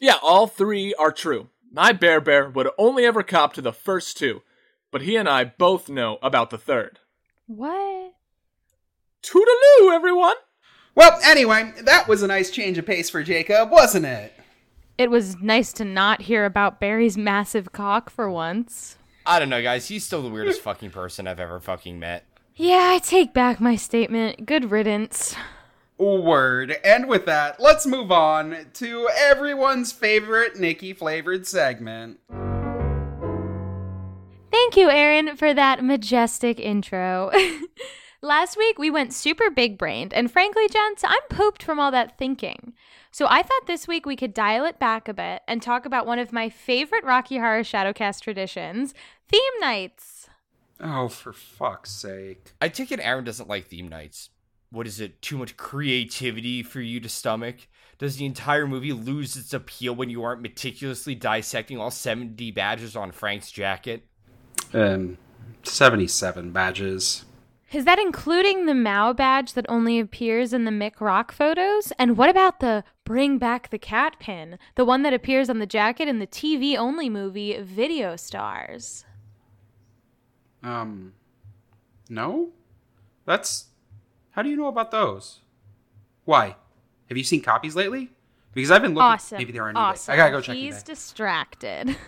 Yeah, 0.00 0.16
all 0.20 0.48
three 0.48 0.92
are 0.94 1.12
true. 1.12 1.50
My 1.70 1.92
Bear 1.92 2.20
Bear 2.20 2.50
would 2.50 2.68
only 2.76 3.04
ever 3.04 3.22
cop 3.22 3.52
to 3.52 3.62
the 3.62 3.72
first 3.72 4.18
two, 4.18 4.42
but 4.90 5.02
he 5.02 5.14
and 5.14 5.28
I 5.28 5.44
both 5.44 5.88
know 5.88 6.18
about 6.20 6.50
the 6.50 6.58
third. 6.58 6.98
What? 7.46 8.14
Toodaloo, 9.22 9.94
everyone! 9.94 10.36
Well, 10.96 11.16
anyway, 11.22 11.74
that 11.82 12.08
was 12.08 12.24
a 12.24 12.26
nice 12.26 12.50
change 12.50 12.76
of 12.76 12.86
pace 12.86 13.08
for 13.08 13.22
Jacob, 13.22 13.70
wasn't 13.70 14.06
it? 14.06 14.32
It 14.96 15.12
was 15.12 15.36
nice 15.40 15.72
to 15.74 15.84
not 15.84 16.22
hear 16.22 16.44
about 16.44 16.80
Barry's 16.80 17.16
massive 17.16 17.70
cock 17.70 18.10
for 18.10 18.28
once. 18.28 18.97
I 19.28 19.38
don't 19.38 19.50
know, 19.50 19.62
guys. 19.62 19.86
He's 19.88 20.06
still 20.06 20.22
the 20.22 20.30
weirdest 20.30 20.60
fucking 20.62 20.88
person 20.90 21.26
I've 21.26 21.38
ever 21.38 21.60
fucking 21.60 21.98
met. 21.98 22.24
Yeah, 22.56 22.88
I 22.90 22.98
take 22.98 23.34
back 23.34 23.60
my 23.60 23.76
statement. 23.76 24.46
Good 24.46 24.70
riddance. 24.70 25.36
Word. 25.98 26.76
And 26.82 27.08
with 27.08 27.26
that, 27.26 27.60
let's 27.60 27.86
move 27.86 28.10
on 28.10 28.56
to 28.74 29.08
everyone's 29.14 29.92
favorite 29.92 30.56
Nikki 30.56 30.94
flavored 30.94 31.46
segment. 31.46 32.20
Thank 34.50 34.76
you, 34.76 34.88
Aaron, 34.88 35.36
for 35.36 35.52
that 35.52 35.84
majestic 35.84 36.58
intro. 36.58 37.30
Last 38.22 38.56
week 38.56 38.78
we 38.78 38.90
went 38.90 39.12
super 39.12 39.50
big 39.50 39.76
brained, 39.76 40.14
and 40.14 40.30
frankly, 40.30 40.68
gents, 40.68 41.04
I'm 41.04 41.20
pooped 41.28 41.62
from 41.62 41.78
all 41.78 41.90
that 41.90 42.16
thinking. 42.16 42.72
So 43.10 43.26
I 43.28 43.42
thought 43.42 43.66
this 43.66 43.88
week 43.88 44.06
we 44.06 44.16
could 44.16 44.34
dial 44.34 44.64
it 44.64 44.78
back 44.78 45.08
a 45.08 45.14
bit 45.14 45.42
and 45.48 45.62
talk 45.62 45.86
about 45.86 46.06
one 46.06 46.18
of 46.18 46.32
my 46.32 46.48
favorite 46.48 47.04
Rocky 47.04 47.38
Horror 47.38 47.62
Shadowcast 47.62 48.20
traditions 48.20 48.94
theme 49.28 49.40
nights. 49.60 50.28
Oh, 50.80 51.08
for 51.08 51.32
fuck's 51.32 51.90
sake. 51.90 52.52
I 52.60 52.68
take 52.68 52.92
it 52.92 53.00
Aaron 53.02 53.24
doesn't 53.24 53.48
like 53.48 53.66
theme 53.66 53.88
nights. 53.88 54.30
What 54.70 54.86
is 54.86 55.00
it? 55.00 55.22
Too 55.22 55.38
much 55.38 55.56
creativity 55.56 56.62
for 56.62 56.80
you 56.80 57.00
to 57.00 57.08
stomach? 57.08 57.66
Does 57.98 58.16
the 58.16 58.26
entire 58.26 58.66
movie 58.66 58.92
lose 58.92 59.36
its 59.36 59.52
appeal 59.52 59.94
when 59.94 60.10
you 60.10 60.22
aren't 60.22 60.42
meticulously 60.42 61.14
dissecting 61.14 61.78
all 61.78 61.90
70 61.90 62.50
badges 62.52 62.94
on 62.94 63.10
Frank's 63.10 63.50
jacket? 63.50 64.06
Um, 64.72 65.18
77 65.64 66.52
badges. 66.52 67.24
Is 67.70 67.84
that 67.84 67.98
including 67.98 68.64
the 68.64 68.74
Mao 68.74 69.12
badge 69.12 69.52
that 69.52 69.66
only 69.68 70.00
appears 70.00 70.54
in 70.54 70.64
the 70.64 70.70
Mick 70.70 71.00
Rock 71.00 71.32
photos? 71.32 71.92
And 71.98 72.16
what 72.16 72.30
about 72.30 72.60
the 72.60 72.82
Bring 73.04 73.36
Back 73.36 73.68
the 73.68 73.78
Cat 73.78 74.16
pin, 74.18 74.58
the 74.74 74.86
one 74.86 75.02
that 75.02 75.12
appears 75.12 75.50
on 75.50 75.58
the 75.58 75.66
jacket 75.66 76.08
in 76.08 76.18
the 76.18 76.26
TV 76.26 76.76
only 76.76 77.10
movie 77.10 77.60
Video 77.60 78.16
Stars? 78.16 79.04
Um, 80.62 81.12
no? 82.08 82.50
That's. 83.26 83.66
How 84.30 84.42
do 84.42 84.48
you 84.48 84.56
know 84.56 84.68
about 84.68 84.90
those? 84.90 85.40
Why? 86.24 86.56
Have 87.08 87.18
you 87.18 87.24
seen 87.24 87.42
copies 87.42 87.76
lately? 87.76 88.10
Because 88.54 88.70
I've 88.70 88.82
been 88.82 88.94
looking. 88.94 89.04
Awesome. 89.12 89.38
Maybe 89.38 89.52
they're 89.52 89.68
on 89.68 89.76
awesome. 89.76 90.12
eBay. 90.12 90.14
I 90.14 90.16
gotta 90.16 90.30
go 90.30 90.40
check 90.40 90.56
He's 90.56 90.82
eBay. 90.82 90.84
distracted. 90.84 91.96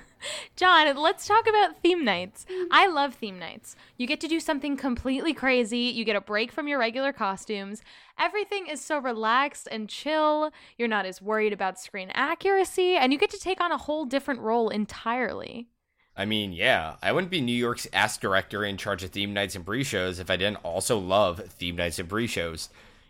John, 0.57 0.97
let's 0.97 1.27
talk 1.27 1.47
about 1.49 1.83
theme 1.83 2.05
nights. 2.05 2.47
Mm-hmm. 2.51 2.69
I 2.71 2.87
love 2.87 3.15
theme 3.15 3.39
nights. 3.39 3.77
You 3.97 4.07
get 4.07 4.21
to 4.21 4.29
do 4.29 4.41
something 4.41 4.77
completely 4.77 5.35
crazy. 5.35 5.79
You 5.79 6.05
get 6.05 6.17
a 6.17 6.21
break 6.21 6.53
from 6.53 6.69
your 6.69 6.79
regular 6.79 7.13
costumes. 7.13 7.83
Everything 8.19 8.67
is 8.67 8.81
so 8.81 8.99
relaxed 8.99 9.69
and 9.71 9.89
chill. 9.89 10.51
You're 10.77 10.89
not 10.89 11.07
as 11.07 11.23
worried 11.23 11.53
about 11.53 11.79
screen 11.79 12.11
accuracy, 12.15 12.97
and 12.97 13.13
you 13.13 13.19
get 13.19 13.31
to 13.31 13.39
take 13.39 13.61
on 13.61 13.73
a 13.73 13.79
whole 13.79 14.05
different 14.05 14.41
role 14.41 14.69
entirely. 14.69 15.69
I 16.17 16.27
mean, 16.27 16.53
yeah, 16.53 16.97
I 17.03 17.13
wouldn't 17.13 17.31
be 17.31 17.41
New 17.41 17.53
York's 17.53 17.87
ass 17.93 18.19
director 18.19 18.65
in 18.65 18.77
charge 18.77 19.03
of 19.03 19.11
theme 19.11 19.33
nights 19.33 19.57
and 19.57 19.65
pre 19.65 19.85
shows 19.85 20.19
if 20.19 20.31
I 20.31 20.37
didn't 20.37 20.65
also 20.65 20.99
love 20.99 21.41
theme 21.49 21.77
nights 21.77 21.99
and 21.99 22.09
pre 22.09 22.27
shows. 22.27 22.69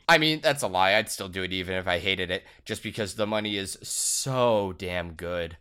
I 0.09 0.19
mean, 0.19 0.41
that's 0.43 0.63
a 0.63 0.69
lie. 0.69 0.95
I'd 0.95 1.09
still 1.09 1.29
do 1.29 1.45
it 1.45 1.53
even 1.53 1.77
if 1.77 1.87
I 1.87 1.99
hated 1.99 2.31
it, 2.31 2.45
just 2.65 2.83
because 2.83 3.15
the 3.15 3.27
money 3.27 3.57
is 3.57 3.79
so 3.83 4.75
damn 4.77 5.13
good. 5.13 5.57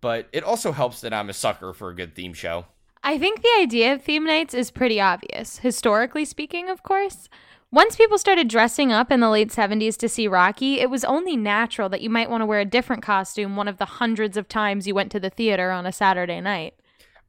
But 0.00 0.28
it 0.32 0.44
also 0.44 0.72
helps 0.72 1.00
that 1.00 1.12
I'm 1.12 1.30
a 1.30 1.34
sucker 1.34 1.72
for 1.72 1.90
a 1.90 1.94
good 1.94 2.14
theme 2.14 2.32
show. 2.32 2.66
I 3.02 3.18
think 3.18 3.42
the 3.42 3.58
idea 3.58 3.94
of 3.94 4.02
theme 4.02 4.24
nights 4.24 4.52
is 4.54 4.70
pretty 4.70 5.00
obvious, 5.00 5.58
historically 5.58 6.24
speaking, 6.24 6.68
of 6.68 6.82
course. 6.82 7.28
Once 7.72 7.94
people 7.94 8.18
started 8.18 8.48
dressing 8.48 8.90
up 8.90 9.12
in 9.12 9.20
the 9.20 9.30
late 9.30 9.50
70s 9.50 9.96
to 9.96 10.08
see 10.08 10.26
Rocky, 10.26 10.80
it 10.80 10.90
was 10.90 11.04
only 11.04 11.36
natural 11.36 11.88
that 11.88 12.00
you 12.00 12.10
might 12.10 12.28
want 12.28 12.42
to 12.42 12.46
wear 12.46 12.60
a 12.60 12.64
different 12.64 13.02
costume 13.02 13.54
one 13.54 13.68
of 13.68 13.78
the 13.78 13.84
hundreds 13.84 14.36
of 14.36 14.48
times 14.48 14.86
you 14.86 14.94
went 14.94 15.12
to 15.12 15.20
the 15.20 15.30
theater 15.30 15.70
on 15.70 15.86
a 15.86 15.92
Saturday 15.92 16.40
night. 16.40 16.74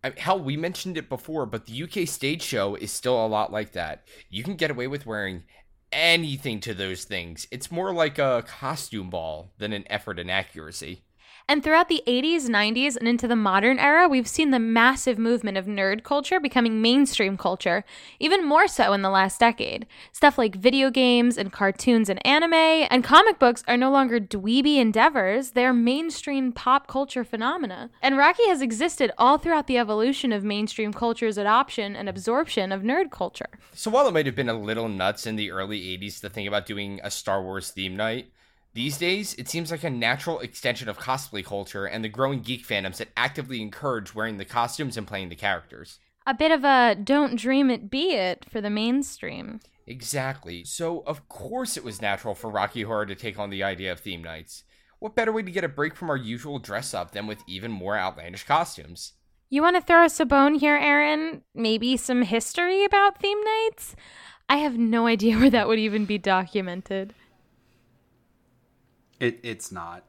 I, 0.03 0.13
hell, 0.17 0.39
we 0.39 0.57
mentioned 0.57 0.97
it 0.97 1.09
before, 1.09 1.45
but 1.45 1.67
the 1.67 1.83
UK 1.83 2.07
stage 2.07 2.41
show 2.41 2.73
is 2.75 2.91
still 2.91 3.23
a 3.23 3.27
lot 3.27 3.51
like 3.51 3.73
that. 3.73 4.03
You 4.29 4.43
can 4.43 4.55
get 4.55 4.71
away 4.71 4.87
with 4.87 5.05
wearing 5.05 5.43
anything 5.91 6.59
to 6.61 6.73
those 6.73 7.03
things. 7.03 7.47
It's 7.51 7.71
more 7.71 7.93
like 7.93 8.17
a 8.17 8.43
costume 8.47 9.11
ball 9.11 9.51
than 9.59 9.73
an 9.73 9.83
effort 9.91 10.17
in 10.17 10.29
accuracy. 10.29 11.03
And 11.51 11.61
throughout 11.61 11.89
the 11.89 12.01
80s, 12.07 12.43
90s, 12.43 12.95
and 12.95 13.09
into 13.09 13.27
the 13.27 13.35
modern 13.35 13.77
era, 13.77 14.07
we've 14.07 14.25
seen 14.25 14.51
the 14.51 14.57
massive 14.57 15.17
movement 15.17 15.57
of 15.57 15.65
nerd 15.65 16.01
culture 16.01 16.39
becoming 16.39 16.81
mainstream 16.81 17.35
culture, 17.35 17.83
even 18.21 18.47
more 18.47 18.69
so 18.69 18.93
in 18.93 19.01
the 19.01 19.09
last 19.09 19.41
decade. 19.41 19.85
Stuff 20.13 20.37
like 20.37 20.55
video 20.55 20.89
games 20.89 21.37
and 21.37 21.51
cartoons 21.51 22.07
and 22.07 22.25
anime 22.25 22.53
and 22.53 23.03
comic 23.03 23.37
books 23.37 23.65
are 23.67 23.75
no 23.75 23.91
longer 23.91 24.17
dweeby 24.17 24.77
endeavors, 24.77 25.51
they're 25.51 25.73
mainstream 25.73 26.53
pop 26.53 26.87
culture 26.87 27.25
phenomena. 27.25 27.89
And 28.01 28.17
Rocky 28.17 28.47
has 28.47 28.61
existed 28.61 29.11
all 29.17 29.37
throughout 29.37 29.67
the 29.67 29.77
evolution 29.77 30.31
of 30.31 30.45
mainstream 30.45 30.93
culture's 30.93 31.37
adoption 31.37 31.97
and 31.97 32.07
absorption 32.07 32.71
of 32.71 32.81
nerd 32.81 33.11
culture. 33.11 33.49
So 33.73 33.91
while 33.91 34.07
it 34.07 34.13
might 34.13 34.25
have 34.25 34.37
been 34.37 34.47
a 34.47 34.53
little 34.53 34.87
nuts 34.87 35.27
in 35.27 35.35
the 35.35 35.51
early 35.51 35.81
80s 35.97 36.21
to 36.21 36.29
think 36.29 36.47
about 36.47 36.65
doing 36.65 37.01
a 37.03 37.11
Star 37.11 37.43
Wars 37.43 37.71
theme 37.71 37.97
night, 37.97 38.31
these 38.73 38.97
days, 38.97 39.33
it 39.35 39.49
seems 39.49 39.69
like 39.69 39.83
a 39.83 39.89
natural 39.89 40.39
extension 40.39 40.87
of 40.87 40.97
cosplay 40.97 41.43
culture 41.43 41.85
and 41.85 42.03
the 42.03 42.09
growing 42.09 42.41
geek 42.41 42.65
fandoms 42.65 42.97
that 42.97 43.09
actively 43.17 43.61
encourage 43.61 44.15
wearing 44.15 44.37
the 44.37 44.45
costumes 44.45 44.95
and 44.95 45.05
playing 45.05 45.29
the 45.29 45.35
characters. 45.35 45.99
A 46.25 46.33
bit 46.33 46.51
of 46.51 46.63
a 46.63 46.95
don't 46.95 47.35
dream 47.35 47.69
it 47.69 47.89
be 47.89 48.13
it 48.13 48.45
for 48.49 48.61
the 48.61 48.69
mainstream. 48.69 49.59
Exactly. 49.87 50.63
So, 50.63 51.03
of 51.05 51.27
course, 51.27 51.75
it 51.75 51.83
was 51.83 52.01
natural 52.01 52.33
for 52.33 52.49
Rocky 52.49 52.83
Horror 52.83 53.07
to 53.07 53.15
take 53.15 53.37
on 53.37 53.49
the 53.49 53.63
idea 53.63 53.91
of 53.91 53.99
theme 53.99 54.23
nights. 54.23 54.63
What 54.99 55.15
better 55.15 55.33
way 55.33 55.41
to 55.41 55.51
get 55.51 55.63
a 55.63 55.69
break 55.69 55.95
from 55.95 56.09
our 56.09 56.17
usual 56.17 56.59
dress 56.59 56.93
up 56.93 57.11
than 57.11 57.27
with 57.27 57.39
even 57.47 57.71
more 57.71 57.97
outlandish 57.97 58.45
costumes? 58.45 59.13
You 59.49 59.61
want 59.61 59.75
to 59.75 59.81
throw 59.81 60.05
us 60.05 60.19
a 60.19 60.25
bone 60.25 60.55
here, 60.55 60.77
Aaron? 60.77 61.41
Maybe 61.53 61.97
some 61.97 62.21
history 62.21 62.85
about 62.85 63.17
theme 63.17 63.43
nights? 63.43 63.95
I 64.47 64.57
have 64.57 64.77
no 64.77 65.07
idea 65.07 65.37
where 65.39 65.49
that 65.49 65.67
would 65.67 65.79
even 65.79 66.05
be 66.05 66.17
documented. 66.17 67.13
It, 69.21 69.39
it's 69.43 69.71
not. 69.71 70.03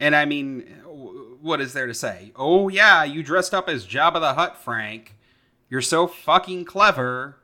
And 0.00 0.16
I 0.16 0.24
mean, 0.24 0.62
what 1.42 1.60
is 1.60 1.74
there 1.74 1.86
to 1.86 1.92
say? 1.92 2.32
Oh, 2.34 2.68
yeah, 2.70 3.04
you 3.04 3.22
dressed 3.22 3.52
up 3.52 3.68
as 3.68 3.86
Jabba 3.86 4.18
the 4.18 4.32
Hutt, 4.32 4.56
Frank. 4.56 5.14
You're 5.68 5.82
so 5.82 6.06
fucking 6.06 6.64
clever. 6.64 7.36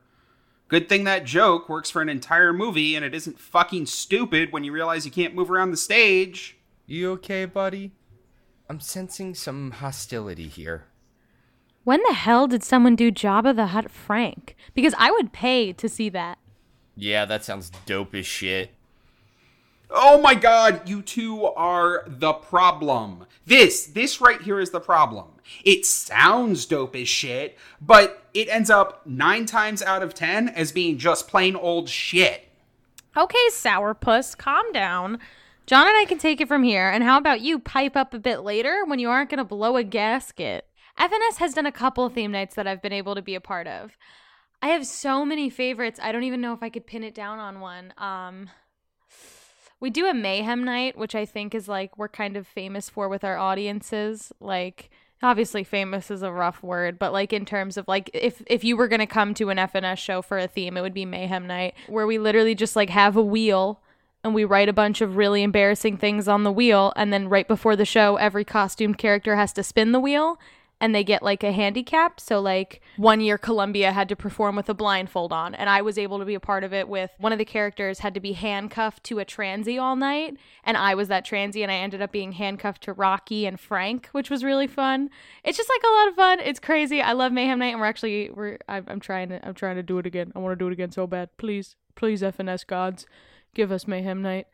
Good 0.69 0.89
thing 0.89 1.05
that 1.05 1.27
joke 1.27 1.69
works 1.69 1.91
for 1.91 2.01
an 2.01 2.09
entire 2.09 2.55
movie 2.55 2.97
and 2.97 3.05
it 3.05 3.15
isn't 3.15 3.39
fucking 3.39 3.87
stupid 3.87 4.53
when 4.53 4.65
you 4.65 4.73
realize 4.73 5.05
you 5.05 5.13
can't 5.13 5.35
move 5.35 5.51
around 5.51 5.71
the 5.71 5.77
stage. 5.77 6.57
You 6.87 7.13
okay, 7.13 7.45
buddy? 7.45 7.93
I'm 8.71 8.81
sensing 8.81 9.35
some 9.35 9.73
hostility 9.73 10.49
here. 10.49 10.87
When 11.85 12.01
the 12.09 12.15
hell 12.15 12.49
did 12.49 12.65
someone 12.65 12.97
do 12.97 13.13
Jabba 13.13 13.55
the 13.55 13.67
Hutt 13.67 13.91
Frank? 13.91 14.57
Because 14.73 14.95
I 14.97 15.11
would 15.11 15.35
pay 15.35 15.75
to 15.75 15.89
see 15.91 16.09
that. 16.09 16.39
Yeah, 16.97 17.27
that 17.27 17.45
sounds 17.45 17.71
dope 17.85 18.15
as 18.15 18.27
shit. 18.27 18.71
Oh 19.91 20.21
my 20.21 20.35
god, 20.35 20.89
you 20.89 21.01
two 21.01 21.45
are 21.45 22.05
the 22.07 22.33
problem. 22.33 23.27
This, 23.47 23.87
this 23.87 24.21
right 24.21 24.43
here 24.43 24.59
is 24.59 24.71
the 24.71 24.81
problem. 24.81 25.29
It 25.65 25.87
sounds 25.87 26.67
dope 26.67 26.97
as 26.97 27.09
shit, 27.09 27.57
but 27.81 28.25
it 28.35 28.49
ends 28.49 28.69
up 28.69 29.07
nine 29.07 29.47
times 29.47 29.83
out 29.83 30.03
of 30.03 30.13
ten 30.13 30.49
as 30.49 30.73
being 30.73 30.99
just 30.99 31.29
plain 31.29 31.55
old 31.55 31.89
shit. 31.89 32.49
Okay, 33.17 33.49
sourpuss, 33.51 34.37
calm 34.37 34.73
down. 34.73 35.21
John 35.67 35.87
and 35.87 35.97
I 35.97 36.05
can 36.05 36.19
take 36.19 36.41
it 36.41 36.49
from 36.49 36.65
here, 36.65 36.89
and 36.89 37.05
how 37.05 37.19
about 37.19 37.41
you 37.41 37.59
pipe 37.59 37.97
up 37.97 38.13
a 38.13 38.19
bit 38.19 38.41
later 38.41 38.85
when 38.85 38.99
you 38.99 39.09
aren't 39.09 39.31
to 39.31 39.45
blow 39.45 39.77
a 39.77 39.85
gasket? 39.85 40.67
FNS 40.99 41.37
has 41.37 41.55
done 41.55 41.67
a 41.67 41.73
couple 41.73 42.09
theme 42.09 42.33
nights 42.33 42.55
that 42.57 42.67
I've 42.67 42.83
been 42.83 42.93
able 42.93 43.15
to 43.15 43.23
be 43.23 43.35
a 43.35 43.41
part 43.41 43.67
of. 43.67 43.97
I 44.63 44.69
have 44.69 44.87
so 44.87 45.25
many 45.25 45.49
favorites, 45.49 46.01
I 46.03 46.11
don't 46.11 46.25
even 46.25 46.41
know 46.41 46.53
if 46.53 46.63
I 46.63 46.71
could 46.71 46.87
pin 46.87 47.05
it 47.05 47.15
down 47.15 47.39
on 47.39 47.61
one. 47.61 47.95
Um, 47.99 48.51
we 49.81 49.91
do 49.91 50.07
a 50.07 50.15
mayhem 50.15 50.65
night, 50.65 50.97
which 50.97 51.15
I 51.15 51.25
think 51.25 51.55
is 51.55 51.69
like 51.69 51.97
we're 51.99 52.09
kind 52.09 52.37
of 52.37 52.47
famous 52.47 52.89
for 52.89 53.09
with 53.09 53.25
our 53.25 53.37
audiences. 53.37 54.33
Like, 54.41 54.91
obviously, 55.23 55.65
famous 55.65 56.11
is 56.11 56.23
a 56.23 56.33
rough 56.33 56.63
word, 56.63 56.99
but 56.99 57.13
like 57.13 57.33
in 57.33 57.45
terms 57.45 57.77
of 57.77 57.87
like 57.89 58.11
if 58.15 58.43
if 58.47 58.65
you 58.65 58.77
were 58.77 58.89
gonna 58.89 59.07
come 59.07 59.35
to 59.35 59.51
an 59.51 59.59
FNS 59.59 59.99
show 59.99 60.23
for 60.23 60.39
a 60.39 60.49
theme, 60.49 60.77
it 60.77 60.81
would 60.81 60.95
be 60.95 61.05
mayhem 61.05 61.47
night, 61.47 61.75
where 61.89 62.07
we 62.07 62.19
literally 62.19 62.55
just 62.55 62.77
like 62.77 62.91
have 62.91 63.17
a 63.17 63.23
wheel 63.23 63.81
and 64.25 64.35
we 64.35 64.45
write 64.45 64.69
a 64.69 64.73
bunch 64.73 65.01
of 65.01 65.17
really 65.17 65.45
embarrassing 65.45 65.97
things 65.97 66.27
on 66.27 66.43
the 66.43 66.51
wheel, 66.51 66.93
and 66.97 67.13
then 67.13 67.29
right 67.29 67.47
before 67.47 67.77
the 67.77 67.85
show, 67.85 68.17
every 68.17 68.45
costumed 68.45 68.99
character 68.99 69.37
has 69.37 69.53
to 69.53 69.63
spin 69.63 69.93
the 69.93 70.01
wheel. 70.01 70.39
And 70.81 70.95
they 70.95 71.05
get 71.05 71.23
like 71.23 71.43
a 71.43 71.53
handicap. 71.53 72.21
So, 72.21 72.41
like, 72.41 72.83
one 72.97 73.21
year 73.21 73.39
Columbia 73.39 73.93
had 73.93 74.09
to 74.11 74.17
perform 74.17 74.57
with 74.57 74.69
a 74.69 74.75
blindfold 74.75 75.33
on, 75.33 75.55
and 75.55 75.71
I 75.71 75.83
was 75.83 75.97
able 75.97 76.19
to 76.19 76.25
be 76.25 76.35
a 76.35 76.41
part 76.41 76.65
of 76.65 76.73
it 76.73 76.89
with 76.89 77.11
one 77.19 77.33
of 77.33 77.39
the 77.39 77.45
characters 77.45 78.01
had 78.01 78.15
to 78.15 78.21
be 78.21 78.33
handcuffed 78.33 79.05
to 79.05 79.19
a 79.19 79.25
transy 79.25 79.81
all 79.81 79.97
night, 79.97 80.37
and 80.65 80.77
I 80.77 80.95
was 80.95 81.09
that 81.09 81.27
transy, 81.27 81.63
and 81.63 81.73
I 81.73 81.77
ended 81.77 82.03
up 82.03 82.13
being 82.13 82.33
handcuffed 82.33 82.83
to 82.85 82.93
Rocky 82.93 83.47
and 83.47 83.59
Frank, 83.59 84.09
which 84.13 84.31
was 84.31 84.45
really 84.45 84.67
fun. 84.67 85.11
It's 85.45 85.57
just 85.57 85.71
like 85.71 85.83
a 85.83 85.95
lot 85.95 86.09
of 86.09 86.15
fun. 86.15 86.41
It's 86.41 86.61
crazy. 86.61 87.01
I 87.01 87.13
love 87.13 87.33
Mayhem 87.33 87.59
Night, 87.59 87.73
and 87.73 87.81
we're 87.81 87.87
actually 87.87 88.31
we're 88.31 88.59
I'm, 88.69 88.85
I'm 88.87 89.01
trying 89.01 89.31
to 89.31 89.47
I'm 89.47 89.55
trying 89.55 89.77
to 89.77 89.83
do 89.83 89.99
it 89.99 90.07
again. 90.07 90.33
I 90.35 90.39
want 90.41 90.53
to 90.53 90.63
do 90.63 90.69
it 90.69 90.73
again 90.73 90.93
so 90.93 91.07
bad. 91.07 91.31
Please, 91.39 91.77
please, 91.95 92.23
FNS 92.23 92.67
gods, 92.67 93.07
give 93.55 93.73
us 93.73 93.87
Mayhem 93.87 94.21
Night. 94.21 94.47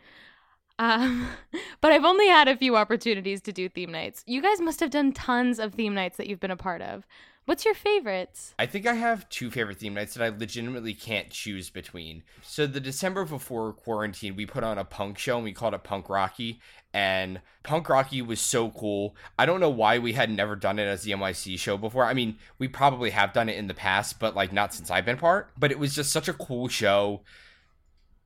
Um, 0.78 1.28
but 1.80 1.92
I've 1.92 2.04
only 2.04 2.28
had 2.28 2.48
a 2.48 2.56
few 2.56 2.76
opportunities 2.76 3.40
to 3.42 3.52
do 3.52 3.68
theme 3.68 3.92
nights. 3.92 4.22
You 4.26 4.42
guys 4.42 4.60
must 4.60 4.80
have 4.80 4.90
done 4.90 5.12
tons 5.12 5.58
of 5.58 5.74
theme 5.74 5.94
nights 5.94 6.16
that 6.16 6.26
you've 6.26 6.40
been 6.40 6.50
a 6.50 6.56
part 6.56 6.82
of. 6.82 7.06
What's 7.44 7.64
your 7.64 7.74
favorites? 7.74 8.54
I 8.56 8.66
think 8.66 8.86
I 8.86 8.94
have 8.94 9.28
two 9.28 9.50
favorite 9.50 9.78
theme 9.78 9.94
nights 9.94 10.14
that 10.14 10.22
I 10.24 10.28
legitimately 10.28 10.94
can't 10.94 11.28
choose 11.28 11.70
between. 11.70 12.22
So 12.42 12.68
the 12.68 12.78
December 12.78 13.24
before 13.24 13.72
quarantine, 13.72 14.36
we 14.36 14.46
put 14.46 14.62
on 14.62 14.78
a 14.78 14.84
punk 14.84 15.18
show 15.18 15.36
and 15.36 15.44
we 15.44 15.52
called 15.52 15.74
it 15.74 15.82
Punk 15.82 16.08
Rocky. 16.08 16.60
And 16.94 17.40
Punk 17.64 17.88
Rocky 17.88 18.22
was 18.22 18.40
so 18.40 18.70
cool. 18.70 19.16
I 19.36 19.46
don't 19.46 19.58
know 19.58 19.70
why 19.70 19.98
we 19.98 20.12
had 20.12 20.30
never 20.30 20.54
done 20.54 20.78
it 20.78 20.84
as 20.84 21.02
the 21.02 21.12
NYC 21.12 21.58
show 21.58 21.76
before. 21.76 22.04
I 22.04 22.14
mean, 22.14 22.36
we 22.58 22.68
probably 22.68 23.10
have 23.10 23.32
done 23.32 23.48
it 23.48 23.56
in 23.56 23.66
the 23.66 23.74
past, 23.74 24.20
but 24.20 24.36
like 24.36 24.52
not 24.52 24.72
since 24.72 24.88
I've 24.88 25.06
been 25.06 25.16
part. 25.16 25.50
But 25.58 25.72
it 25.72 25.80
was 25.80 25.96
just 25.96 26.12
such 26.12 26.28
a 26.28 26.34
cool 26.34 26.68
show 26.68 27.22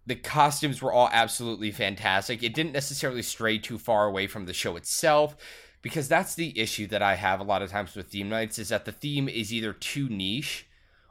the 0.06 0.14
costumes 0.14 0.80
were 0.80 0.92
all 0.92 1.10
absolutely 1.12 1.70
fantastic. 1.70 2.42
It 2.42 2.54
didn't 2.54 2.72
necessarily 2.72 3.22
stray 3.22 3.58
too 3.58 3.78
far 3.78 4.06
away 4.06 4.26
from 4.26 4.46
the 4.46 4.52
show 4.52 4.76
itself 4.76 5.36
because 5.82 6.08
that's 6.08 6.34
the 6.34 6.58
issue 6.58 6.86
that 6.88 7.02
I 7.02 7.16
have 7.16 7.40
a 7.40 7.44
lot 7.44 7.62
of 7.62 7.70
times 7.70 7.94
with 7.94 8.08
theme 8.08 8.28
nights 8.28 8.58
is 8.58 8.68
that 8.68 8.84
the 8.84 8.92
theme 8.92 9.28
is 9.28 9.52
either 9.52 9.72
too 9.72 10.08
niche 10.08 10.66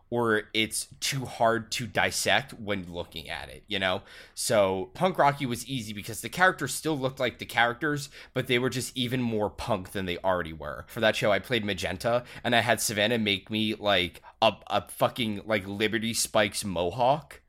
or 0.09 0.43
it's 0.53 0.87
too 0.99 1.25
hard 1.25 1.71
to 1.71 1.87
dissect 1.87 2.53
when 2.53 2.91
looking 2.91 3.29
at 3.29 3.49
it, 3.49 3.63
you 3.67 3.79
know? 3.79 4.01
So 4.33 4.91
Punk 4.93 5.17
Rocky 5.17 5.45
was 5.45 5.67
easy 5.67 5.93
because 5.93 6.21
the 6.21 6.29
characters 6.29 6.73
still 6.73 6.97
looked 6.97 7.19
like 7.19 7.39
the 7.39 7.45
characters, 7.45 8.09
but 8.33 8.47
they 8.47 8.59
were 8.59 8.69
just 8.69 8.95
even 8.95 9.21
more 9.21 9.49
punk 9.49 9.91
than 9.91 10.05
they 10.05 10.17
already 10.19 10.53
were. 10.53 10.85
For 10.87 10.99
that 10.99 11.15
show, 11.15 11.31
I 11.31 11.39
played 11.39 11.65
Magenta 11.65 12.23
and 12.43 12.55
I 12.55 12.61
had 12.61 12.79
Savannah 12.79 13.17
make 13.17 13.49
me 13.49 13.75
like 13.75 14.21
a, 14.41 14.53
a 14.67 14.87
fucking 14.87 15.41
like 15.45 15.67
Liberty 15.67 16.13
Spikes 16.13 16.63
mohawk 16.63 17.41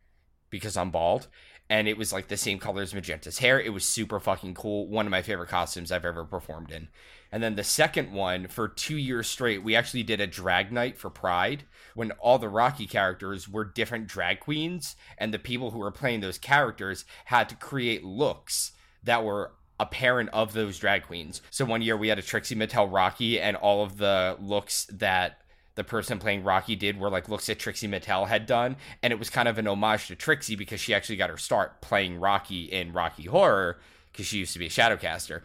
because 0.51 0.77
I'm 0.77 0.91
bald. 0.91 1.29
And 1.69 1.89
it 1.89 1.99
was 1.99 2.13
like 2.13 2.29
the 2.29 2.37
same 2.37 2.59
color 2.59 2.83
as 2.83 2.95
Magenta's 2.95 3.39
hair. 3.39 3.61
It 3.61 3.73
was 3.73 3.85
super 3.85 4.21
fucking 4.21 4.55
cool. 4.55 4.87
One 4.87 5.05
of 5.07 5.11
my 5.11 5.23
favorite 5.23 5.49
costumes 5.49 5.91
I've 5.91 6.05
ever 6.05 6.25
performed 6.25 6.71
in. 6.71 6.89
And 7.33 7.43
then 7.43 7.57
the 7.57 7.65
second 7.65 8.13
one, 8.13 8.47
for 8.47 8.69
two 8.69 8.97
years 8.97 9.27
straight, 9.27 9.65
we 9.65 9.75
actually 9.75 10.05
did 10.05 10.21
a 10.21 10.29
drag 10.29 10.71
night 10.71 10.97
for 10.97 11.11
Pride 11.11 11.65
when 11.95 12.13
all 12.13 12.39
the 12.39 12.49
Rocky 12.49 12.87
characters 12.87 13.49
were 13.49 13.65
different 13.65 14.07
drag 14.07 14.39
queens. 14.39 14.95
And 15.19 15.35
the 15.35 15.41
people 15.41 15.73
who 15.73 15.81
were 15.81 15.91
playing 15.91 16.21
those 16.21 16.39
characters 16.39 17.05
had 17.25 17.49
to 17.49 17.57
create 17.57 18.05
looks 18.05 18.73
that 19.03 19.25
were 19.25 19.53
a 19.79 19.87
parent 19.87 20.31
of 20.33 20.53
those 20.53 20.79
drag 20.79 21.03
queens. 21.03 21.43
So 21.51 21.65
one 21.65 21.83
year 21.83 21.97
we 21.97 22.09
had 22.09 22.19
a 22.19 22.23
Trixie 22.23 22.55
Mattel 22.55 22.91
Rocky, 22.91 23.41
and 23.41 23.57
all 23.57 23.83
of 23.83 23.99
the 23.99 24.37
looks 24.41 24.87
that 24.87 25.41
the 25.77 25.85
person 25.85 26.19
playing 26.19 26.43
Rocky 26.43 26.75
did 26.75 26.99
were 26.99 27.11
like 27.11 27.29
looks 27.29 27.49
at 27.49 27.59
Trixie 27.59 27.87
Mattel 27.87 28.27
had 28.27 28.47
done, 28.47 28.77
and 29.03 29.13
it 29.13 29.19
was 29.19 29.31
kind 29.31 29.47
of 29.47 29.59
an 29.59 29.69
homage 29.69 30.09
to 30.09 30.17
Trixie 30.17 30.57
because 30.57 30.81
she 30.81 30.93
actually 30.93 31.17
got 31.17 31.31
her 31.31 31.37
start 31.37 31.81
playing 31.81 32.19
Rocky 32.19 32.65
in 32.65 32.93
Rocky 32.93 33.25
Horror 33.25 33.79
because 34.11 34.27
she 34.27 34.39
used 34.39 34.55
to 34.55 34.59
be 34.59 34.67
a 34.67 34.71
Shadowcaster. 34.71 35.43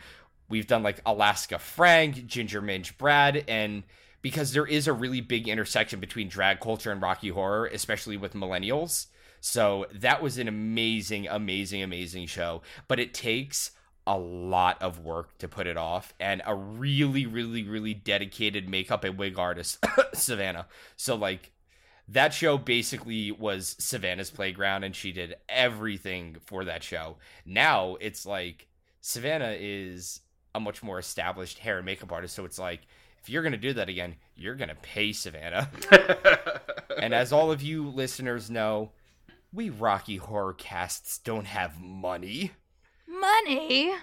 We've 0.50 0.68
done 0.68 0.84
like 0.84 1.02
Alaska 1.06 1.60
Frank, 1.60 2.26
Ginger 2.26 2.62
Minge 2.62 2.98
Brad, 2.98 3.44
and 3.48 3.84
because 4.22 4.54
there 4.54 4.66
is 4.66 4.88
a 4.88 4.94
really 4.94 5.22
big 5.22 5.48
intersection 5.48 6.00
between 6.00 6.30
drag 6.30 6.60
culture 6.60 6.92
and 6.92 7.02
Rocky 7.02 7.30
Horror, 7.30 7.68
especially 7.68 8.18
with 8.18 8.34
millennials. 8.34 9.08
So 9.40 9.88
that 9.94 10.22
was 10.22 10.38
an 10.38 10.48
amazing, 10.48 11.28
amazing, 11.28 11.82
amazing 11.82 12.28
show. 12.28 12.62
But 12.88 13.00
it 13.00 13.14
takes 13.14 13.72
a 14.08 14.18
lot 14.18 14.82
of 14.82 15.00
work 15.00 15.38
to 15.38 15.48
put 15.48 15.68
it 15.68 15.78
off 15.78 16.14
and 16.20 16.42
a 16.46 16.56
really 16.56 17.26
really 17.26 17.64
really 17.64 17.94
dedicated 17.94 18.68
makeup 18.68 19.04
and 19.04 19.18
wig 19.18 19.38
artist 19.38 19.84
savannah. 20.14 20.68
So 20.96 21.16
like 21.16 21.52
that 22.08 22.34
show 22.34 22.58
basically 22.58 23.32
was 23.32 23.76
savannah's 23.80 24.32
playground 24.32 24.84
and 24.84 24.96
she 24.96 25.12
did 25.12 25.36
everything 25.48 26.38
for 26.46 26.66
that 26.66 26.84
show. 26.84 27.18
Now 27.46 27.98
it's 28.00 28.26
like 28.26 28.68
savannah 29.02 29.56
is 29.58 30.22
a 30.54 30.60
much 30.60 30.84
more 30.84 31.00
established 31.00 31.60
hair 31.60 31.78
and 31.78 31.86
makeup 31.86 32.12
artist 32.12 32.36
so 32.36 32.44
it's 32.44 32.60
like 32.60 32.82
if 33.22 33.30
you're 33.30 33.44
going 33.44 33.52
to 33.54 33.58
do 33.58 33.74
that 33.74 33.88
again 33.88 34.16
you're 34.36 34.56
going 34.56 34.70
to 34.70 34.76
pay 34.76 35.14
savannah. 35.14 35.70
And 37.02 37.16
as 37.16 37.32
all 37.32 37.52
of 37.52 37.62
you 37.64 37.90
listeners 37.90 38.50
know 38.50 38.92
we 39.52 39.70
rocky 39.70 40.18
horror 40.18 40.54
casts 40.54 41.18
don't 41.18 41.48
have 41.48 41.80
money 41.80 42.52
Money. 43.20 43.94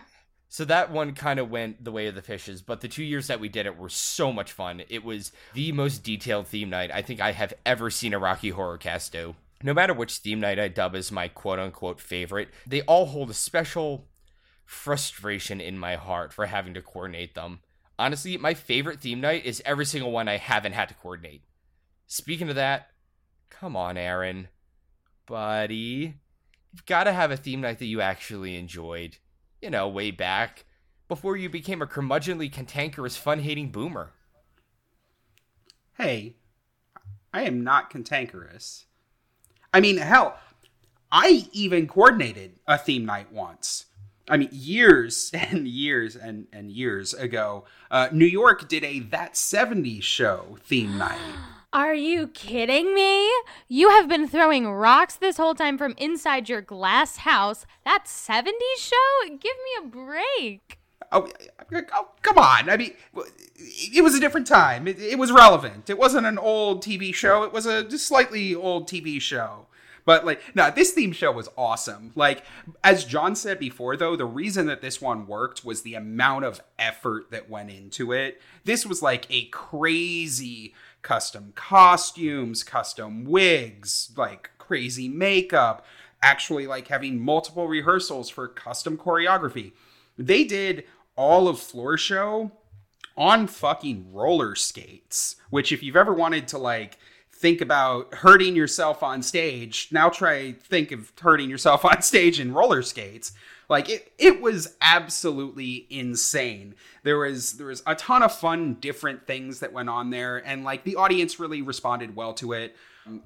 So 0.50 0.64
that 0.64 0.90
one 0.90 1.14
kind 1.14 1.38
of 1.38 1.50
went 1.50 1.84
the 1.84 1.92
way 1.92 2.06
of 2.06 2.14
the 2.14 2.22
fishes, 2.22 2.62
but 2.62 2.80
the 2.80 2.88
two 2.88 3.04
years 3.04 3.26
that 3.26 3.40
we 3.40 3.48
did 3.48 3.66
it 3.66 3.76
were 3.76 3.88
so 3.88 4.32
much 4.32 4.52
fun. 4.52 4.82
It 4.88 5.04
was 5.04 5.30
the 5.54 5.72
most 5.72 6.02
detailed 6.02 6.46
theme 6.46 6.70
night 6.70 6.90
I 6.92 7.02
think 7.02 7.20
I 7.20 7.32
have 7.32 7.52
ever 7.66 7.90
seen 7.90 8.14
a 8.14 8.18
Rocky 8.18 8.50
Horror 8.50 8.78
cast 8.78 9.12
do. 9.12 9.36
No 9.62 9.74
matter 9.74 9.92
which 9.92 10.18
theme 10.18 10.40
night 10.40 10.58
I 10.58 10.68
dub 10.68 10.94
as 10.94 11.12
my 11.12 11.28
quote 11.28 11.58
unquote 11.58 12.00
favorite, 12.00 12.48
they 12.66 12.82
all 12.82 13.06
hold 13.06 13.30
a 13.30 13.34
special 13.34 14.06
frustration 14.64 15.60
in 15.60 15.78
my 15.78 15.96
heart 15.96 16.32
for 16.32 16.46
having 16.46 16.74
to 16.74 16.82
coordinate 16.82 17.34
them. 17.34 17.60
Honestly, 17.98 18.36
my 18.36 18.54
favorite 18.54 19.00
theme 19.00 19.20
night 19.20 19.44
is 19.44 19.62
every 19.64 19.84
single 19.84 20.12
one 20.12 20.28
I 20.28 20.36
haven't 20.36 20.72
had 20.72 20.88
to 20.88 20.94
coordinate. 20.94 21.42
Speaking 22.06 22.48
of 22.48 22.54
that, 22.54 22.88
come 23.50 23.76
on, 23.76 23.96
Aaron. 23.96 24.48
Buddy. 25.26 26.14
You've 26.72 26.86
got 26.86 27.04
to 27.04 27.12
have 27.12 27.30
a 27.30 27.36
theme 27.36 27.60
night 27.60 27.78
that 27.78 27.86
you 27.86 28.00
actually 28.00 28.56
enjoyed, 28.56 29.16
you 29.60 29.70
know, 29.70 29.88
way 29.88 30.10
back 30.10 30.64
before 31.08 31.36
you 31.36 31.48
became 31.48 31.80
a 31.80 31.86
curmudgeonly, 31.86 32.52
cantankerous, 32.52 33.16
fun 33.16 33.40
hating 33.40 33.70
boomer. 33.70 34.12
Hey, 35.96 36.36
I 37.32 37.42
am 37.42 37.64
not 37.64 37.90
cantankerous. 37.90 38.84
I 39.72 39.80
mean, 39.80 39.96
hell, 39.96 40.38
I 41.10 41.48
even 41.52 41.86
coordinated 41.86 42.60
a 42.66 42.78
theme 42.78 43.04
night 43.04 43.32
once. 43.32 43.86
I 44.28 44.36
mean, 44.36 44.50
years 44.52 45.30
and 45.34 45.66
years 45.66 46.16
and, 46.16 46.46
and 46.52 46.70
years 46.70 47.14
ago, 47.14 47.64
uh, 47.90 48.08
New 48.12 48.26
York 48.26 48.68
did 48.68 48.84
a 48.84 49.00
That 49.00 49.34
70s 49.34 50.02
Show 50.02 50.58
theme 50.62 50.98
night. 50.98 51.18
Are 51.72 51.94
you 51.94 52.28
kidding 52.28 52.94
me? 52.94 53.30
You 53.68 53.90
have 53.90 54.08
been 54.08 54.26
throwing 54.26 54.70
rocks 54.70 55.16
this 55.16 55.36
whole 55.36 55.54
time 55.54 55.76
from 55.76 55.94
inside 55.98 56.48
your 56.48 56.62
glass 56.62 57.18
house. 57.18 57.66
That 57.84 58.04
70s 58.06 58.52
show? 58.78 59.28
Give 59.28 59.38
me 59.42 59.84
a 59.84 59.86
break. 59.86 60.78
Oh, 61.12 61.30
oh, 61.92 62.08
come 62.22 62.38
on. 62.38 62.70
I 62.70 62.78
mean, 62.78 62.94
it 63.58 64.02
was 64.02 64.14
a 64.14 64.20
different 64.20 64.46
time. 64.46 64.88
It, 64.88 64.98
it 64.98 65.18
was 65.18 65.30
relevant. 65.30 65.90
It 65.90 65.98
wasn't 65.98 66.26
an 66.26 66.38
old 66.38 66.82
TV 66.82 67.14
show. 67.14 67.42
It 67.42 67.52
was 67.52 67.66
a 67.66 67.98
slightly 67.98 68.54
old 68.54 68.88
TV 68.88 69.20
show. 69.20 69.66
But 70.08 70.24
like, 70.24 70.40
no, 70.54 70.70
this 70.70 70.92
theme 70.92 71.12
show 71.12 71.30
was 71.32 71.50
awesome. 71.54 72.12
Like, 72.14 72.42
as 72.82 73.04
John 73.04 73.36
said 73.36 73.58
before, 73.58 73.94
though, 73.94 74.16
the 74.16 74.24
reason 74.24 74.64
that 74.64 74.80
this 74.80 75.02
one 75.02 75.26
worked 75.26 75.66
was 75.66 75.82
the 75.82 75.96
amount 75.96 76.46
of 76.46 76.62
effort 76.78 77.30
that 77.30 77.50
went 77.50 77.68
into 77.68 78.12
it. 78.12 78.40
This 78.64 78.86
was 78.86 79.02
like 79.02 79.26
a 79.28 79.48
crazy 79.48 80.72
custom 81.02 81.52
costumes, 81.54 82.62
custom 82.62 83.24
wigs, 83.24 84.10
like 84.16 84.50
crazy 84.58 85.08
makeup, 85.08 85.84
actually 86.22 86.66
like 86.66 86.88
having 86.88 87.18
multiple 87.20 87.68
rehearsals 87.68 88.28
for 88.28 88.48
custom 88.48 88.96
choreography. 88.96 89.72
They 90.16 90.44
did 90.44 90.84
all 91.16 91.48
of 91.48 91.60
Floor 91.60 91.96
Show 91.96 92.52
on 93.16 93.46
fucking 93.46 94.12
roller 94.12 94.54
skates, 94.54 95.36
which 95.50 95.72
if 95.72 95.82
you've 95.82 95.96
ever 95.96 96.14
wanted 96.14 96.46
to 96.48 96.58
like 96.58 96.98
think 97.38 97.60
about 97.60 98.12
hurting 98.14 98.56
yourself 98.56 99.02
on 99.02 99.22
stage. 99.22 99.88
Now 99.92 100.08
try 100.08 100.52
think 100.52 100.90
of 100.92 101.12
hurting 101.20 101.48
yourself 101.48 101.84
on 101.84 102.02
stage 102.02 102.40
in 102.40 102.52
roller 102.52 102.82
skates. 102.82 103.32
Like 103.68 103.90
it 103.90 104.12
it 104.18 104.40
was 104.40 104.76
absolutely 104.80 105.86
insane. 105.90 106.74
There 107.02 107.18
was 107.18 107.54
there 107.54 107.66
was 107.66 107.82
a 107.86 107.94
ton 107.94 108.22
of 108.22 108.34
fun 108.34 108.74
different 108.74 109.26
things 109.26 109.60
that 109.60 109.72
went 109.72 109.90
on 109.90 110.10
there 110.10 110.38
and 110.38 110.64
like 110.64 110.84
the 110.84 110.96
audience 110.96 111.38
really 111.38 111.60
responded 111.60 112.16
well 112.16 112.32
to 112.34 112.52
it. 112.52 112.74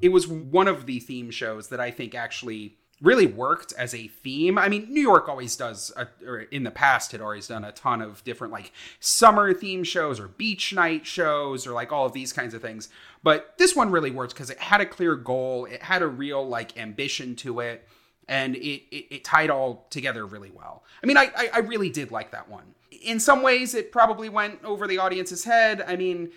It 0.00 0.10
was 0.10 0.28
one 0.28 0.68
of 0.68 0.86
the 0.86 1.00
theme 1.00 1.30
shows 1.30 1.68
that 1.68 1.80
I 1.80 1.90
think 1.90 2.14
actually 2.14 2.76
really 3.02 3.26
worked 3.26 3.72
as 3.76 3.94
a 3.94 4.06
theme. 4.06 4.56
I 4.56 4.68
mean, 4.68 4.86
New 4.88 5.00
York 5.00 5.28
always 5.28 5.56
does, 5.56 5.92
a, 5.96 6.06
or 6.24 6.42
in 6.42 6.62
the 6.62 6.70
past 6.70 7.10
had 7.10 7.20
always 7.20 7.48
done 7.48 7.64
a 7.64 7.72
ton 7.72 8.00
of 8.00 8.22
different 8.22 8.52
like 8.52 8.72
summer 9.00 9.52
theme 9.52 9.82
shows 9.82 10.20
or 10.20 10.28
beach 10.28 10.72
night 10.72 11.04
shows 11.04 11.66
or 11.66 11.72
like 11.72 11.90
all 11.90 12.06
of 12.06 12.12
these 12.12 12.32
kinds 12.32 12.54
of 12.54 12.62
things. 12.62 12.88
But 13.24 13.54
this 13.58 13.74
one 13.74 13.90
really 13.90 14.12
worked 14.12 14.34
because 14.34 14.50
it 14.50 14.60
had 14.60 14.80
a 14.80 14.86
clear 14.86 15.16
goal, 15.16 15.64
it 15.64 15.82
had 15.82 16.02
a 16.02 16.06
real 16.06 16.46
like 16.46 16.78
ambition 16.78 17.34
to 17.36 17.58
it. 17.60 17.86
And 18.28 18.56
it, 18.56 18.82
it, 18.90 19.06
it 19.10 19.24
tied 19.24 19.50
all 19.50 19.86
together 19.90 20.26
really 20.26 20.50
well. 20.50 20.84
I 21.02 21.06
mean, 21.06 21.16
I, 21.16 21.30
I, 21.36 21.50
I 21.54 21.58
really 21.58 21.90
did 21.90 22.10
like 22.10 22.30
that 22.32 22.48
one. 22.48 22.74
In 23.02 23.18
some 23.18 23.42
ways, 23.42 23.74
it 23.74 23.90
probably 23.90 24.28
went 24.28 24.62
over 24.64 24.86
the 24.86 24.98
audience's 24.98 25.44
head. 25.44 25.82
I 25.86 25.96
mean, 25.96 26.30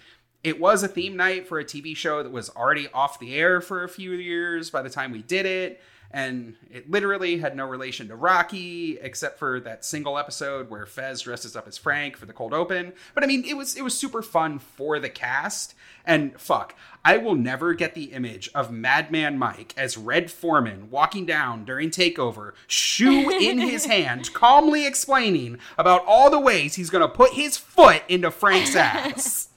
it 0.43 0.59
was 0.59 0.83
a 0.83 0.87
theme 0.87 1.15
night 1.15 1.47
for 1.47 1.59
a 1.59 1.65
TV 1.65 1.95
show 1.95 2.23
that 2.23 2.31
was 2.31 2.49
already 2.49 2.87
off 2.93 3.19
the 3.19 3.35
air 3.35 3.61
for 3.61 3.83
a 3.83 3.89
few 3.89 4.11
years 4.13 4.69
by 4.69 4.81
the 4.81 4.89
time 4.89 5.11
we 5.11 5.21
did 5.21 5.45
it 5.45 5.81
and 6.15 6.55
it 6.71 6.89
literally 6.89 7.37
had 7.37 7.57
no 7.57 7.65
relation 7.65 8.07
to 8.07 8.15
Rocky 8.15 8.97
except 9.01 9.37
for 9.37 9.59
that 9.59 9.83
single 9.83 10.17
episode 10.17 10.69
where 10.69 10.85
Fez 10.85 11.21
dresses 11.21 11.57
up 11.57 11.67
as 11.67 11.77
Frank 11.77 12.15
for 12.15 12.25
the 12.25 12.31
cold 12.31 12.53
open. 12.53 12.93
But 13.13 13.25
I 13.25 13.27
mean, 13.27 13.43
it 13.43 13.57
was 13.57 13.75
it 13.75 13.83
was 13.83 13.97
super 13.97 14.21
fun 14.21 14.59
for 14.59 14.97
the 14.97 15.09
cast. 15.09 15.74
And 16.05 16.39
fuck, 16.39 16.75
I 17.03 17.17
will 17.17 17.35
never 17.35 17.73
get 17.73 17.93
the 17.95 18.05
image 18.05 18.49
of 18.55 18.71
Madman 18.71 19.37
Mike 19.37 19.73
as 19.77 19.97
Red 19.97 20.31
Foreman 20.31 20.89
walking 20.89 21.25
down 21.25 21.65
during 21.65 21.89
Takeover, 21.89 22.53
shoe 22.67 23.29
in 23.29 23.59
his 23.59 23.85
hand, 23.87 24.33
calmly 24.33 24.85
explaining 24.85 25.59
about 25.77 26.03
all 26.05 26.29
the 26.29 26.39
ways 26.39 26.75
he's 26.75 26.89
gonna 26.89 27.07
put 27.07 27.33
his 27.33 27.57
foot 27.57 28.03
into 28.07 28.31
Frank's 28.31 28.75
ass. 28.77 29.49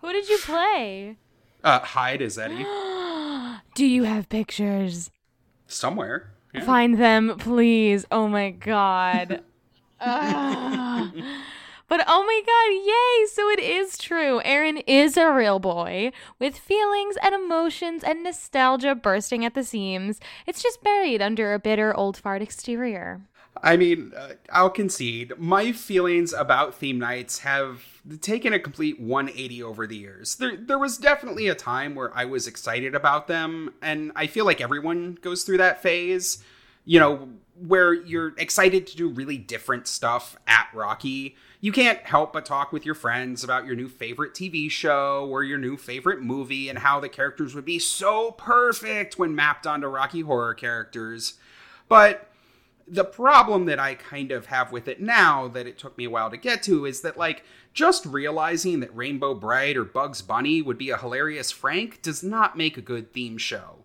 Who 0.00 0.12
did 0.12 0.28
you 0.28 0.38
play? 0.38 1.16
Uh, 1.64 1.80
Hyde 1.80 2.22
is 2.22 2.38
Eddie. 2.38 2.64
Do 3.74 3.84
you 3.84 4.04
have 4.04 4.28
pictures? 4.28 5.10
Somewhere. 5.66 6.30
Yeah. 6.54 6.64
Find 6.64 6.98
them, 6.98 7.36
please. 7.38 8.06
Oh 8.10 8.28
my 8.28 8.50
god. 8.50 9.42
But 11.88 12.04
oh 12.06 12.22
my 12.22 12.42
god, 12.44 12.86
yay! 12.86 13.26
So 13.32 13.48
it 13.48 13.60
is 13.60 13.96
true. 13.96 14.42
Aaron 14.44 14.76
is 14.86 15.16
a 15.16 15.32
real 15.32 15.58
boy 15.58 16.12
with 16.38 16.58
feelings 16.58 17.16
and 17.22 17.34
emotions 17.34 18.04
and 18.04 18.22
nostalgia 18.22 18.94
bursting 18.94 19.42
at 19.44 19.54
the 19.54 19.64
seams. 19.64 20.20
It's 20.46 20.62
just 20.62 20.82
buried 20.82 21.22
under 21.22 21.54
a 21.54 21.58
bitter 21.58 21.96
old 21.96 22.18
fart 22.18 22.42
exterior. 22.42 23.22
I 23.62 23.76
mean, 23.76 24.12
uh, 24.16 24.34
I'll 24.52 24.70
concede. 24.70 25.32
My 25.38 25.72
feelings 25.72 26.32
about 26.32 26.74
theme 26.74 26.98
nights 26.98 27.40
have 27.40 27.82
taken 28.20 28.52
a 28.52 28.60
complete 28.60 29.00
180 29.00 29.62
over 29.62 29.86
the 29.86 29.96
years. 29.96 30.36
There, 30.36 30.56
there 30.56 30.78
was 30.78 30.98
definitely 30.98 31.48
a 31.48 31.54
time 31.54 31.94
where 31.94 32.16
I 32.16 32.26
was 32.26 32.46
excited 32.46 32.94
about 32.94 33.26
them, 33.26 33.74
and 33.82 34.12
I 34.14 34.26
feel 34.26 34.44
like 34.44 34.60
everyone 34.60 35.18
goes 35.22 35.42
through 35.42 35.58
that 35.58 35.82
phase. 35.82 36.44
You 36.84 37.00
know, 37.00 37.28
where 37.66 37.92
you're 37.92 38.34
excited 38.38 38.86
to 38.88 38.96
do 38.96 39.08
really 39.08 39.38
different 39.38 39.88
stuff 39.88 40.36
at 40.46 40.68
Rocky. 40.72 41.36
You 41.60 41.72
can't 41.72 41.98
help 42.00 42.32
but 42.32 42.46
talk 42.46 42.72
with 42.72 42.86
your 42.86 42.94
friends 42.94 43.42
about 43.42 43.66
your 43.66 43.74
new 43.74 43.88
favorite 43.88 44.32
TV 44.32 44.70
show 44.70 45.26
or 45.28 45.42
your 45.42 45.58
new 45.58 45.76
favorite 45.76 46.22
movie 46.22 46.68
and 46.68 46.78
how 46.78 47.00
the 47.00 47.08
characters 47.08 47.52
would 47.54 47.64
be 47.64 47.80
so 47.80 48.30
perfect 48.30 49.18
when 49.18 49.34
mapped 49.34 49.66
onto 49.66 49.88
Rocky 49.88 50.20
Horror 50.20 50.54
characters. 50.54 51.34
But 51.88 52.30
the 52.86 53.04
problem 53.04 53.66
that 53.66 53.80
I 53.80 53.96
kind 53.96 54.30
of 54.30 54.46
have 54.46 54.70
with 54.70 54.86
it 54.86 55.00
now 55.00 55.48
that 55.48 55.66
it 55.66 55.78
took 55.78 55.98
me 55.98 56.04
a 56.04 56.10
while 56.10 56.30
to 56.30 56.36
get 56.36 56.62
to 56.64 56.86
is 56.86 57.00
that, 57.00 57.18
like, 57.18 57.42
just 57.74 58.06
realizing 58.06 58.78
that 58.80 58.96
Rainbow 58.96 59.34
Brite 59.34 59.76
or 59.76 59.84
Bugs 59.84 60.22
Bunny 60.22 60.62
would 60.62 60.78
be 60.78 60.90
a 60.90 60.96
hilarious 60.96 61.50
Frank 61.50 62.02
does 62.02 62.22
not 62.22 62.56
make 62.56 62.76
a 62.76 62.82
good 62.82 63.12
theme 63.12 63.36
show. 63.36 63.78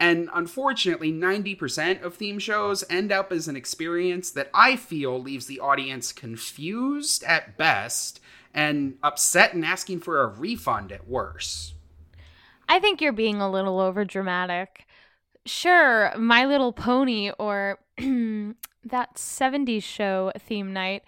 And 0.00 0.28
unfortunately, 0.32 1.12
90% 1.12 2.02
of 2.02 2.14
theme 2.14 2.38
shows 2.38 2.84
end 2.88 3.10
up 3.10 3.32
as 3.32 3.48
an 3.48 3.56
experience 3.56 4.30
that 4.30 4.50
I 4.54 4.76
feel 4.76 5.20
leaves 5.20 5.46
the 5.46 5.60
audience 5.60 6.12
confused 6.12 7.24
at 7.24 7.56
best 7.56 8.20
and 8.54 8.96
upset 9.02 9.54
and 9.54 9.64
asking 9.64 10.00
for 10.00 10.20
a 10.20 10.26
refund 10.26 10.92
at 10.92 11.08
worst. 11.08 11.74
I 12.68 12.78
think 12.78 13.00
you're 13.00 13.12
being 13.12 13.40
a 13.40 13.50
little 13.50 13.80
over 13.80 14.04
dramatic. 14.04 14.86
Sure, 15.46 16.12
My 16.16 16.44
Little 16.44 16.72
Pony 16.72 17.30
or 17.38 17.78
that 17.96 19.14
70s 19.14 19.82
show 19.82 20.32
theme 20.38 20.72
night 20.72 21.02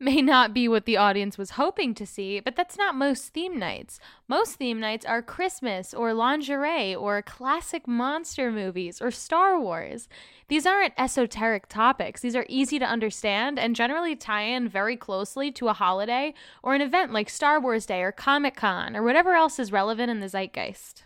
may 0.00 0.22
not 0.22 0.54
be 0.54 0.66
what 0.66 0.86
the 0.86 0.96
audience 0.96 1.36
was 1.36 1.50
hoping 1.50 1.94
to 1.94 2.06
see, 2.06 2.40
but 2.40 2.56
that's 2.56 2.78
not 2.78 2.94
most 2.94 3.34
theme 3.34 3.58
nights. 3.58 4.00
Most 4.26 4.54
theme 4.54 4.80
nights 4.80 5.04
are 5.04 5.20
Christmas 5.20 5.92
or 5.92 6.14
lingerie 6.14 6.94
or 6.94 7.20
classic 7.20 7.86
monster 7.86 8.50
movies 8.50 9.02
or 9.02 9.10
Star 9.10 9.60
Wars. 9.60 10.08
These 10.48 10.64
aren't 10.64 10.94
esoteric 10.96 11.68
topics. 11.68 12.22
These 12.22 12.34
are 12.34 12.46
easy 12.48 12.78
to 12.78 12.86
understand 12.86 13.58
and 13.58 13.76
generally 13.76 14.16
tie 14.16 14.42
in 14.44 14.68
very 14.68 14.96
closely 14.96 15.52
to 15.52 15.68
a 15.68 15.74
holiday 15.74 16.32
or 16.62 16.74
an 16.74 16.80
event 16.80 17.12
like 17.12 17.28
Star 17.28 17.60
Wars 17.60 17.84
Day 17.84 18.02
or 18.02 18.10
Comic 18.10 18.56
Con 18.56 18.96
or 18.96 19.02
whatever 19.02 19.34
else 19.34 19.58
is 19.58 19.70
relevant 19.70 20.10
in 20.10 20.20
the 20.20 20.28
zeitgeist. 20.28 21.04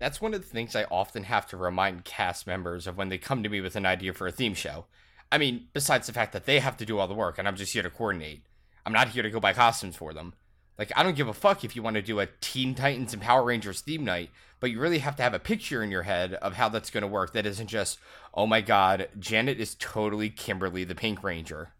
That's 0.00 0.20
one 0.20 0.34
of 0.34 0.40
the 0.40 0.48
things 0.48 0.74
I 0.74 0.84
often 0.90 1.22
have 1.24 1.46
to 1.46 1.56
remind 1.56 2.04
cast 2.04 2.48
members 2.48 2.88
of 2.88 2.96
when 2.96 3.10
they 3.10 3.18
come 3.18 3.44
to 3.44 3.48
me 3.48 3.60
with 3.60 3.76
an 3.76 3.86
idea 3.86 4.12
for 4.12 4.26
a 4.26 4.32
theme 4.32 4.54
show. 4.54 4.86
I 5.34 5.38
mean, 5.38 5.66
besides 5.72 6.06
the 6.06 6.12
fact 6.12 6.32
that 6.32 6.46
they 6.46 6.60
have 6.60 6.76
to 6.76 6.86
do 6.86 7.00
all 7.00 7.08
the 7.08 7.14
work 7.14 7.38
and 7.38 7.48
I'm 7.48 7.56
just 7.56 7.72
here 7.72 7.82
to 7.82 7.90
coordinate. 7.90 8.46
I'm 8.86 8.92
not 8.92 9.08
here 9.08 9.24
to 9.24 9.30
go 9.30 9.40
buy 9.40 9.52
costumes 9.52 9.96
for 9.96 10.14
them. 10.14 10.34
Like, 10.78 10.92
I 10.94 11.02
don't 11.02 11.16
give 11.16 11.26
a 11.26 11.34
fuck 11.34 11.64
if 11.64 11.74
you 11.74 11.82
want 11.82 11.94
to 11.94 12.02
do 12.02 12.20
a 12.20 12.28
Teen 12.40 12.76
Titans 12.76 13.12
and 13.12 13.20
Power 13.20 13.42
Rangers 13.42 13.80
theme 13.80 14.04
night, 14.04 14.30
but 14.60 14.70
you 14.70 14.78
really 14.78 15.00
have 15.00 15.16
to 15.16 15.24
have 15.24 15.34
a 15.34 15.40
picture 15.40 15.82
in 15.82 15.90
your 15.90 16.04
head 16.04 16.34
of 16.34 16.54
how 16.54 16.68
that's 16.68 16.88
going 16.88 17.02
to 17.02 17.08
work 17.08 17.32
that 17.32 17.46
isn't 17.46 17.66
just, 17.66 17.98
oh 18.32 18.46
my 18.46 18.60
god, 18.60 19.08
Janet 19.18 19.58
is 19.58 19.74
totally 19.74 20.30
Kimberly 20.30 20.84
the 20.84 20.94
Pink 20.94 21.24
Ranger. 21.24 21.70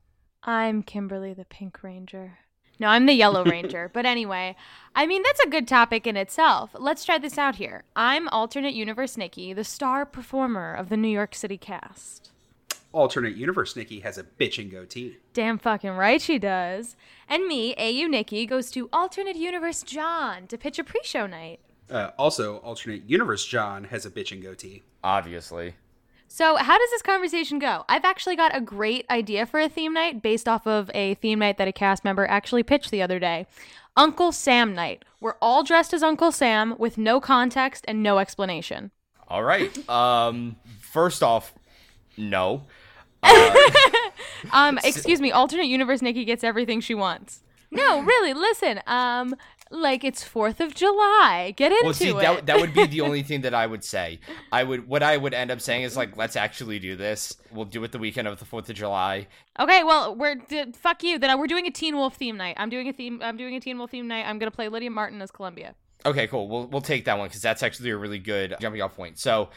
I'm 0.42 0.82
Kimberly 0.82 1.32
the 1.32 1.44
Pink 1.44 1.84
Ranger. 1.84 2.38
No, 2.80 2.88
I'm 2.88 3.06
the 3.06 3.12
Yellow 3.12 3.44
Ranger. 3.44 3.88
but 3.94 4.04
anyway, 4.04 4.56
I 4.96 5.06
mean, 5.06 5.22
that's 5.22 5.44
a 5.44 5.48
good 5.48 5.68
topic 5.68 6.08
in 6.08 6.16
itself. 6.16 6.70
Let's 6.76 7.04
try 7.04 7.18
this 7.18 7.38
out 7.38 7.54
here. 7.54 7.84
I'm 7.94 8.26
alternate 8.30 8.74
universe 8.74 9.16
Nikki, 9.16 9.52
the 9.52 9.62
star 9.62 10.04
performer 10.04 10.74
of 10.74 10.88
the 10.88 10.96
New 10.96 11.06
York 11.06 11.36
City 11.36 11.56
cast 11.56 12.32
alternate 12.94 13.36
universe 13.36 13.76
Nikki 13.76 14.00
has 14.00 14.16
a 14.16 14.22
bitching 14.22 14.70
goatee. 14.70 15.18
Damn 15.32 15.58
fucking 15.58 15.90
right 15.90 16.20
she 16.20 16.38
does. 16.38 16.96
And 17.28 17.46
me, 17.46 17.74
AU 17.76 18.06
Nikki, 18.06 18.46
goes 18.46 18.70
to 18.70 18.88
alternate 18.92 19.36
universe 19.36 19.82
John 19.82 20.46
to 20.46 20.56
pitch 20.56 20.78
a 20.78 20.84
pre-show 20.84 21.26
night. 21.26 21.60
Uh, 21.90 22.10
also, 22.18 22.58
alternate 22.58 23.02
universe 23.08 23.44
John 23.44 23.84
has 23.84 24.06
a 24.06 24.10
bitching 24.10 24.42
goatee. 24.42 24.82
Obviously. 25.02 25.74
So, 26.28 26.56
how 26.56 26.78
does 26.78 26.90
this 26.90 27.02
conversation 27.02 27.58
go? 27.58 27.84
I've 27.88 28.04
actually 28.04 28.36
got 28.36 28.56
a 28.56 28.60
great 28.60 29.06
idea 29.10 29.46
for 29.46 29.60
a 29.60 29.68
theme 29.68 29.92
night 29.92 30.22
based 30.22 30.48
off 30.48 30.66
of 30.66 30.90
a 30.94 31.14
theme 31.14 31.38
night 31.38 31.58
that 31.58 31.68
a 31.68 31.72
cast 31.72 32.04
member 32.04 32.26
actually 32.26 32.62
pitched 32.62 32.90
the 32.90 33.02
other 33.02 33.18
day. 33.18 33.46
Uncle 33.96 34.32
Sam 34.32 34.74
night. 34.74 35.04
We're 35.20 35.36
all 35.40 35.62
dressed 35.62 35.94
as 35.94 36.02
Uncle 36.02 36.32
Sam 36.32 36.74
with 36.78 36.98
no 36.98 37.20
context 37.20 37.84
and 37.86 38.02
no 38.02 38.18
explanation. 38.18 38.90
All 39.28 39.44
right. 39.44 39.88
Um 39.88 40.56
first 40.80 41.22
off, 41.22 41.54
no. 42.16 42.64
um, 44.52 44.78
excuse 44.84 45.20
me, 45.20 45.32
alternate 45.32 45.66
universe 45.66 46.02
Nikki 46.02 46.24
gets 46.24 46.44
everything 46.44 46.80
she 46.80 46.94
wants. 46.94 47.40
No, 47.70 48.00
really, 48.02 48.32
listen. 48.32 48.80
Um, 48.86 49.34
like 49.70 50.04
it's 50.04 50.22
Fourth 50.22 50.60
of 50.60 50.74
July. 50.74 51.52
Get 51.56 51.72
into 51.72 51.84
well, 51.84 51.94
see, 51.94 52.10
it. 52.10 52.16
That, 52.16 52.46
that 52.46 52.60
would 52.60 52.72
be 52.72 52.86
the 52.86 53.00
only 53.00 53.22
thing 53.24 53.40
that 53.40 53.54
I 53.54 53.66
would 53.66 53.82
say. 53.82 54.20
I 54.52 54.62
would 54.62 54.86
what 54.86 55.02
I 55.02 55.16
would 55.16 55.34
end 55.34 55.50
up 55.50 55.60
saying 55.60 55.82
is 55.82 55.96
like, 55.96 56.16
let's 56.16 56.36
actually 56.36 56.78
do 56.78 56.96
this. 56.96 57.36
We'll 57.50 57.64
do 57.64 57.82
it 57.84 57.92
the 57.92 57.98
weekend 57.98 58.28
of 58.28 58.38
the 58.38 58.44
Fourth 58.44 58.70
of 58.70 58.76
July. 58.76 59.26
Okay, 59.58 59.82
well, 59.82 60.14
we're 60.14 60.36
d- 60.36 60.72
fuck 60.72 61.02
you. 61.02 61.18
Then 61.18 61.36
we're 61.38 61.46
doing 61.46 61.66
a 61.66 61.70
Teen 61.70 61.96
Wolf 61.96 62.14
theme 62.14 62.36
night. 62.36 62.54
I'm 62.58 62.70
doing 62.70 62.88
a 62.88 62.92
theme. 62.92 63.20
I'm 63.22 63.36
doing 63.36 63.56
a 63.56 63.60
Teen 63.60 63.78
Wolf 63.78 63.90
theme 63.90 64.06
night. 64.06 64.24
I'm 64.26 64.38
gonna 64.38 64.50
play 64.50 64.68
Lydia 64.68 64.90
Martin 64.90 65.20
as 65.20 65.30
Columbia. 65.30 65.74
Okay, 66.06 66.26
cool. 66.26 66.48
We'll 66.48 66.66
we'll 66.66 66.82
take 66.82 67.06
that 67.06 67.18
one 67.18 67.28
because 67.28 67.42
that's 67.42 67.62
actually 67.62 67.90
a 67.90 67.96
really 67.96 68.18
good 68.18 68.54
jumping 68.60 68.82
off 68.82 68.94
point. 68.94 69.18
So 69.18 69.48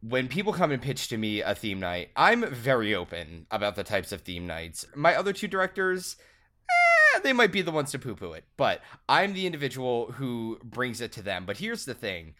when 0.00 0.28
people 0.28 0.52
come 0.52 0.70
and 0.70 0.80
pitch 0.80 1.08
to 1.08 1.16
me 1.16 1.40
a 1.40 1.54
theme 1.54 1.80
night, 1.80 2.10
I'm 2.16 2.46
very 2.52 2.94
open 2.94 3.46
about 3.50 3.76
the 3.76 3.84
types 3.84 4.12
of 4.12 4.22
theme 4.22 4.46
nights. 4.46 4.86
My 4.94 5.14
other 5.14 5.32
two 5.32 5.48
directors, 5.48 6.16
eh, 6.70 7.20
they 7.22 7.32
might 7.32 7.52
be 7.52 7.62
the 7.62 7.72
ones 7.72 7.90
to 7.92 7.98
poo 7.98 8.14
poo 8.14 8.32
it, 8.32 8.44
but 8.56 8.80
I'm 9.08 9.32
the 9.32 9.46
individual 9.46 10.12
who 10.12 10.58
brings 10.62 11.00
it 11.00 11.12
to 11.12 11.22
them. 11.22 11.46
But 11.46 11.58
here's 11.58 11.84
the 11.84 11.94
thing 11.94 12.34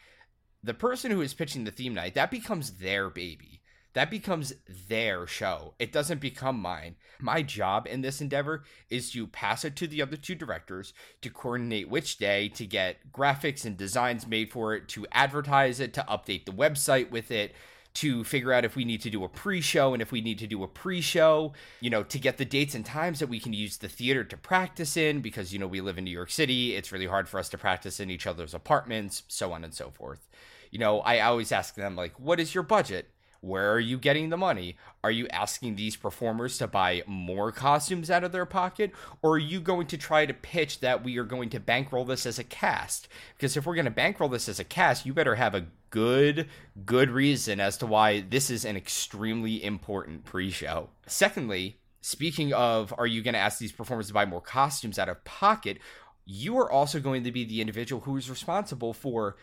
the 0.63 0.75
person 0.75 1.11
who 1.11 1.21
is 1.21 1.35
pitching 1.35 1.65
the 1.65 1.71
theme 1.71 1.95
night, 1.95 2.15
that 2.15 2.31
becomes 2.31 2.73
their 2.73 3.11
baby 3.11 3.58
that 3.99 4.13
becomes 4.13 4.55
their 4.89 5.27
show. 5.27 5.75
It 5.81 5.91
doesn't 5.91 6.21
become 6.21 6.61
mine. 6.61 6.95
My 7.19 7.43
job 7.43 7.89
in 7.89 8.01
this 8.01 8.21
endeavor 8.21 8.63
is 8.91 9.11
to 9.11 9.27
pass 9.27 9.65
it 9.65 9.75
to 9.75 9.89
the 9.89 10.01
other 10.01 10.17
two 10.17 10.37
directors 10.37 10.95
to 11.21 11.31
coordinate 11.31 11.91
which 11.91 12.17
day 12.17 12.49
to 12.51 12.65
get 12.65 13.13
graphics 13.13 13.65
and 13.65 13.77
designs 13.77 14.25
made 14.25 14.53
for 14.53 14.73
it, 14.77 14.87
to 14.91 15.05
advertise 15.11 15.81
it, 15.81 15.93
to 15.95 16.07
update 16.09 16.45
the 16.45 16.53
website 16.53 17.11
with 17.11 17.33
it, 17.33 17.57
to 17.95 18.23
figure 18.23 18.53
out 18.53 18.65
if 18.65 18.77
we 18.77 18.85
need 18.85 19.01
to 19.01 19.11
do 19.11 19.25
a 19.25 19.29
pre-show 19.29 19.93
and 19.95 20.01
if 20.01 20.13
we 20.13 20.21
need 20.21 20.39
to 20.39 20.47
do 20.47 20.63
a 20.63 20.69
pre-show, 20.69 21.53
you 21.81 21.91
know, 21.91 22.05
to 22.05 22.21
get 22.21 22.37
the 22.37 22.45
dates 22.45 22.77
and 22.77 22.87
times 22.87 23.19
that 23.19 23.29
we 23.29 23.41
can 23.41 23.53
use 23.53 23.79
the 23.79 23.89
theater 23.89 24.23
to 24.23 24.37
practice 24.37 24.97
in 24.97 25.21
because 25.21 25.53
you 25.53 25.59
know 25.59 25.67
we 25.67 25.81
live 25.81 25.99
in 25.99 26.05
New 26.05 26.13
York 26.13 26.31
City, 26.31 26.77
it's 26.77 26.93
really 26.93 27.07
hard 27.07 27.29
for 27.29 27.41
us 27.41 27.49
to 27.49 27.59
practice 27.59 27.99
in 27.99 28.13
each 28.13 28.29
other's 28.29 28.55
apartments, 28.55 29.25
so 29.27 29.53
on 29.53 29.65
and 29.65 29.75
so 29.75 29.91
forth. 29.91 30.29
You 30.71 30.79
know, 30.79 31.01
I 31.01 31.19
always 31.19 31.51
ask 31.51 31.75
them 31.75 31.97
like, 31.97 32.21
"What 32.21 32.39
is 32.39 32.55
your 32.55 32.63
budget?" 32.63 33.11
Where 33.41 33.73
are 33.73 33.81
you 33.81 33.99
getting 33.99 34.31
the 34.31 34.37
money? 34.37 34.77
Are 35.05 35.13
you 35.13 35.29
asking 35.29 35.77
these 35.77 35.97
performers 35.97 36.59
to 36.59 36.67
buy 36.67 37.05
more 37.07 37.53
costumes 37.53 38.11
out 38.11 38.25
of 38.25 38.33
their 38.33 38.47
pocket? 38.47 38.93
Or 39.23 39.33
are 39.33 39.39
you 39.39 39.61
going 39.61 39.87
to 39.89 39.97
try 39.97 40.27
to 40.27 40.35
pitch 40.35 40.81
that 40.81 41.05
we 41.05 41.19
are 41.19 41.25
going 41.25 41.49
to 41.51 41.61
bankroll 41.61 42.05
this 42.05 42.27
as 42.27 42.41
a 42.41 42.45
cast? 42.45 43.07
Because 43.35 43.57
if 43.57 43.65
we're 43.65 43.77
going 43.77 43.85
to 43.85 43.93
bankroll 43.93 44.29
this 44.29 44.49
as 44.49 44.59
a 44.59 44.65
cast, 44.65 45.07
you 45.07 45.15
better 45.15 45.37
have 45.37 45.55
a 45.55 45.67
good, 45.91 46.49
good 46.85 47.11
reason 47.11 47.61
as 47.61 47.77
to 47.79 47.87
why 47.87 48.21
this 48.21 48.51
is 48.51 48.65
an 48.65 48.77
extremely 48.77 49.63
important 49.63 50.25
pre 50.25 50.51
show. 50.51 50.89
Secondly, 51.07 51.79
speaking 52.01 52.53
of, 52.53 52.93
are 52.99 53.07
you 53.07 53.23
going 53.23 53.35
to 53.35 53.41
ask 53.41 53.61
these 53.61 53.73
performers 53.73 54.09
to 54.09 54.15
buy 54.15 54.25
more 54.25 54.41
costumes 54.41 54.99
out 54.99 55.09
of 55.09 55.23
pocket? 55.25 55.79
You 56.27 56.59
are 56.59 56.71
also 56.71 56.99
going 56.99 57.23
to 57.23 57.33
be 57.33 57.45
the 57.45 57.61
individual 57.61 58.03
who 58.03 58.17
is 58.17 58.29
responsible 58.29 58.93
for, 58.93 59.37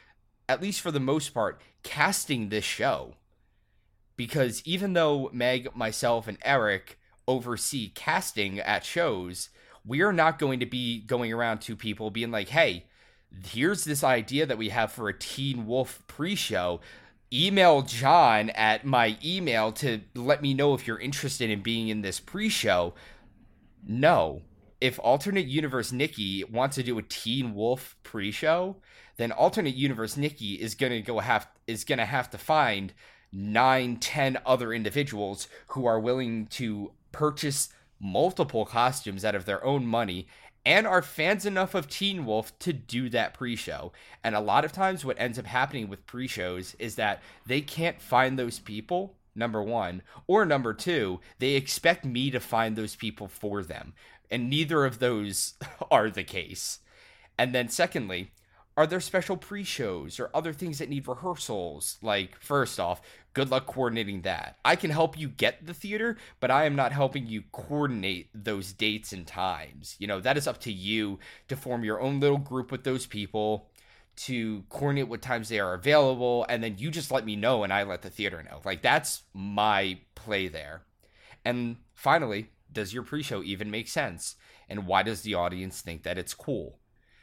at 0.49 0.61
least 0.61 0.81
for 0.81 0.91
the 0.91 0.99
most 0.99 1.29
part, 1.29 1.61
casting 1.81 2.49
this 2.49 2.65
show 2.65 3.13
because 4.17 4.61
even 4.65 4.93
though 4.93 5.29
Meg, 5.33 5.75
myself, 5.75 6.27
and 6.27 6.37
Eric 6.43 6.99
oversee 7.27 7.89
casting 7.89 8.59
at 8.59 8.85
shows, 8.85 9.49
we 9.85 10.01
are 10.01 10.13
not 10.13 10.39
going 10.39 10.59
to 10.59 10.65
be 10.65 10.99
going 10.99 11.31
around 11.31 11.59
to 11.61 11.75
people 11.75 12.09
being 12.09 12.31
like, 12.31 12.49
hey, 12.49 12.85
here's 13.45 13.83
this 13.83 14.03
idea 14.03 14.45
that 14.45 14.57
we 14.57 14.69
have 14.69 14.91
for 14.91 15.09
a 15.09 15.17
Teen 15.17 15.65
Wolf 15.65 16.01
pre 16.07 16.35
show. 16.35 16.79
Email 17.33 17.81
John 17.81 18.49
at 18.51 18.85
my 18.85 19.17
email 19.23 19.71
to 19.73 20.01
let 20.13 20.41
me 20.41 20.53
know 20.53 20.73
if 20.73 20.87
you're 20.87 20.99
interested 20.99 21.49
in 21.49 21.61
being 21.61 21.89
in 21.89 22.01
this 22.01 22.19
pre 22.19 22.49
show. 22.49 22.93
No. 23.85 24.41
If 24.81 24.99
Alternate 24.99 25.47
Universe 25.47 25.91
Nikki 25.91 26.43
wants 26.43 26.75
to 26.75 26.83
do 26.83 26.97
a 26.97 27.01
Teen 27.01 27.53
Wolf 27.55 27.95
pre 28.03 28.31
show, 28.31 28.77
then 29.17 29.31
Alternate 29.31 29.75
Universe 29.75 30.17
Nikki 30.17 30.53
is 30.53 30.75
gonna 30.75 31.01
go 31.01 31.19
have 31.19 31.47
is 31.67 31.83
gonna 31.83 32.05
have 32.05 32.29
to 32.31 32.37
find 32.37 32.93
nine, 33.35 33.97
ten 33.97 34.37
other 34.45 34.73
individuals 34.73 35.47
who 35.67 35.85
are 35.85 35.99
willing 35.99 36.47
to 36.47 36.91
purchase 37.11 37.69
multiple 37.99 38.65
costumes 38.65 39.25
out 39.25 39.35
of 39.35 39.45
their 39.45 39.63
own 39.63 39.85
money 39.85 40.27
and 40.65 40.87
are 40.87 41.01
fans 41.01 41.45
enough 41.45 41.75
of 41.75 41.87
Teen 41.87 42.25
Wolf 42.25 42.57
to 42.59 42.73
do 42.73 43.09
that 43.09 43.33
pre 43.33 43.55
show. 43.55 43.91
And 44.23 44.35
a 44.35 44.39
lot 44.39 44.65
of 44.65 44.71
times, 44.71 45.05
what 45.05 45.19
ends 45.19 45.37
up 45.37 45.45
happening 45.45 45.89
with 45.89 46.07
pre 46.07 46.27
shows 46.27 46.75
is 46.79 46.95
that 46.95 47.21
they 47.45 47.61
can't 47.61 48.01
find 48.01 48.39
those 48.39 48.59
people, 48.59 49.15
number 49.35 49.61
one, 49.61 50.01
or 50.25 50.45
number 50.45 50.73
two, 50.73 51.19
they 51.37 51.51
expect 51.51 52.03
me 52.03 52.31
to 52.31 52.39
find 52.39 52.75
those 52.75 52.95
people 52.95 53.27
for 53.27 53.61
them. 53.61 53.93
And 54.31 54.49
neither 54.49 54.85
of 54.85 54.99
those 54.99 55.53
are 55.91 56.09
the 56.09 56.23
case. 56.23 56.79
And 57.37 57.53
then, 57.53 57.69
secondly, 57.69 58.31
are 58.77 58.85
there 58.85 58.99
special 58.99 59.37
pre 59.37 59.63
shows 59.63 60.19
or 60.19 60.29
other 60.33 60.51
things 60.51 60.79
that 60.79 60.89
need 60.89 61.07
rehearsals? 61.07 61.97
Like, 62.01 62.39
first 62.41 62.79
off, 62.79 63.01
good 63.33 63.49
luck 63.49 63.67
coordinating 63.67 64.21
that. 64.23 64.57
I 64.65 64.75
can 64.75 64.91
help 64.91 65.17
you 65.17 65.29
get 65.29 65.65
the 65.65 65.73
theater, 65.73 66.17
but 66.39 66.51
I 66.51 66.65
am 66.65 66.75
not 66.75 66.91
helping 66.91 67.25
you 67.25 67.43
coordinate 67.51 68.29
those 68.33 68.73
dates 68.73 69.13
and 69.13 69.25
times. 69.25 69.95
You 69.97 70.07
know, 70.07 70.19
that 70.19 70.37
is 70.37 70.47
up 70.47 70.59
to 70.61 70.71
you 70.71 71.19
to 71.47 71.55
form 71.55 71.83
your 71.85 72.01
own 72.01 72.19
little 72.19 72.37
group 72.37 72.71
with 72.71 72.83
those 72.83 73.05
people, 73.05 73.69
to 74.17 74.63
coordinate 74.69 75.07
what 75.07 75.21
times 75.21 75.47
they 75.47 75.59
are 75.59 75.73
available, 75.73 76.45
and 76.49 76.61
then 76.61 76.75
you 76.77 76.91
just 76.91 77.11
let 77.11 77.25
me 77.25 77.37
know 77.37 77.63
and 77.63 77.71
I 77.71 77.83
let 77.83 78.01
the 78.01 78.09
theater 78.09 78.43
know. 78.43 78.59
Like, 78.65 78.81
that's 78.81 79.23
my 79.33 79.99
play 80.15 80.49
there. 80.49 80.81
And 81.45 81.77
finally, 81.93 82.49
does 82.71 82.93
your 82.93 83.03
pre 83.03 83.23
show 83.23 83.41
even 83.41 83.71
make 83.71 83.87
sense? 83.87 84.35
And 84.67 84.85
why 84.85 85.03
does 85.03 85.21
the 85.21 85.35
audience 85.35 85.79
think 85.79 86.03
that 86.03 86.17
it's 86.17 86.33
cool? 86.33 86.79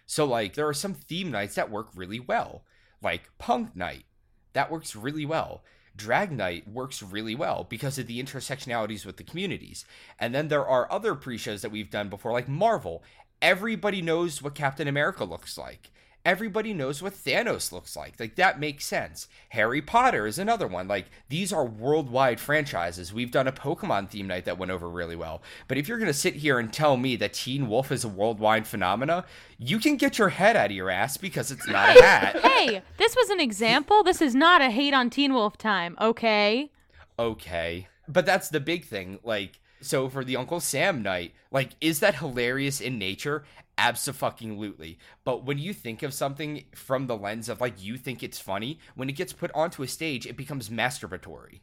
So, 0.07 0.25
like, 0.25 0.55
there 0.55 0.69
are 0.69 0.75
some 0.75 0.95
theme 0.95 1.31
nights 1.31 1.55
that 1.55 1.71
work 1.71 1.89
really 1.95 2.21
well, 2.21 2.65
like 3.03 3.31
Punk 3.39 3.75
Night. 3.77 4.05
That 4.53 4.71
works 4.71 4.95
really 4.95 5.25
well. 5.25 5.63
Drag 5.95 6.33
Night 6.33 6.69
works 6.69 7.03
really 7.03 7.35
well 7.35 7.67
because 7.69 7.99
of 7.99 8.07
the 8.07 8.23
intersectionalities 8.23 9.05
with 9.05 9.17
the 9.17 9.25
communities. 9.25 9.85
And 10.19 10.35
then 10.35 10.49
there 10.49 10.67
are 10.67 10.91
other 10.91 11.15
pre 11.15 11.39
shows 11.39 11.63
that 11.63 11.71
we've 11.71 11.91
done 11.91 12.09
before, 12.09 12.33
like 12.33 12.49
Marvel. 12.49 13.03
Everybody 13.41 14.03
knows 14.03 14.43
what 14.43 14.55
Captain 14.55 14.89
America 14.89 15.25
looks 15.25 15.59
like 15.59 15.91
everybody 16.25 16.73
knows 16.73 17.03
what 17.03 17.15
Thanos 17.15 17.73
looks 17.73 17.97
like. 17.97 18.19
Like 18.19 18.37
that 18.37 18.61
makes 18.61 18.85
sense. 18.85 19.29
Harry 19.51 19.83
Potter 19.83 20.27
is 20.27 20.39
another 20.39 20.67
one. 20.67 20.89
Like 20.89 21.07
these 21.29 21.53
are 21.53 21.65
worldwide 21.65 22.41
franchises. 22.41 23.13
We've 23.13 23.31
done 23.31 23.49
a 23.49 23.53
Pokemon 23.53 24.11
theme 24.11 24.27
night 24.27 24.45
that 24.45 24.59
went 24.59 24.73
over 24.73 24.89
really 24.89 25.17
well. 25.17 25.43
But 25.69 25.79
if 25.79 25.89
you're 25.89 25.99
going 25.99 26.07
to 26.07 26.15
sit 26.15 26.37
here 26.37 26.59
and 26.59 26.73
tell 26.73 26.97
me 26.97 27.17
that 27.17 27.35
Teen 27.35 27.69
Wolf 27.69 27.91
is 27.91 28.05
a 28.05 28.09
worldwide 28.09 28.67
phenomena, 28.67 29.25
you 29.59 29.79
can 29.79 29.97
get 29.97 30.19
your 30.19 30.31
head 30.31 30.57
out 30.57 30.67
of 30.67 30.77
your 30.77 30.91
ass 30.91 31.17
because 31.17 31.51
it's 31.51 31.69
not 31.69 31.97
a 31.97 32.03
hat. 32.03 32.41
hey, 32.43 32.83
this 32.97 33.17
was 33.17 33.31
an 33.31 33.41
example. 33.41 34.03
This 34.03 34.23
is 34.23 34.35
not 34.35 34.61
a 34.61 34.71
hate 34.71 34.95
on 34.95 35.11
Teen 35.11 35.33
Wolf 35.33 35.59
time, 35.59 35.97
okay? 36.01 36.71
Okay. 37.19 37.89
But 38.09 38.27
that's 38.27 38.49
the 38.49 38.61
big 38.61 38.85
thing. 38.85 39.19
Like 39.25 39.61
so 39.83 40.09
for 40.09 40.25
the 40.25 40.37
Uncle 40.37 40.61
Sam 40.61 41.03
night, 41.03 41.35
like, 41.51 41.71
is 41.81 42.01
that 42.01 42.17
hilarious 42.17 42.81
in 42.81 42.99
nature? 42.99 43.45
Absolutely. 43.83 44.99
But 45.25 45.45
when 45.45 45.59
you 45.59 45.75
think 45.75 46.05
of 46.05 46.15
something 46.15 46.65
from 46.73 47.09
the 47.09 47.17
lens 47.17 47.49
of 47.49 47.61
like 47.61 47.83
you 47.83 47.97
think 47.97 48.23
it's 48.23 48.39
funny, 48.39 48.79
when 48.95 49.09
it 49.09 49.17
gets 49.17 49.33
put 49.33 49.51
onto 49.55 49.83
a 49.83 49.89
stage, 49.89 50.25
it 50.25 50.37
becomes 50.37 50.69
masturbatory. 50.69 51.61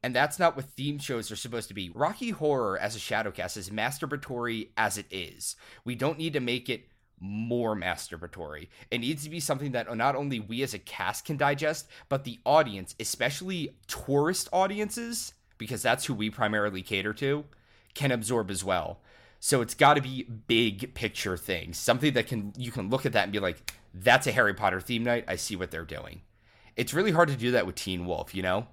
And 0.00 0.14
that's 0.14 0.38
not 0.38 0.54
what 0.54 0.66
theme 0.66 1.00
shows 1.00 1.32
are 1.32 1.36
supposed 1.36 1.66
to 1.66 1.74
be. 1.74 1.90
Rocky 1.90 2.30
Horror 2.30 2.78
as 2.78 2.94
a 2.94 3.00
shadowcast 3.00 3.56
is 3.56 3.70
masturbatory 3.70 4.68
as 4.76 4.96
it 4.96 5.06
is. 5.10 5.56
We 5.84 5.96
don't 5.96 6.18
need 6.18 6.34
to 6.34 6.40
make 6.40 6.68
it 6.68 6.86
more 7.18 7.74
masturbatory. 7.74 8.68
It 8.92 8.98
needs 8.98 9.24
to 9.24 9.30
be 9.30 9.40
something 9.40 9.72
that 9.72 9.94
not 9.96 10.14
only 10.14 10.38
we 10.38 10.62
as 10.62 10.74
a 10.74 10.78
cast 10.78 11.24
can 11.24 11.36
digest, 11.36 11.88
but 12.08 12.22
the 12.22 12.38
audience, 12.46 12.94
especially 13.00 13.76
tourist 13.88 14.48
audiences, 14.52 15.32
because 15.58 15.82
that's 15.82 16.04
who 16.04 16.14
we 16.14 16.30
primarily 16.30 16.82
cater 16.82 17.12
to, 17.14 17.44
can 17.94 18.12
absorb 18.12 18.52
as 18.52 18.62
well. 18.62 19.00
So 19.40 19.60
it's 19.60 19.74
got 19.74 19.94
to 19.94 20.00
be 20.00 20.24
big 20.24 20.94
picture 20.94 21.36
things, 21.36 21.78
something 21.78 22.12
that 22.14 22.26
can 22.26 22.52
you 22.56 22.72
can 22.72 22.90
look 22.90 23.06
at 23.06 23.12
that 23.12 23.24
and 23.24 23.32
be 23.32 23.38
like, 23.38 23.72
that's 23.94 24.26
a 24.26 24.32
Harry 24.32 24.54
Potter 24.54 24.80
theme 24.80 25.04
night. 25.04 25.24
I 25.28 25.36
see 25.36 25.56
what 25.56 25.70
they're 25.70 25.84
doing. 25.84 26.22
It's 26.76 26.92
really 26.94 27.12
hard 27.12 27.28
to 27.28 27.36
do 27.36 27.52
that 27.52 27.66
with 27.66 27.74
Teen 27.74 28.06
Wolf, 28.06 28.34
you 28.34 28.42
know. 28.42 28.66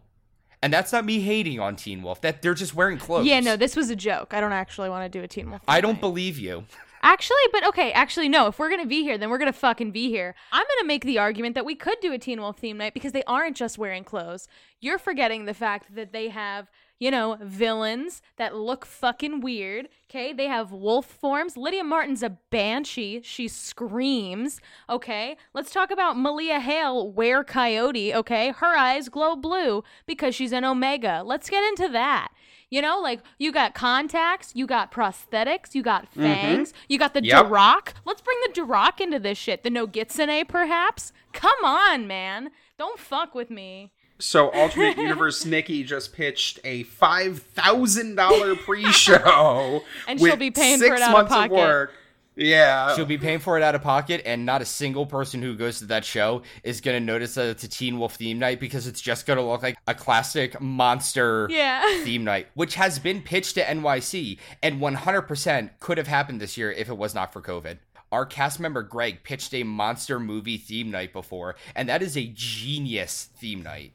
And 0.62 0.74
that's 0.74 0.92
not 0.92 1.06
me 1.06 1.20
hating 1.20 1.60
on 1.60 1.76
Teen 1.76 2.02
Wolf. 2.02 2.22
That 2.22 2.42
they're 2.42 2.56
just 2.56 2.74
wearing 2.74 2.98
clothes. 2.98 3.28
Yeah, 3.28 3.40
no, 3.40 3.56
this 3.56 3.76
was 3.76 3.90
a 3.92 3.96
joke. 3.96 4.34
I 4.34 4.42
don't 4.42 4.54
actually 4.54 4.90
want 4.90 5.12
to 5.12 5.20
do 5.20 5.24
a 5.24 5.28
Teen 5.28 5.50
Wolf. 5.50 5.62
I 5.68 5.82
don't 5.82 5.94
night. 5.94 6.02
believe 6.02 6.40
you. 6.40 6.66
Actually, 7.04 7.38
but 7.52 7.64
okay, 7.68 7.92
actually, 7.92 8.28
no. 8.28 8.48
If 8.48 8.58
we're 8.58 8.72
gonna 8.72 8.88
be 8.88 9.04
here, 9.04 9.20
then 9.20 9.30
we're 9.30 9.38
gonna 9.38 9.54
fucking 9.54 9.92
be 9.92 10.10
here. 10.10 10.34
I'm 10.52 10.66
gonna 10.76 10.88
make 10.88 11.06
the 11.06 11.20
argument 11.20 11.54
that 11.54 11.66
we 11.66 11.76
could 11.76 12.00
do 12.02 12.12
a 12.12 12.18
Teen 12.18 12.42
Wolf 12.42 12.58
theme 12.58 12.78
night 12.78 12.96
because 12.96 13.12
they 13.12 13.24
aren't 13.26 13.56
just 13.56 13.78
wearing 13.78 14.04
clothes. 14.04 14.48
You're 14.82 14.98
forgetting 14.98 15.46
the 15.46 15.54
fact 15.54 15.94
that 15.94 16.14
they 16.14 16.30
have 16.30 16.68
you 17.00 17.12
know, 17.12 17.38
villains 17.42 18.22
that 18.38 18.56
look 18.56 18.86
fucking 18.86 19.42
weird. 19.42 19.90
Okay, 20.10 20.32
they 20.34 20.48
have 20.48 20.72
wolf 20.72 21.06
forms. 21.06 21.58
Lydia 21.58 21.84
Martin's 21.84 22.24
a 22.24 22.30
banshee. 22.50 23.22
She 23.24 23.48
screams. 23.48 24.60
Okay, 24.90 25.36
let's 25.54 25.72
talk 25.72 25.92
about 25.92 26.18
Malia 26.18 26.60
Hale, 26.60 27.12
Were 27.12 27.44
Coyote. 27.44 28.14
Okay, 28.14 28.52
her 28.52 28.76
eyes 28.78 29.10
glow 29.10 29.36
blue 29.36 29.84
because 30.06 30.34
she's 30.36 30.54
an 30.54 30.64
Omega. 30.64 31.22
Let's 31.26 31.50
get 31.50 31.64
into 31.68 31.90
that. 31.92 32.30
You 32.72 32.82
know, 32.82 33.00
like 33.00 33.22
you 33.38 33.52
got 33.52 33.74
contacts, 33.76 34.52
you 34.56 34.66
got 34.66 34.92
prosthetics, 34.92 35.76
you 35.76 35.84
got 35.84 36.06
Mm-hmm. 36.12 36.22
fangs, 36.24 36.74
you 36.90 36.98
got 36.98 37.14
the 37.14 37.24
Yep. 37.24 37.46
Darach. 37.46 37.94
Let's 38.06 38.22
bring 38.22 38.38
the 38.46 38.54
Darach 38.62 39.00
into 39.00 39.20
this 39.20 39.38
shit. 39.38 39.64
The 39.64 39.70
Nogitsune, 39.70 40.48
perhaps? 40.48 41.14
Come 41.32 41.64
on, 41.64 42.08
man. 42.08 42.50
Don't 42.78 43.00
fuck 43.00 43.36
with 43.36 43.50
me. 43.50 43.92
So, 44.18 44.50
alternate 44.52 44.98
universe 44.98 45.46
Nikki 45.46 45.84
just 45.84 46.14
pitched 46.14 46.60
a 46.64 46.84
five 46.84 47.40
thousand 47.40 48.16
dollar 48.16 48.56
pre-show, 48.56 49.84
And 50.08 50.20
she'll 50.20 50.36
be 50.38 50.52
paying 50.52 50.80
for 50.80 50.86
it 50.86 51.02
out 51.02 51.10
of 51.10 51.12
months 51.12 51.34
pocket. 51.34 51.54
work. 51.54 51.92
Yeah, 52.38 52.94
She'll 52.98 53.06
be 53.06 53.18
paying 53.18 53.40
for 53.40 53.56
it 53.56 53.64
out 53.64 53.76
of 53.76 53.82
pocket, 53.82 54.22
and 54.26 54.46
not 54.46 54.62
a 54.62 54.66
single 54.66 55.06
person 55.06 55.42
who 55.42 55.56
goes 55.56 55.80
to 55.80 55.86
that 55.86 56.04
show 56.04 56.42
is 56.66 56.82
going 56.82 57.00
to 57.00 57.06
notice 57.06 57.36
that 57.36 57.48
it's 57.48 57.64
a 57.64 57.68
Teen 57.70 57.98
Wolf 57.98 58.16
theme 58.16 58.40
night 58.40 58.60
because 58.60 58.88
it's 58.88 59.00
just 59.00 59.26
going 59.26 59.38
to 59.38 59.44
look 59.44 59.64
like 59.64 59.78
a 59.88 59.94
classic 59.94 60.60
monster 60.60 61.48
Yeah. 61.50 61.82
theme 62.04 62.26
night, 62.26 62.48
which 62.54 62.76
has 62.76 63.00
been 63.00 63.22
pitched 63.22 63.56
to 63.56 63.64
NYC 63.64 64.38
and 64.62 64.82
100% 64.82 65.70
could 65.80 65.98
have 65.98 66.08
happened 66.08 66.42
this 66.42 66.58
year 66.58 66.70
if 66.74 66.90
it 66.90 66.98
was 66.98 67.16
not 67.16 67.32
for 67.32 67.42
COVID. 67.42 67.78
Our 68.12 68.26
cast 68.26 68.60
member 68.60 68.84
Greg 68.84 69.24
pitched 69.24 69.54
a 69.54 69.64
monster 69.64 70.20
movie 70.20 70.58
theme 70.58 70.92
night 70.92 71.14
before, 71.14 71.56
and 71.74 71.88
that 71.88 72.02
is 72.02 72.18
a 72.18 72.32
genius 72.34 73.30
theme 73.38 73.64
night. 73.64 73.94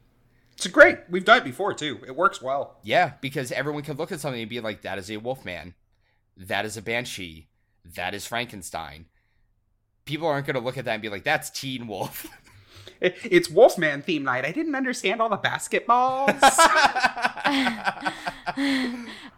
It's 0.65 0.73
great. 0.73 0.97
We've 1.09 1.25
done 1.25 1.39
it 1.39 1.43
before 1.43 1.73
too. 1.73 1.99
It 2.05 2.15
works 2.15 2.41
well. 2.41 2.77
Yeah, 2.83 3.13
because 3.21 3.51
everyone 3.51 3.83
can 3.83 3.97
look 3.97 4.11
at 4.11 4.19
something 4.19 4.41
and 4.41 4.49
be 4.49 4.59
like, 4.59 4.81
that 4.83 4.97
is 4.97 5.09
a 5.09 5.17
Wolfman. 5.17 5.73
That 6.37 6.65
is 6.65 6.77
a 6.77 6.81
Banshee. 6.81 7.47
That 7.95 8.13
is 8.13 8.25
Frankenstein. 8.27 9.05
People 10.05 10.27
aren't 10.27 10.45
going 10.45 10.55
to 10.55 10.61
look 10.61 10.77
at 10.77 10.85
that 10.85 10.93
and 10.93 11.01
be 11.01 11.09
like, 11.09 11.23
that's 11.23 11.49
Teen 11.49 11.87
Wolf. 11.87 12.27
It- 12.99 13.17
It's 13.23 13.49
Wolfman 13.49 14.03
theme 14.03 14.23
night. 14.23 14.45
I 14.45 14.51
didn't 14.51 14.75
understand 14.75 15.21
all 15.21 15.29
the 15.29 15.37
basketballs. 15.37 16.39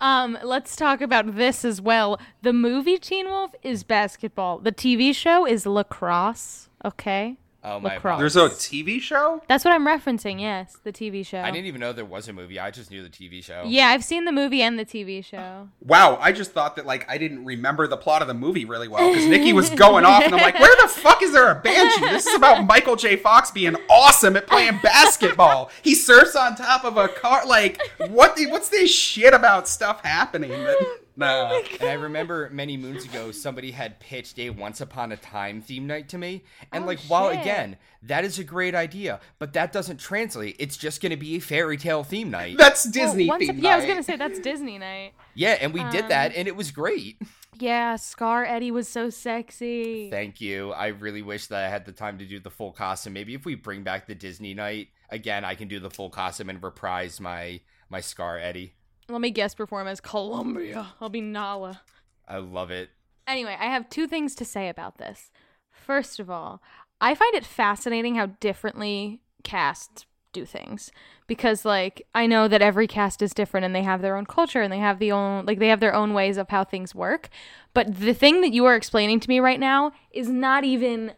Um, 0.02 0.38
let's 0.44 0.76
talk 0.76 1.00
about 1.00 1.36
this 1.38 1.64
as 1.64 1.80
well. 1.80 2.20
The 2.42 2.52
movie 2.52 2.98
Teen 2.98 3.26
Wolf 3.28 3.52
is 3.62 3.84
basketball. 3.84 4.60
The 4.60 4.74
TV 4.74 5.16
show 5.16 5.46
is 5.48 5.66
lacrosse. 5.66 6.68
Okay, 6.84 7.38
Oh 7.66 7.80
my 7.80 7.96
Lacrosse. 7.96 8.20
There's 8.20 8.36
a 8.36 8.50
TV 8.50 9.00
show? 9.00 9.42
That's 9.48 9.64
what 9.64 9.74
I'm 9.74 9.88
referencing. 9.88 10.42
Yes, 10.42 10.78
the 10.84 10.92
TV 10.92 11.26
show. 11.26 11.40
I 11.40 11.50
didn't 11.50 11.68
even 11.68 11.80
know 11.80 11.94
there 11.94 12.04
was 12.04 12.28
a 12.28 12.34
movie. 12.34 12.60
I 12.60 12.72
just 12.72 12.92
knew 12.92 13.02
the 13.02 13.10
TV 13.10 13.42
show. 13.44 13.64
Yeah, 13.66 13.88
I've 13.88 14.04
seen 14.04 14.26
the 14.26 14.34
movie 14.34 14.62
and 14.62 14.78
the 14.78 14.86
TV 14.86 15.24
show. 15.24 15.70
Wow, 15.82 16.18
I 16.20 16.34
just 16.34 16.52
thought 16.52 16.76
that 16.76 16.86
like 16.86 17.10
I 17.10 17.18
didn't 17.18 17.46
remember 17.46 17.88
the 17.88 17.96
plot 17.96 18.22
of 18.22 18.28
the 18.28 18.34
movie 18.34 18.66
really 18.66 18.88
well 18.90 19.10
because 19.10 19.28
Nikki 19.28 19.54
was 19.54 19.70
going 19.70 20.04
off 20.04 20.24
and 20.24 20.36
I'm 20.36 20.42
like, 20.42 20.60
where 20.60 20.76
the 20.82 20.90
fuck 20.90 21.24
is 21.24 21.32
there 21.32 21.50
a 21.52 21.56
banshee? 21.56 22.02
This 22.02 22.26
is 22.26 22.36
about 22.36 22.66
Michael 22.66 22.98
J. 22.98 23.16
Fox 23.16 23.50
being 23.52 23.76
awesome 23.90 24.36
at 24.36 24.48
playing 24.48 24.80
basketball. 24.84 25.72
He 25.82 25.96
surfs 25.96 26.36
on 26.36 26.56
top 26.56 26.84
of 26.84 26.98
a 26.98 27.08
car. 27.08 27.46
Like, 27.46 27.82
what? 28.10 28.36
The, 28.36 28.48
what's 28.48 28.70
this 28.70 28.94
shit 28.94 29.34
about 29.34 29.68
stuff 29.70 30.04
happening? 30.04 30.52
That, 30.52 31.00
nah. 31.16 31.60
And 31.80 31.90
I 31.90 31.94
remember 31.94 32.50
many 32.52 32.78
moons 32.78 33.06
ago, 33.06 33.32
somebody 33.32 33.72
had 33.72 34.00
pitched 34.00 34.40
a 34.40 34.50
Once 34.50 34.82
Upon 34.82 35.12
a 35.12 35.18
Time 35.18 35.62
theme 35.62 35.88
night 35.88 36.10
to 36.10 36.18
me. 36.18 36.44
And, 36.72 36.84
Oh, 36.84 36.88
like, 36.88 37.00
while 37.02 37.30
again, 37.30 37.78
that 38.04 38.26
is 38.26 38.40
a 38.40 38.44
great 38.44 38.76
idea, 38.76 39.20
but 39.40 39.54
that 39.54 39.72
doesn't 39.72 39.98
translate. 40.00 40.56
It's 40.60 40.78
just 40.78 41.02
going 41.02 41.12
to 41.12 41.18
be 41.18 41.36
a 41.36 41.40
fairy 41.40 41.78
tale 41.78 42.04
theme 42.04 42.30
night. 42.32 42.58
That's 42.58 42.86
Well, 42.86 42.92
Disney 42.92 43.28
once 43.28 43.42
theme 43.48 43.58
up- 43.58 43.64
yeah, 43.64 43.74
I 43.74 43.76
was 43.78 43.86
gonna 43.86 44.04
say 44.04 44.16
that's 44.18 44.40
Disney 44.40 44.78
night. 44.78 45.14
yeah, 45.36 45.58
and 45.62 45.74
we 45.74 45.84
did 45.92 46.04
Um, 46.04 46.10
that, 46.10 46.36
and 46.36 46.48
it 46.48 46.56
was 46.56 46.72
great. 46.72 47.22
Yeah, 47.60 47.98
Scar 47.98 48.44
Eddie 48.46 48.72
was 48.72 48.88
so 48.90 49.10
sexy. 49.12 50.10
Thank 50.10 50.42
you. 50.42 50.72
I 50.74 50.88
really 50.88 51.22
wish 51.22 51.48
that 51.48 51.64
I 51.64 51.70
had 51.70 51.86
the 51.86 51.92
time 51.92 52.18
to 52.18 52.26
do 52.26 52.40
the 52.40 52.50
full 52.50 52.72
costume. 52.72 53.14
Maybe 53.14 53.36
if 53.36 53.46
we 53.46 53.54
bring 53.56 53.84
back 53.84 54.08
the 54.08 54.16
Disney 54.16 54.54
night 54.56 54.88
again, 55.10 55.46
I 55.46 55.54
can 55.56 55.68
do 55.68 55.80
the 55.80 55.92
full 55.92 56.10
costume 56.10 56.50
and 56.50 56.62
reprise 56.64 57.20
my 57.22 57.60
my 57.90 58.02
Scar 58.02 58.40
Eddie. 58.40 58.74
Let 59.14 59.22
me 59.22 59.30
guest 59.30 59.58
perform 59.58 59.88
as 59.88 60.02
Columbia. 60.02 60.88
I'll 61.00 61.08
be 61.08 61.22
Nala. 61.22 61.82
I 62.28 62.38
love 62.38 62.72
it. 62.72 62.90
Anyway, 63.28 63.56
I 63.60 63.66
have 63.66 63.88
two 63.88 64.08
things 64.08 64.34
to 64.36 64.44
say 64.44 64.70
about 64.70 64.98
this. 64.98 65.32
First 65.72 66.20
of 66.20 66.32
all, 66.32 66.64
I 67.00 67.14
find 67.14 67.36
it 67.36 67.46
fascinating 67.46 68.16
how 68.16 68.26
differently 68.40 69.22
casts 69.44 70.08
do 70.32 70.46
things 70.46 70.92
because 71.28 71.64
like 71.64 72.08
I 72.16 72.26
know 72.26 72.48
that 72.48 72.64
every 72.64 72.88
cast 72.88 73.22
is 73.22 73.36
different 73.36 73.68
and 73.68 73.76
they 73.76 73.84
have 73.84 74.02
their 74.02 74.18
own 74.18 74.26
culture 74.26 74.64
and 74.64 74.74
they 74.74 74.80
have 74.80 74.98
the 74.98 75.12
own 75.12 75.46
like 75.46 75.60
they 75.60 75.68
have 75.68 75.80
their 75.80 75.94
own 75.94 76.16
ways 76.16 76.38
of 76.38 76.50
how 76.50 76.64
things 76.64 76.96
work. 76.96 77.30
But 77.76 78.00
the 78.00 78.16
thing 78.16 78.42
that 78.42 78.52
you 78.52 78.66
are 78.66 78.76
explaining 78.76 79.20
to 79.20 79.30
me 79.30 79.40
right 79.40 79.60
now 79.60 79.92
is 80.10 80.28
not 80.28 80.64
even 80.64 81.14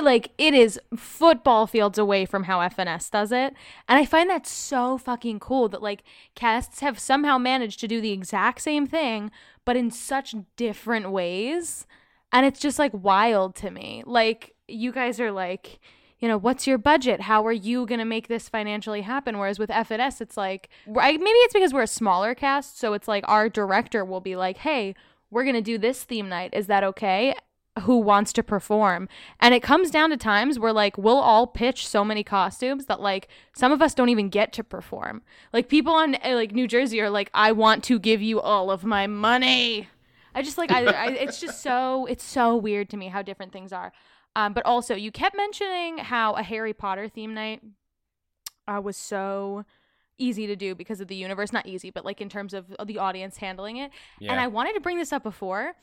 like 0.00 0.32
it 0.38 0.54
is 0.54 0.80
football 0.96 1.66
fields 1.66 1.98
away 1.98 2.24
from 2.24 2.44
how 2.44 2.60
FNS 2.60 3.10
does 3.10 3.32
it. 3.32 3.54
And 3.88 3.98
I 3.98 4.04
find 4.04 4.30
that 4.30 4.46
so 4.46 4.96
fucking 4.96 5.40
cool 5.40 5.68
that 5.68 5.82
like 5.82 6.02
casts 6.34 6.80
have 6.80 6.98
somehow 6.98 7.38
managed 7.38 7.80
to 7.80 7.88
do 7.88 8.00
the 8.00 8.12
exact 8.12 8.62
same 8.62 8.86
thing 8.86 9.30
but 9.64 9.76
in 9.76 9.90
such 9.90 10.34
different 10.56 11.10
ways. 11.10 11.86
And 12.32 12.44
it's 12.44 12.60
just 12.60 12.78
like 12.78 12.92
wild 12.92 13.54
to 13.56 13.70
me. 13.70 14.02
Like 14.06 14.54
you 14.68 14.92
guys 14.92 15.20
are 15.20 15.32
like, 15.32 15.80
you 16.18 16.28
know, 16.28 16.38
what's 16.38 16.66
your 16.66 16.78
budget? 16.78 17.22
How 17.22 17.46
are 17.46 17.52
you 17.52 17.86
going 17.86 17.98
to 17.98 18.04
make 18.04 18.28
this 18.28 18.48
financially 18.48 19.02
happen? 19.02 19.38
Whereas 19.38 19.58
with 19.58 19.70
FNS, 19.70 20.20
it's 20.20 20.36
like, 20.36 20.68
I, 20.98 21.12
maybe 21.12 21.30
it's 21.30 21.54
because 21.54 21.72
we're 21.72 21.82
a 21.82 21.86
smaller 21.86 22.34
cast. 22.34 22.78
So 22.78 22.92
it's 22.92 23.08
like 23.08 23.24
our 23.26 23.48
director 23.48 24.04
will 24.04 24.20
be 24.20 24.36
like, 24.36 24.58
hey, 24.58 24.94
we're 25.30 25.44
going 25.44 25.54
to 25.54 25.62
do 25.62 25.78
this 25.78 26.04
theme 26.04 26.28
night. 26.28 26.50
Is 26.54 26.66
that 26.68 26.84
okay? 26.84 27.34
Who 27.80 27.98
wants 27.98 28.32
to 28.34 28.42
perform? 28.42 29.08
And 29.40 29.52
it 29.52 29.62
comes 29.62 29.90
down 29.90 30.10
to 30.10 30.16
times 30.16 30.58
where 30.58 30.72
like 30.72 30.96
we'll 30.96 31.18
all 31.18 31.46
pitch 31.46 31.88
so 31.88 32.04
many 32.04 32.22
costumes 32.22 32.86
that 32.86 33.00
like 33.00 33.28
some 33.52 33.72
of 33.72 33.82
us 33.82 33.94
don't 33.94 34.08
even 34.10 34.28
get 34.28 34.52
to 34.54 34.64
perform. 34.64 35.22
Like 35.52 35.68
people 35.68 35.92
on 35.92 36.14
uh, 36.14 36.34
like 36.34 36.52
New 36.52 36.68
Jersey 36.68 37.00
are 37.00 37.10
like, 37.10 37.30
I 37.34 37.50
want 37.52 37.82
to 37.84 37.98
give 37.98 38.22
you 38.22 38.40
all 38.40 38.70
of 38.70 38.84
my 38.84 39.06
money. 39.08 39.88
I 40.34 40.42
just 40.42 40.58
like 40.58 40.70
I, 40.70 40.84
I 40.84 41.06
it's 41.10 41.40
just 41.40 41.62
so 41.62 42.06
it's 42.06 42.24
so 42.24 42.56
weird 42.56 42.90
to 42.90 42.96
me 42.96 43.08
how 43.08 43.22
different 43.22 43.52
things 43.52 43.72
are. 43.72 43.92
Um, 44.36 44.52
but 44.52 44.64
also 44.66 44.94
you 44.94 45.10
kept 45.10 45.36
mentioning 45.36 45.98
how 45.98 46.34
a 46.34 46.42
Harry 46.42 46.72
Potter 46.72 47.08
theme 47.08 47.34
night 47.34 47.60
uh, 48.66 48.80
was 48.80 48.96
so 48.96 49.64
easy 50.18 50.46
to 50.46 50.56
do 50.56 50.74
because 50.74 51.00
of 51.00 51.08
the 51.08 51.16
universe. 51.16 51.52
Not 51.52 51.66
easy, 51.66 51.90
but 51.90 52.04
like 52.04 52.20
in 52.20 52.28
terms 52.28 52.54
of 52.54 52.74
the 52.84 52.98
audience 52.98 53.36
handling 53.38 53.78
it. 53.78 53.90
Yeah. 54.18 54.32
And 54.32 54.40
I 54.40 54.46
wanted 54.46 54.74
to 54.74 54.80
bring 54.80 54.98
this 54.98 55.12
up 55.12 55.22
before. 55.22 55.74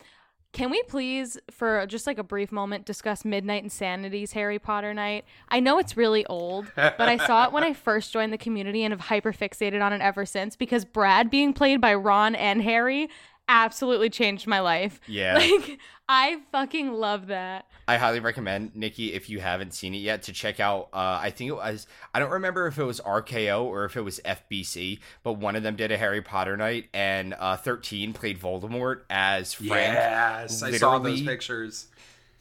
Can 0.54 0.70
we 0.70 0.84
please, 0.84 1.38
for 1.50 1.86
just 1.88 2.06
like 2.06 2.18
a 2.18 2.24
brief 2.24 2.52
moment, 2.52 2.86
discuss 2.86 3.24
Midnight 3.24 3.64
Insanity's 3.64 4.34
Harry 4.34 4.60
Potter 4.60 4.94
night? 4.94 5.24
I 5.48 5.62
know 5.62 5.80
it's 5.80 5.96
really 5.96 6.26
old, 6.26 6.70
but 6.76 7.00
I 7.00 7.16
saw 7.26 7.46
it 7.46 7.54
when 7.54 7.64
I 7.64 7.74
first 7.74 8.12
joined 8.12 8.34
the 8.34 8.38
community 8.38 8.84
and 8.84 8.92
have 8.92 9.00
hyper 9.00 9.32
fixated 9.32 9.82
on 9.82 9.94
it 9.94 10.02
ever 10.02 10.26
since 10.26 10.58
because 10.58 10.84
Brad 10.84 11.30
being 11.30 11.54
played 11.54 11.80
by 11.80 11.94
Ron 11.94 12.36
and 12.36 12.62
Harry 12.62 13.10
absolutely 13.48 14.10
changed 14.10 14.48
my 14.48 14.60
life. 14.60 15.00
Yeah. 15.08 15.40
Like, 15.52 15.80
I 16.10 16.42
fucking 16.52 16.92
love 16.92 17.28
that. 17.28 17.68
I 17.88 17.96
highly 17.96 18.20
recommend 18.20 18.76
Nikki 18.76 19.14
if 19.14 19.30
you 19.30 19.40
haven't 19.40 19.74
seen 19.74 19.94
it 19.94 20.00
yet 20.00 20.24
to 20.24 20.34
check 20.34 20.60
out. 20.60 20.90
Uh, 20.92 21.20
I 21.22 21.30
think 21.30 21.50
it 21.50 21.56
was 21.56 21.88
I 22.14 22.20
don't 22.20 22.32
remember 22.32 22.68
if 22.68 22.78
it 22.78 22.84
was 22.84 23.00
RKO 23.00 23.64
or 23.64 23.86
if 23.86 23.96
it 23.96 24.02
was 24.02 24.20
FBC, 24.26 25.00
but 25.24 25.34
one 25.34 25.56
of 25.56 25.64
them 25.64 25.78
did 25.78 25.90
a 25.90 25.98
Harry 25.98 26.22
Potter 26.22 26.58
night, 26.58 26.90
and 26.94 27.34
uh, 27.40 27.56
Thirteen 27.56 28.12
played 28.12 28.42
Voldemort 28.42 29.04
as 29.10 29.54
Frank. 29.54 29.94
Yes, 29.94 30.62
I 30.62 30.72
saw 30.74 31.00
those 31.00 31.22
pictures. 31.22 31.88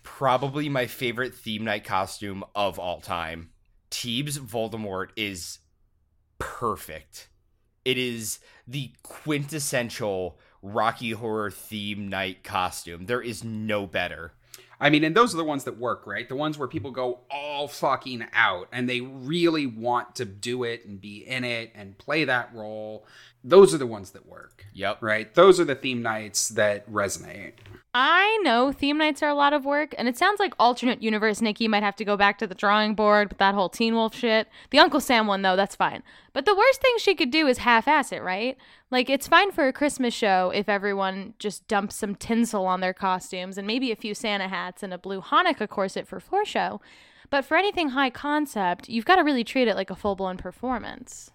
Probably 0.03 0.69
my 0.69 0.87
favorite 0.87 1.35
theme 1.35 1.63
night 1.63 1.85
costume 1.85 2.43
of 2.57 2.79
all 2.81 3.01
time. 3.01 3.51
Teebs 3.93 4.39
Voldemort 4.39 5.11
is 5.15 5.61
perfect. 6.39 7.29
It 7.85 7.99
is 7.99 8.41
the 8.67 8.91
quintessential 9.05 10.39
Rocky 10.63 11.13
Horror 11.13 11.51
theme 11.51 12.09
night 12.09 12.45
costume. 12.45 13.07
There 13.07 13.23
is 13.23 13.43
no 13.45 13.87
better. 13.87 14.33
I 14.81 14.89
mean, 14.89 15.05
and 15.05 15.15
those 15.15 15.35
are 15.35 15.37
the 15.37 15.45
ones 15.45 15.65
that 15.65 15.79
work, 15.79 16.07
right? 16.07 16.27
The 16.27 16.37
ones 16.37 16.57
where 16.57 16.67
people 16.67 16.91
go 16.91 17.21
all 17.31 17.69
fucking 17.69 18.27
out 18.33 18.69
and 18.73 18.89
they 18.89 19.03
really 19.03 19.67
want 19.67 20.17
to 20.17 20.25
do 20.25 20.65
it 20.65 20.87
and 20.87 20.99
be 20.99 21.19
in 21.19 21.45
it 21.45 21.73
and 21.75 21.99
play 21.99 22.25
that 22.25 22.55
role. 22.55 23.05
Those 23.43 23.72
are 23.74 23.78
the 23.78 23.86
ones 23.86 24.11
that 24.11 24.26
work, 24.26 24.66
Yep. 24.74 24.99
right? 25.01 25.34
Those 25.34 25.59
are 25.59 25.64
the 25.64 25.74
theme 25.74 26.03
nights 26.03 26.49
that 26.51 26.91
resonate. 26.91 27.53
I 27.93 28.38
know 28.45 28.70
theme 28.70 28.99
nights 28.99 29.20
are 29.22 29.28
a 29.30 29.34
lot 29.34 29.53
of 29.53 29.64
work, 29.64 29.95
and 29.99 30.07
it 30.07 30.16
sounds 30.16 30.38
like 30.38 30.55
alternate 30.61 31.03
universe 31.03 31.41
Nikki 31.41 31.66
might 31.66 31.82
have 31.82 31.97
to 31.97 32.05
go 32.05 32.16
back 32.16 32.38
to 32.38 32.47
the 32.47 32.55
drawing 32.55 32.95
board 32.95 33.30
with 33.30 33.38
that 33.38 33.55
whole 33.55 33.68
Teen 33.68 33.95
Wolf 33.95 34.14
shit. 34.14 34.47
The 34.70 34.78
Uncle 34.78 35.01
Sam 35.01 35.26
one, 35.26 35.43
though, 35.43 35.57
that's 35.57 35.74
fine. 35.74 36.03
But 36.32 36.45
the 36.45 36.55
worst 36.55 36.80
thing 36.80 36.95
she 36.99 37.16
could 37.16 37.30
do 37.32 37.49
is 37.49 37.59
half 37.59 37.88
ass 37.88 38.12
it, 38.12 38.22
right? 38.22 38.57
Like, 38.93 39.11
it's 39.11 39.26
fine 39.26 39.51
for 39.51 39.66
a 39.66 39.72
Christmas 39.72 40.14
show 40.14 40.53
if 40.55 40.68
everyone 40.68 41.34
just 41.41 41.66
dumps 41.66 41.97
some 41.97 42.14
tinsel 42.14 42.66
on 42.66 42.80
their 42.80 42.95
costumes 42.95 43.59
and 43.59 43.66
maybe 43.66 43.91
a 43.91 43.97
few 43.97 44.14
Santa 44.14 44.47
hats 44.49 44.84
and 44.84 44.95
a 44.95 44.99
blue 44.99 45.20
Hanukkah 45.20 45.68
corset 45.68 46.07
for 46.07 46.20
floor 46.20 46.45
show. 46.45 46.80
But 47.28 47.45
for 47.45 47.57
anything 47.57 47.91
high 47.91 48.11
concept, 48.11 48.88
you've 48.88 49.05
got 49.05 49.16
to 49.16 49.22
really 49.24 49.45
treat 49.45 49.66
it 49.66 49.74
like 49.76 49.91
a 49.91 49.97
full 49.97 50.14
blown 50.14 50.36
performance. 50.36 51.32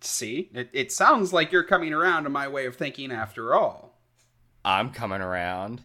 See, 0.00 0.50
it, 0.54 0.68
it 0.72 0.92
sounds 0.92 1.32
like 1.32 1.52
you're 1.52 1.62
coming 1.62 1.92
around 1.92 2.24
to 2.24 2.30
my 2.30 2.48
way 2.48 2.66
of 2.66 2.76
thinking 2.76 3.12
after 3.12 3.54
all. 3.54 3.98
I'm 4.64 4.90
coming 4.90 5.20
around. 5.20 5.82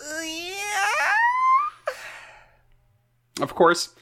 Yeah. 0.00 0.56
Of 3.40 3.54
course. 3.54 3.94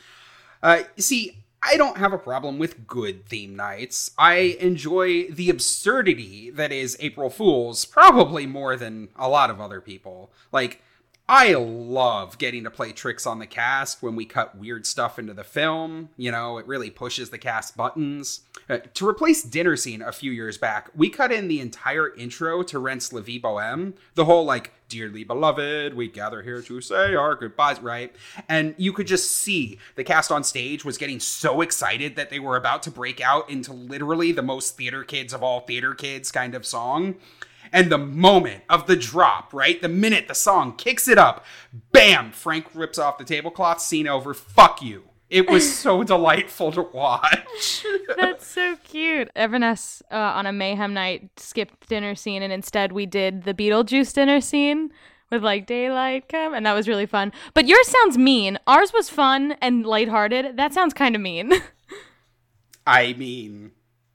Uh, 0.62 0.82
see, 0.96 1.44
I 1.62 1.76
don't 1.76 1.96
have 1.96 2.12
a 2.12 2.18
problem 2.18 2.58
with 2.58 2.86
good 2.86 3.26
theme 3.26 3.56
nights. 3.56 4.10
I 4.18 4.56
enjoy 4.60 5.28
the 5.28 5.48
absurdity 5.48 6.50
that 6.50 6.72
is 6.72 6.96
April 7.00 7.30
Fool's 7.30 7.84
probably 7.84 8.46
more 8.46 8.76
than 8.76 9.08
a 9.16 9.28
lot 9.28 9.50
of 9.50 9.60
other 9.60 9.80
people. 9.80 10.30
Like, 10.52 10.82
I 11.26 11.54
love 11.54 12.36
getting 12.36 12.64
to 12.64 12.70
play 12.70 12.92
tricks 12.92 13.26
on 13.26 13.38
the 13.38 13.46
cast 13.46 14.02
when 14.02 14.14
we 14.14 14.26
cut 14.26 14.58
weird 14.58 14.84
stuff 14.84 15.18
into 15.18 15.32
the 15.32 15.42
film. 15.42 16.10
You 16.18 16.30
know, 16.30 16.58
it 16.58 16.66
really 16.66 16.90
pushes 16.90 17.30
the 17.30 17.38
cast 17.38 17.78
buttons. 17.78 18.42
Uh, 18.68 18.78
to 18.92 19.08
replace 19.08 19.42
Dinner 19.42 19.74
Scene 19.76 20.02
a 20.02 20.12
few 20.12 20.30
years 20.30 20.58
back, 20.58 20.90
we 20.94 21.08
cut 21.08 21.32
in 21.32 21.48
the 21.48 21.60
entire 21.60 22.14
intro 22.14 22.62
to 22.64 22.78
Rent's 22.78 23.10
La 23.10 23.22
Vie 23.22 23.38
Boheme. 23.38 23.94
The 24.16 24.26
whole, 24.26 24.44
like, 24.44 24.72
Dearly 24.90 25.24
beloved, 25.24 25.94
we 25.94 26.08
gather 26.08 26.42
here 26.42 26.60
to 26.60 26.80
say 26.82 27.14
our 27.14 27.34
goodbyes, 27.34 27.80
right? 27.80 28.14
And 28.50 28.74
you 28.76 28.92
could 28.92 29.06
just 29.06 29.32
see 29.32 29.78
the 29.94 30.04
cast 30.04 30.30
on 30.30 30.44
stage 30.44 30.84
was 30.84 30.98
getting 30.98 31.20
so 31.20 31.62
excited 31.62 32.16
that 32.16 32.28
they 32.28 32.38
were 32.38 32.56
about 32.56 32.82
to 32.82 32.90
break 32.90 33.20
out 33.20 33.48
into 33.48 33.72
literally 33.72 34.30
the 34.30 34.42
most 34.42 34.76
theater 34.76 35.02
kids 35.02 35.32
of 35.32 35.42
all 35.42 35.60
theater 35.60 35.94
kids 35.94 36.30
kind 36.30 36.54
of 36.54 36.66
song. 36.66 37.16
And 37.74 37.90
the 37.90 37.98
moment 37.98 38.62
of 38.70 38.86
the 38.86 38.94
drop, 38.94 39.52
right? 39.52 39.82
The 39.82 39.88
minute 39.88 40.28
the 40.28 40.34
song 40.34 40.76
kicks 40.76 41.08
it 41.08 41.18
up, 41.18 41.44
bam, 41.90 42.30
Frank 42.30 42.68
rips 42.72 43.00
off 43.00 43.18
the 43.18 43.24
tablecloth, 43.24 43.80
scene 43.80 44.06
over, 44.06 44.32
fuck 44.32 44.80
you. 44.80 45.02
It 45.28 45.50
was 45.50 45.76
so 45.76 46.04
delightful 46.04 46.70
to 46.70 46.82
watch. 46.82 47.84
That's 48.16 48.46
so 48.46 48.76
cute. 48.84 49.28
FNS 49.34 50.02
uh, 50.12 50.14
on 50.14 50.46
a 50.46 50.52
mayhem 50.52 50.94
night 50.94 51.30
skipped 51.36 51.88
dinner 51.88 52.14
scene, 52.14 52.44
and 52.44 52.52
instead 52.52 52.92
we 52.92 53.06
did 53.06 53.42
the 53.42 53.52
Beetlejuice 53.52 54.12
dinner 54.14 54.40
scene 54.40 54.92
with 55.32 55.42
like 55.42 55.66
daylight 55.66 56.28
come, 56.28 56.54
and 56.54 56.64
that 56.66 56.74
was 56.74 56.86
really 56.86 57.06
fun. 57.06 57.32
But 57.54 57.66
yours 57.66 57.88
sounds 57.88 58.16
mean. 58.16 58.56
Ours 58.68 58.92
was 58.92 59.10
fun 59.10 59.56
and 59.60 59.84
lighthearted. 59.84 60.56
That 60.56 60.72
sounds 60.72 60.94
kind 60.94 61.16
of 61.16 61.20
mean. 61.20 61.52
I 62.86 63.14
mean, 63.14 63.72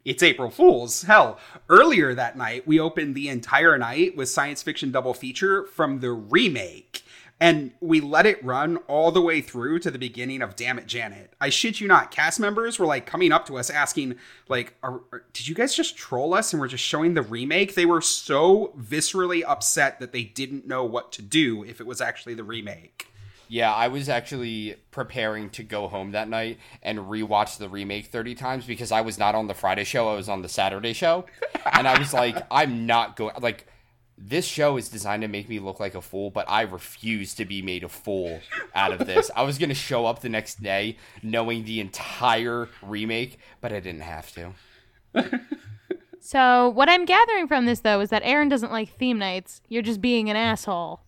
it's 0.10 0.24
April 0.24 0.50
Fool's. 0.50 1.04
Hell, 1.04 1.38
earlier 1.70 2.16
that 2.16 2.36
night, 2.36 2.66
we 2.68 2.80
opened 2.80 3.14
the 3.14 3.30
entire 3.30 3.78
night 3.78 4.18
with 4.18 4.28
science 4.28 4.64
fiction 4.64 4.92
double 4.92 5.14
feature 5.14 5.66
from 5.68 6.00
the 6.00 6.12
remake 6.12 7.04
And 7.42 7.72
we 7.80 8.02
let 8.02 8.26
it 8.26 8.44
run 8.44 8.78
all 8.88 9.12
the 9.12 9.22
way 9.22 9.40
through 9.40 9.80
to 9.80 9.92
the 9.92 10.00
beginning 10.00 10.42
of 10.42 10.56
Damn 10.58 10.78
It 10.80 10.88
Janet. 10.88 11.34
I 11.40 11.50
shit 11.50 11.80
you 11.80 11.88
not, 11.88 12.12
cast 12.12 12.38
members 12.40 12.78
were 12.80 12.86
like 12.86 13.06
coming 13.06 13.32
up 13.32 13.46
to 13.48 13.58
us 13.58 13.70
asking, 13.70 14.16
like, 14.50 14.74
are, 14.84 15.00
are- 15.14 15.24
did 15.32 15.48
you 15.48 15.56
guys 15.56 15.74
just 15.74 15.96
troll 15.96 16.34
us 16.34 16.52
and 16.52 16.60
we're 16.60 16.68
just 16.68 16.84
showing 16.84 17.14
the 17.14 17.22
remake? 17.22 17.76
They 17.76 17.86
were 17.86 18.02
so 18.02 18.74
viscerally 18.78 19.44
upset 19.48 20.00
that 20.02 20.12
they 20.12 20.24
didn't 20.24 20.68
know 20.68 20.84
what 20.84 21.14
to 21.14 21.22
do 21.22 21.64
if 21.64 21.80
it 21.80 21.88
was 21.88 22.02
actually 22.02 22.34
the 22.34 22.44
remake. 22.44 23.06
Yeah, 23.52 23.74
I 23.74 23.88
was 23.88 24.08
actually 24.08 24.76
preparing 24.92 25.50
to 25.52 25.64
go 25.64 25.88
home 25.88 26.12
that 26.12 26.30
night 26.30 26.60
and 26.84 27.00
rewatch 27.00 27.58
the 27.58 27.68
remake 27.68 28.06
30 28.06 28.36
times 28.36 28.66
because 28.66 28.92
I 28.92 29.02
was 29.02 29.18
not 29.18 29.34
on 29.34 29.48
the 29.48 29.56
Friday 29.56 29.84
show, 29.84 30.08
I 30.08 30.16
was 30.16 30.30
on 30.30 30.44
the 30.44 30.50
Saturday 30.50 30.94
show. 30.94 31.26
And 31.74 31.88
I 31.88 31.98
was 31.98 32.14
like, 32.14 32.38
I'm 32.52 32.86
not 32.86 33.16
going 33.16 33.34
like 33.42 33.66
this 34.18 34.46
show 34.46 34.78
is 34.78 34.90
designed 34.90 35.24
to 35.24 35.28
make 35.28 35.50
me 35.50 35.60
look 35.60 35.80
like 35.80 35.96
a 35.96 36.02
fool, 36.02 36.30
but 36.30 36.46
I 36.48 36.62
refuse 36.62 37.34
to 37.36 37.46
be 37.46 37.62
made 37.62 37.84
a 37.84 37.90
fool 37.90 38.40
out 38.76 38.92
of 38.92 39.08
this. 39.08 39.32
I 39.36 39.44
was 39.44 39.58
going 39.58 39.70
to 39.70 39.76
show 39.76 40.06
up 40.06 40.22
the 40.22 40.30
next 40.30 40.62
day 40.62 40.98
knowing 41.24 41.64
the 41.64 41.80
entire 41.80 42.70
remake, 42.82 43.40
but 43.62 43.74
I 43.74 43.80
didn't 43.80 44.02
have 44.02 44.32
to. 44.34 45.40
So, 46.20 46.70
what 46.70 46.90
I'm 46.90 47.06
gathering 47.06 47.48
from 47.48 47.66
this, 47.66 47.80
though, 47.80 48.02
is 48.02 48.10
that 48.10 48.22
Aaron 48.26 48.50
doesn't 48.50 48.72
like 48.72 48.90
theme 48.90 49.18
nights. 49.18 49.62
You're 49.70 49.82
just 49.82 50.02
being 50.02 50.30
an 50.30 50.36
asshole. 50.36 51.02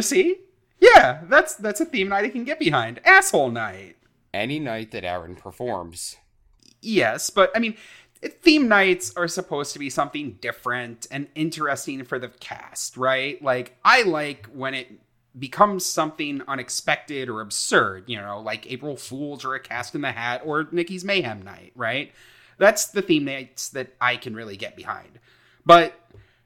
See? 0.00 0.38
Yeah, 0.80 1.20
that's 1.28 1.54
that's 1.54 1.80
a 1.80 1.84
theme 1.84 2.08
night 2.08 2.24
I 2.24 2.30
can 2.30 2.44
get 2.44 2.58
behind. 2.58 3.00
Asshole 3.04 3.50
night. 3.50 3.96
Any 4.32 4.58
night 4.58 4.90
that 4.92 5.04
Aaron 5.04 5.36
performs. 5.36 6.16
Yes, 6.80 7.30
but 7.30 7.50
I 7.54 7.58
mean, 7.58 7.76
theme 8.22 8.68
nights 8.68 9.14
are 9.16 9.28
supposed 9.28 9.72
to 9.74 9.78
be 9.78 9.90
something 9.90 10.38
different 10.40 11.06
and 11.10 11.28
interesting 11.34 12.04
for 12.04 12.18
the 12.18 12.28
cast, 12.28 12.96
right? 12.96 13.42
Like, 13.42 13.76
I 13.84 14.02
like 14.02 14.46
when 14.46 14.74
it 14.74 14.88
becomes 15.38 15.86
something 15.86 16.42
unexpected 16.48 17.28
or 17.28 17.40
absurd, 17.40 18.04
you 18.08 18.16
know, 18.16 18.40
like 18.40 18.70
April 18.70 18.96
Fools 18.96 19.44
or 19.44 19.54
a 19.54 19.60
Cast 19.60 19.94
in 19.94 20.00
the 20.00 20.12
Hat 20.12 20.42
or 20.44 20.68
Nikki's 20.72 21.04
Mayhem 21.04 21.42
Night, 21.42 21.72
right? 21.76 22.12
That's 22.58 22.86
the 22.86 23.02
theme 23.02 23.24
nights 23.24 23.68
that 23.70 23.94
I 24.00 24.16
can 24.16 24.34
really 24.34 24.56
get 24.56 24.76
behind. 24.76 25.18
But 25.64 25.94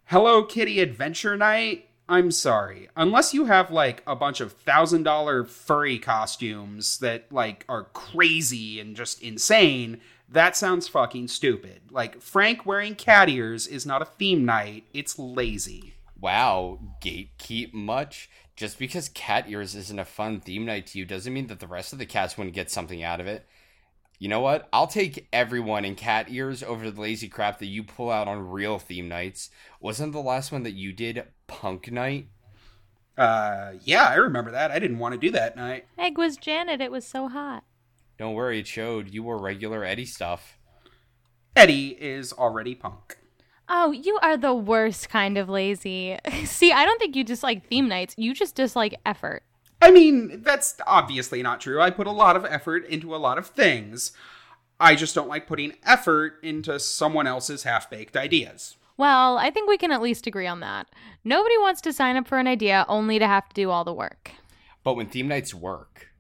Hello 0.05 0.45
Kitty 0.45 0.81
Adventure 0.81 1.37
Night, 1.37 1.89
I'm 2.09 2.31
sorry. 2.31 2.89
Unless 2.97 3.33
you 3.33 3.47
have 3.47 3.71
like 3.71 4.03
a 4.07 4.15
bunch 4.15 4.41
of 4.41 4.53
thousand 4.53 5.05
dollar 5.05 5.45
furry 5.45 5.99
costumes 5.99 6.99
that 6.99 7.33
like 7.33 7.65
are 7.69 7.85
crazy 7.85 8.79
and 8.79 8.95
just 8.95 9.23
insane, 9.23 10.01
that 10.29 10.57
sounds 10.57 10.89
fucking 10.89 11.29
stupid. 11.29 11.81
Like 11.91 12.21
Frank 12.21 12.67
wearing 12.67 12.95
cat 12.95 13.29
ears 13.29 13.67
is 13.67 13.87
not 13.87 14.03
a 14.03 14.07
theme 14.07 14.45
night, 14.45 14.85
it's 14.93 15.19
lazy. 15.19 15.95
Wow, 16.21 16.79
gatekeep 17.03 17.73
much? 17.73 18.31
Just 18.57 18.79
because 18.79 19.09
cat 19.09 19.47
ears 19.49 19.75
isn't 19.75 19.99
a 19.99 20.05
fun 20.05 20.41
theme 20.41 20.65
night 20.65 20.87
to 20.89 20.99
you 20.99 21.05
doesn't 21.05 21.33
mean 21.33 21.49
that 21.49 21.61
the 21.61 21.67
rest 21.67 21.93
of 21.93 21.99
the 21.99 22.07
cats 22.07 22.37
wouldn't 22.39 22.55
get 22.55 22.71
something 22.71 23.03
out 23.03 23.21
of 23.21 23.27
it. 23.27 23.47
You 24.19 24.29
know 24.29 24.41
what? 24.41 24.69
I'll 24.73 24.87
take 24.87 25.29
everyone 25.33 25.85
in 25.85 25.97
cat 25.97 26.27
ears 26.31 26.63
over 26.63 26.91
the 26.91 27.01
lazy 27.01 27.29
crap 27.29 27.59
that 27.59 27.67
you 27.67 27.83
pull 27.83 28.11
out 28.11 28.29
on 28.29 28.49
real 28.49 28.79
theme 28.79 29.09
nights. 29.09 29.51
Wasn't 29.81 30.13
the 30.13 30.21
last 30.21 30.53
one 30.53 30.63
that 30.63 30.73
you 30.73 30.93
did 30.93 31.25
punk 31.47 31.91
night? 31.91 32.29
Uh 33.17 33.73
yeah, 33.85 34.05
I 34.05 34.15
remember 34.15 34.51
that. 34.53 34.71
I 34.71 34.79
didn't 34.79 34.99
want 34.99 35.15
to 35.15 35.21
do 35.21 35.31
that 35.33 35.57
night. 35.57 35.87
Egg 35.99 36.19
was 36.19 36.37
Janet. 36.37 36.81
It 36.81 36.91
was 36.91 37.07
so 37.07 37.29
hot. 37.29 37.65
Don't 38.19 38.35
worry, 38.35 38.61
it 38.61 38.67
showed. 38.67 39.11
You 39.11 39.23
wore 39.25 39.41
regular 39.41 39.85
Eddie 39.85 40.05
stuff. 40.07 40.59
Eddie 41.57 41.91
is 42.01 42.33
already 42.33 42.75
punk. 42.75 43.19
Oh, 43.69 43.93
you 43.93 44.19
are 44.23 44.37
the 44.37 44.55
worst 44.55 45.09
kind 45.09 45.39
of 45.39 45.49
lazy. 45.49 46.19
See, 46.45 46.73
I 46.73 46.85
don't 46.85 46.99
think 46.99 47.17
you 47.17 47.25
dislike 47.25 47.67
theme 47.69 47.89
nights. 47.89 48.15
You 48.19 48.35
just 48.35 48.55
dislike 48.55 49.01
effort. 49.07 49.43
I 49.85 49.91
mean, 49.91 50.41
that's 50.43 50.77
obviously 50.87 51.43
not 51.43 51.61
true. 51.61 51.79
I 51.79 51.91
put 51.91 52.07
a 52.07 52.11
lot 52.11 52.37
of 52.37 52.47
effort 52.47 52.87
into 52.87 53.15
a 53.15 53.19
lot 53.19 53.37
of 53.37 53.49
things. 53.49 54.13
I 54.81 54.95
just 54.95 55.15
don't 55.15 55.29
like 55.29 55.47
putting 55.47 55.75
effort 55.85 56.39
into 56.43 56.81
someone 56.81 57.27
else's 57.27 57.65
half 57.65 57.91
baked 57.91 58.17
ideas. 58.17 58.79
Well, 58.97 59.37
I 59.37 59.51
think 59.51 59.69
we 59.69 59.77
can 59.77 59.93
at 59.93 60.01
least 60.01 60.27
agree 60.27 60.47
on 60.47 60.61
that. 60.61 60.87
Nobody 61.23 61.59
wants 61.59 61.83
to 61.83 61.93
sign 61.93 62.17
up 62.17 62.27
for 62.27 62.39
an 62.39 62.47
idea 62.47 62.87
only 62.89 63.19
to 63.19 63.27
have 63.27 63.47
to 63.51 63.55
do 63.55 63.69
all 63.69 63.85
the 63.85 63.93
work. 63.93 64.31
But 64.85 64.95
when 64.95 65.09
theme 65.09 65.29
nights 65.29 65.53
work, 65.53 66.13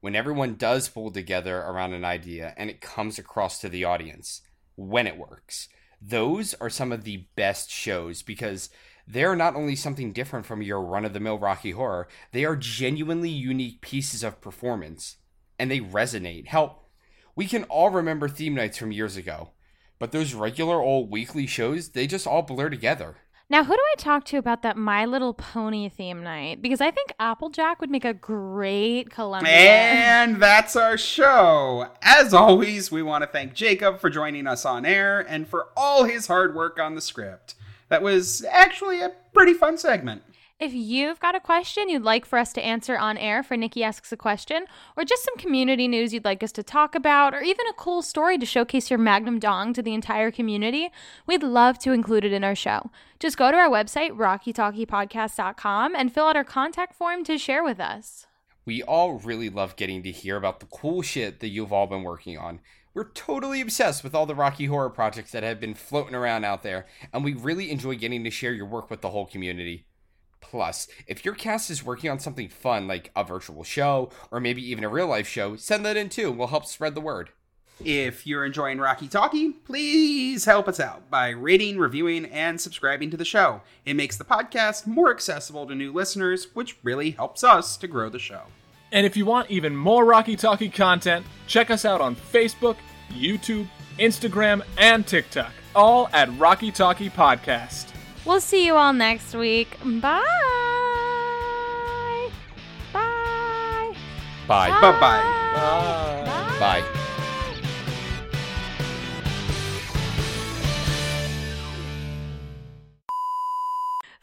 when 0.00 0.16
everyone 0.16 0.56
does 0.56 0.88
pull 0.88 1.12
together 1.12 1.58
around 1.58 1.92
an 1.92 2.04
idea 2.04 2.54
and 2.56 2.68
it 2.68 2.80
comes 2.80 3.20
across 3.20 3.60
to 3.60 3.68
the 3.68 3.84
audience, 3.84 4.42
when 4.74 5.06
it 5.06 5.16
works, 5.16 5.68
those 6.02 6.54
are 6.54 6.70
some 6.70 6.90
of 6.90 7.04
the 7.04 7.28
best 7.36 7.70
shows 7.70 8.22
because 8.22 8.68
they're 9.06 9.36
not 9.36 9.54
only 9.54 9.76
something 9.76 10.12
different 10.12 10.46
from 10.46 10.62
your 10.62 10.80
run 10.80 11.04
of 11.04 11.12
the 11.12 11.20
mill 11.20 11.38
Rocky 11.38 11.70
Horror, 11.70 12.08
they 12.32 12.44
are 12.44 12.56
genuinely 12.56 13.30
unique 13.30 13.80
pieces 13.80 14.22
of 14.22 14.40
performance 14.40 15.16
and 15.58 15.70
they 15.70 15.80
resonate. 15.80 16.46
Hell, 16.46 16.82
we 17.34 17.46
can 17.46 17.64
all 17.64 17.90
remember 17.90 18.28
theme 18.28 18.54
nights 18.54 18.78
from 18.78 18.92
years 18.92 19.16
ago, 19.16 19.50
but 19.98 20.12
those 20.12 20.34
regular 20.34 20.80
old 20.80 21.10
weekly 21.10 21.46
shows, 21.46 21.90
they 21.90 22.06
just 22.06 22.26
all 22.26 22.42
blur 22.42 22.68
together. 22.68 23.16
Now, 23.48 23.62
who 23.62 23.74
do 23.74 23.80
I 23.92 23.94
talk 23.96 24.24
to 24.24 24.38
about 24.38 24.62
that 24.62 24.76
My 24.76 25.06
Little 25.06 25.32
Pony 25.32 25.88
theme 25.88 26.24
night? 26.24 26.60
Because 26.60 26.80
I 26.80 26.90
think 26.90 27.12
Applejack 27.20 27.80
would 27.80 27.90
make 27.90 28.04
a 28.04 28.12
great 28.12 29.10
Columbia. 29.10 29.52
And 29.52 30.42
that's 30.42 30.74
our 30.74 30.98
show. 30.98 31.92
As 32.02 32.34
always, 32.34 32.90
we 32.90 33.04
want 33.04 33.22
to 33.22 33.28
thank 33.28 33.54
Jacob 33.54 34.00
for 34.00 34.10
joining 34.10 34.48
us 34.48 34.64
on 34.64 34.84
air 34.84 35.20
and 35.20 35.46
for 35.46 35.68
all 35.76 36.02
his 36.02 36.26
hard 36.26 36.56
work 36.56 36.80
on 36.80 36.96
the 36.96 37.00
script. 37.00 37.54
That 37.88 38.02
was 38.02 38.44
actually 38.50 39.00
a 39.00 39.12
pretty 39.32 39.54
fun 39.54 39.78
segment. 39.78 40.22
If 40.58 40.72
you've 40.72 41.20
got 41.20 41.34
a 41.34 41.40
question 41.40 41.90
you'd 41.90 42.02
like 42.02 42.24
for 42.24 42.38
us 42.38 42.54
to 42.54 42.64
answer 42.64 42.96
on 42.96 43.18
air 43.18 43.42
for 43.42 43.58
Nikki 43.58 43.84
Asks 43.84 44.10
a 44.10 44.16
Question, 44.16 44.64
or 44.96 45.04
just 45.04 45.22
some 45.22 45.36
community 45.36 45.86
news 45.86 46.14
you'd 46.14 46.24
like 46.24 46.42
us 46.42 46.52
to 46.52 46.62
talk 46.62 46.94
about, 46.94 47.34
or 47.34 47.42
even 47.42 47.66
a 47.66 47.74
cool 47.74 48.00
story 48.00 48.38
to 48.38 48.46
showcase 48.46 48.88
your 48.88 48.98
Magnum 48.98 49.38
Dong 49.38 49.74
to 49.74 49.82
the 49.82 49.92
entire 49.92 50.30
community, 50.30 50.88
we'd 51.26 51.42
love 51.42 51.78
to 51.80 51.92
include 51.92 52.24
it 52.24 52.32
in 52.32 52.42
our 52.42 52.54
show. 52.54 52.90
Just 53.20 53.36
go 53.36 53.50
to 53.50 53.56
our 53.58 53.68
website, 53.68 54.12
rockytalkypodcast.com, 54.12 55.94
and 55.94 56.10
fill 56.10 56.24
out 56.24 56.36
our 56.36 56.44
contact 56.44 56.94
form 56.94 57.22
to 57.24 57.36
share 57.36 57.62
with 57.62 57.78
us. 57.78 58.26
We 58.64 58.82
all 58.82 59.18
really 59.18 59.50
love 59.50 59.76
getting 59.76 60.02
to 60.04 60.10
hear 60.10 60.36
about 60.36 60.60
the 60.60 60.66
cool 60.66 61.02
shit 61.02 61.40
that 61.40 61.48
you've 61.48 61.72
all 61.72 61.86
been 61.86 62.02
working 62.02 62.38
on. 62.38 62.60
We're 62.96 63.04
totally 63.04 63.60
obsessed 63.60 64.02
with 64.02 64.14
all 64.14 64.24
the 64.24 64.34
Rocky 64.34 64.64
Horror 64.64 64.88
projects 64.88 65.30
that 65.32 65.42
have 65.42 65.60
been 65.60 65.74
floating 65.74 66.14
around 66.14 66.44
out 66.44 66.62
there, 66.62 66.86
and 67.12 67.22
we 67.22 67.34
really 67.34 67.70
enjoy 67.70 67.96
getting 67.96 68.24
to 68.24 68.30
share 68.30 68.54
your 68.54 68.64
work 68.64 68.88
with 68.88 69.02
the 69.02 69.10
whole 69.10 69.26
community. 69.26 69.84
Plus, 70.40 70.88
if 71.06 71.22
your 71.22 71.34
cast 71.34 71.68
is 71.68 71.84
working 71.84 72.10
on 72.10 72.18
something 72.18 72.48
fun 72.48 72.88
like 72.88 73.10
a 73.14 73.22
virtual 73.22 73.64
show 73.64 74.08
or 74.30 74.40
maybe 74.40 74.66
even 74.66 74.82
a 74.82 74.88
real 74.88 75.08
life 75.08 75.28
show, 75.28 75.56
send 75.56 75.84
that 75.84 75.98
in 75.98 76.08
too. 76.08 76.32
We'll 76.32 76.46
help 76.46 76.64
spread 76.64 76.94
the 76.94 77.02
word. 77.02 77.28
If 77.84 78.26
you're 78.26 78.46
enjoying 78.46 78.78
Rocky 78.78 79.08
Talkie, 79.08 79.50
please 79.50 80.46
help 80.46 80.66
us 80.66 80.80
out 80.80 81.10
by 81.10 81.28
rating, 81.28 81.76
reviewing, 81.76 82.24
and 82.24 82.58
subscribing 82.58 83.10
to 83.10 83.18
the 83.18 83.26
show. 83.26 83.60
It 83.84 83.92
makes 83.92 84.16
the 84.16 84.24
podcast 84.24 84.86
more 84.86 85.10
accessible 85.10 85.66
to 85.66 85.74
new 85.74 85.92
listeners, 85.92 86.48
which 86.54 86.78
really 86.82 87.10
helps 87.10 87.44
us 87.44 87.76
to 87.76 87.88
grow 87.88 88.08
the 88.08 88.18
show. 88.18 88.44
And 88.96 89.04
if 89.04 89.14
you 89.14 89.26
want 89.26 89.50
even 89.50 89.76
more 89.76 90.06
Rocky 90.06 90.36
Talkie 90.36 90.70
content, 90.70 91.26
check 91.46 91.70
us 91.70 91.84
out 91.84 92.00
on 92.00 92.16
Facebook, 92.16 92.76
YouTube, 93.10 93.68
Instagram, 93.98 94.62
and 94.78 95.06
TikTok, 95.06 95.52
all 95.74 96.08
at 96.14 96.34
Rocky 96.38 96.72
Talkie 96.72 97.10
Podcast. 97.10 97.88
We'll 98.24 98.40
see 98.40 98.64
you 98.64 98.74
all 98.74 98.94
next 98.94 99.34
week. 99.34 99.76
Bye. 99.84 100.22
Bye. 102.94 103.94
Bye. 104.48 104.70
Bye 104.70 104.80
bye. 104.80 104.98
Bye. 104.98 106.56
Bye. 106.58 107.12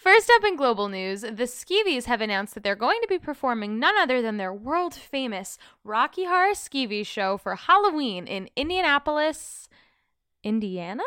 First 0.04 0.30
up 0.36 0.44
in 0.44 0.58
global 0.58 0.90
news, 0.90 1.22
the 1.22 1.48
Skeevies 1.48 2.08
have 2.08 2.20
announced 2.20 2.56
that 2.56 2.64
they're 2.64 2.76
going 2.76 3.00
to 3.02 3.08
be 3.08 3.18
performing 3.18 3.80
none 3.80 3.96
other 3.98 4.22
than 4.22 4.36
their 4.36 4.54
world 4.54 4.94
famous 4.94 5.58
Rocky 5.86 6.26
Horror 6.26 6.56
Skeevies 6.56 7.08
show 7.08 7.38
for 7.38 7.56
Halloween 7.56 8.28
in 8.28 8.50
Indianapolis, 8.58 9.70
Indiana? 10.44 11.04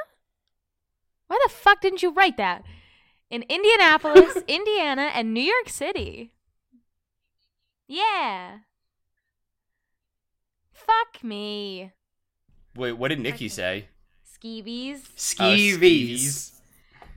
Why 1.26 1.38
the 1.44 1.52
fuck 1.52 1.82
didn't 1.82 2.02
you 2.02 2.10
write 2.10 2.38
that? 2.38 2.64
In 3.28 3.44
Indianapolis, 3.50 4.42
Indiana, 4.48 5.10
and 5.12 5.34
New 5.34 5.42
York 5.42 5.68
City. 5.68 6.32
Yeah. 7.86 8.60
Fuck 10.72 11.22
me. 11.22 11.92
Wait, 12.74 12.92
what 12.92 13.08
did 13.08 13.20
Nikki 13.20 13.50
say? 13.50 13.88
Skeevies. 14.26 15.00
Oh, 15.38 15.52
Skeevies. 15.52 16.55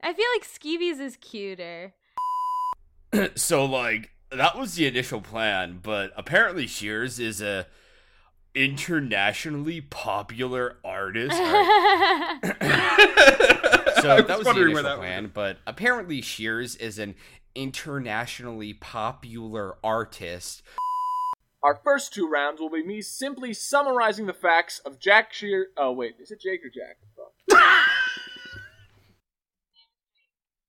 I 0.02 0.14
feel 0.14 0.26
like 0.36 0.48
Skeevies 0.48 1.00
is 1.00 1.18
cuter. 1.18 1.94
so 3.36 3.66
like 3.66 4.12
that 4.32 4.58
was 4.58 4.76
the 4.76 4.88
initial 4.88 5.22
plan, 5.22 5.80
but 5.82 6.12
apparently 6.16 6.68
Shears 6.68 7.20
is 7.20 7.42
a 7.42 7.66
internationally 8.56 9.82
popular 9.82 10.78
artist. 10.84 11.36
so 11.36 11.44
So 14.02 14.10
I 14.10 14.22
was 14.22 14.28
that 14.28 14.38
was 14.38 14.46
the 14.46 14.52
initial 14.52 14.74
where 14.74 14.84
that 14.84 14.98
plan, 14.98 15.32
but 15.34 15.58
apparently 15.68 16.22
Shears 16.22 16.76
is 16.76 17.00
an 17.00 17.16
internationally 17.56 18.74
popular 18.74 19.78
artist. 19.84 20.64
Our 21.62 21.78
first 21.84 22.14
two 22.14 22.30
rounds 22.30 22.62
will 22.62 22.70
be 22.70 22.86
me 22.86 23.02
simply 23.02 23.54
summarizing 23.54 24.28
the 24.28 24.34
facts 24.34 24.80
of 24.86 25.00
Jack 25.00 25.34
Shear. 25.34 25.68
Oh 25.78 25.92
wait, 25.92 26.16
is 26.20 26.32
it 26.32 26.40
Jake 26.40 26.62
or 26.64 26.70
Jack? 26.70 26.98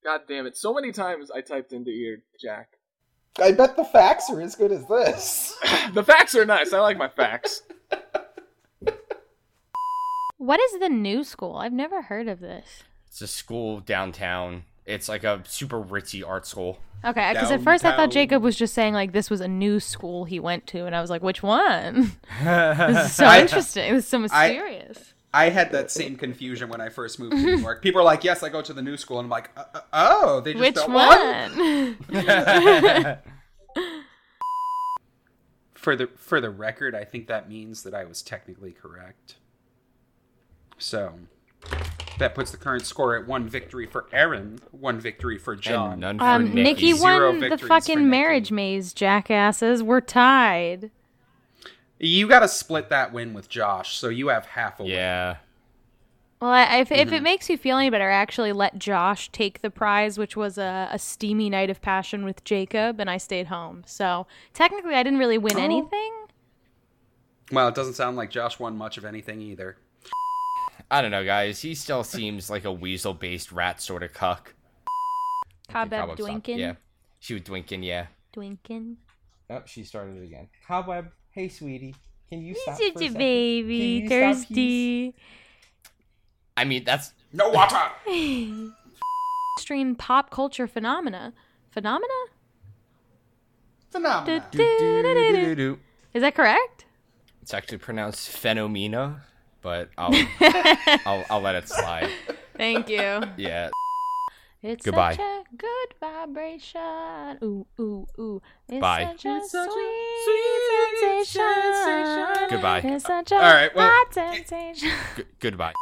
Fuck. 0.02 0.12
God 0.12 0.20
damn 0.28 0.46
it! 0.46 0.56
So 0.56 0.72
many 0.74 0.92
times 0.92 1.30
I 1.30 1.40
typed 1.40 1.72
into 1.72 1.90
here 1.90 2.22
Jack. 2.40 2.78
I 3.40 3.52
bet 3.52 3.76
the 3.76 3.84
facts 3.84 4.28
are 4.30 4.40
as 4.40 4.54
good 4.54 4.72
as 4.72 4.86
this. 4.86 5.56
the 5.94 6.02
facts 6.02 6.34
are 6.34 6.44
nice. 6.44 6.72
I 6.72 6.80
like 6.80 6.98
my 6.98 7.08
facts. 7.08 7.62
What 10.36 10.58
is 10.58 10.80
the 10.80 10.88
new 10.88 11.22
school? 11.22 11.56
I've 11.56 11.72
never 11.72 12.02
heard 12.02 12.26
of 12.26 12.40
this. 12.40 12.82
It's 13.08 13.20
a 13.20 13.26
school 13.26 13.80
downtown. 13.80 14.64
It's 14.86 15.08
like 15.08 15.22
a 15.22 15.42
super 15.44 15.80
ritzy 15.80 16.26
art 16.26 16.46
school. 16.46 16.78
Okay, 17.04 17.32
because 17.32 17.50
at 17.50 17.60
first 17.62 17.84
I 17.84 17.94
thought 17.94 18.10
Jacob 18.10 18.42
was 18.42 18.56
just 18.56 18.74
saying 18.74 18.94
like 18.94 19.12
this 19.12 19.30
was 19.30 19.40
a 19.40 19.48
new 19.48 19.80
school 19.80 20.24
he 20.24 20.40
went 20.40 20.66
to, 20.68 20.86
and 20.86 20.96
I 20.96 21.00
was 21.00 21.10
like, 21.10 21.22
which 21.22 21.42
one? 21.42 22.12
this 22.42 23.06
is 23.06 23.14
so 23.14 23.26
I- 23.26 23.40
interesting. 23.40 23.94
This 23.94 24.04
is 24.04 24.10
so 24.10 24.18
mysterious. 24.18 24.98
I 24.98 25.19
had 25.32 25.70
that 25.72 25.90
same 25.90 26.16
confusion 26.16 26.68
when 26.68 26.80
I 26.80 26.88
first 26.88 27.18
moved 27.20 27.32
to 27.32 27.38
New 27.42 27.56
York. 27.58 27.82
People 27.82 28.00
are 28.00 28.04
like, 28.04 28.24
"Yes, 28.24 28.42
I 28.42 28.48
go 28.48 28.62
to 28.62 28.72
the 28.72 28.82
new 28.82 28.96
school," 28.96 29.18
and 29.20 29.26
I'm 29.26 29.30
like, 29.30 29.50
uh, 29.56 29.64
uh, 29.74 29.80
"Oh, 29.92 30.40
they 30.40 30.54
just 30.54 30.60
which 30.60 30.74
don't 30.74 30.92
one? 30.92 31.96
For 35.74 35.96
the 35.96 36.08
for 36.14 36.42
the 36.42 36.50
record, 36.50 36.94
I 36.94 37.04
think 37.04 37.26
that 37.28 37.48
means 37.48 37.84
that 37.84 37.94
I 37.94 38.04
was 38.04 38.20
technically 38.20 38.72
correct. 38.72 39.36
So 40.76 41.14
that 42.18 42.34
puts 42.34 42.50
the 42.50 42.58
current 42.58 42.84
score 42.84 43.16
at 43.16 43.26
one 43.26 43.48
victory 43.48 43.86
for 43.86 44.06
Aaron, 44.12 44.58
one 44.72 45.00
victory 45.00 45.38
for 45.38 45.56
John. 45.56 45.92
And 45.92 46.00
none 46.02 46.18
for 46.18 46.24
um, 46.24 46.44
Nikki. 46.46 46.62
Nikki 46.62 46.92
Zero 46.92 47.28
won 47.30 47.34
the 47.36 47.40
victories 47.48 47.60
for 47.62 47.66
fucking 47.68 47.96
Nikki. 47.98 48.10
marriage 48.10 48.52
maze, 48.52 48.92
jackasses. 48.92 49.82
We're 49.82 50.02
tied. 50.02 50.90
You 52.02 52.26
got 52.28 52.40
to 52.40 52.48
split 52.48 52.88
that 52.88 53.12
win 53.12 53.34
with 53.34 53.48
Josh, 53.48 53.96
so 53.96 54.08
you 54.08 54.28
have 54.28 54.46
half 54.46 54.80
a 54.80 54.84
win. 54.84 54.92
Yeah. 54.92 55.36
Well, 56.40 56.50
I, 56.50 56.78
if, 56.78 56.90
if 56.90 57.08
Mm-hmm. 57.08 57.14
it 57.14 57.22
makes 57.22 57.50
you 57.50 57.58
feel 57.58 57.76
any 57.76 57.90
better, 57.90 58.08
I 58.10 58.14
actually 58.14 58.52
let 58.52 58.78
Josh 58.78 59.28
take 59.30 59.60
the 59.60 59.68
prize, 59.70 60.16
which 60.16 60.34
was 60.36 60.56
a, 60.56 60.88
a 60.90 60.98
steamy 60.98 61.50
night 61.50 61.68
of 61.68 61.82
passion 61.82 62.24
with 62.24 62.42
Jacob, 62.44 62.98
and 62.98 63.10
I 63.10 63.18
stayed 63.18 63.48
home. 63.48 63.82
So 63.86 64.26
technically, 64.54 64.94
I 64.94 65.02
didn't 65.02 65.18
really 65.18 65.36
win 65.36 65.56
Oh. 65.56 65.62
anything. 65.62 66.12
Well, 67.52 67.68
it 67.68 67.74
doesn't 67.74 67.94
sound 67.94 68.16
like 68.16 68.30
Josh 68.30 68.58
won 68.58 68.76
much 68.78 68.96
of 68.96 69.04
anything 69.04 69.42
either. 69.42 69.76
I 70.90 71.02
don't 71.02 71.10
know, 71.10 71.24
guys. 71.24 71.60
He 71.60 71.74
still 71.74 72.02
seems 72.02 72.48
like 72.48 72.64
a 72.64 72.72
weasel 72.72 73.12
based 73.12 73.52
rat 73.52 73.82
sort 73.82 74.02
of 74.02 74.14
cuck. 74.14 74.54
Cobweb 75.68 76.08
Cobweb. 76.08 76.18
Dwinkin. 76.18 76.58
Yeah. 76.58 76.74
She 77.18 77.34
was 77.34 77.42
dwinking, 77.42 77.84
yeah. 77.84 78.06
Dwinkin. 78.34 78.96
Oh, 79.50 79.62
she 79.66 79.84
started 79.84 80.16
it 80.16 80.24
again. 80.24 80.48
Cobweb, 80.66 81.10
hey, 81.40 81.48
sweetie. 81.48 81.94
Can 82.28 82.42
you 82.44 82.54
stop 82.54 82.76
Such 82.76 83.02
a 83.02 83.08
baby, 83.08 84.06
thirsty. 84.06 85.14
I 86.56 86.64
mean, 86.64 86.84
that's 86.84 87.12
No 87.32 87.48
water. 87.48 87.80
Stream 89.58 89.94
pop 89.96 90.30
culture 90.30 90.66
phenomena. 90.66 91.32
Phenomena? 91.70 92.20
Phenomenal. 93.90 94.42
Do-do-do-do-do. 94.50 95.78
Is 96.12 96.20
that 96.20 96.34
correct? 96.34 96.84
It's 97.42 97.54
actually 97.54 97.78
pronounced 97.78 98.28
phenomena, 98.28 99.22
but 99.62 99.88
I'll 99.96 100.14
I'll, 101.06 101.24
I'll 101.30 101.40
let 101.40 101.54
it 101.54 101.68
slide. 101.68 102.10
Thank 102.56 102.88
you. 102.88 103.22
Yeah. 103.36 103.70
It's 104.62 104.84
Goodbye. 104.84 105.12
such 105.12 105.20
a 105.20 105.42
good 105.56 105.94
vibration. 106.00 107.38
Ooh, 107.42 107.66
ooh, 107.80 108.06
ooh. 108.18 108.42
It's 108.68 108.80
Bye. 108.80 109.04
such 109.12 109.24
a 109.24 109.36
It's 109.36 109.50
such 109.52 109.68
a 109.68 109.72
sweet, 109.72 110.24
sweet 110.24 111.26
sensation. 111.26 111.72
sensation. 111.84 112.48
Goodbye. 112.50 112.80
It's 112.84 113.04
such 113.04 113.32
a 113.32 113.34
All 113.36 113.40
right, 113.40 113.74
well- 113.74 113.88
hot 113.90 114.12
sensation. 114.14 114.90
G- 115.16 115.22
goodbye. 115.40 115.72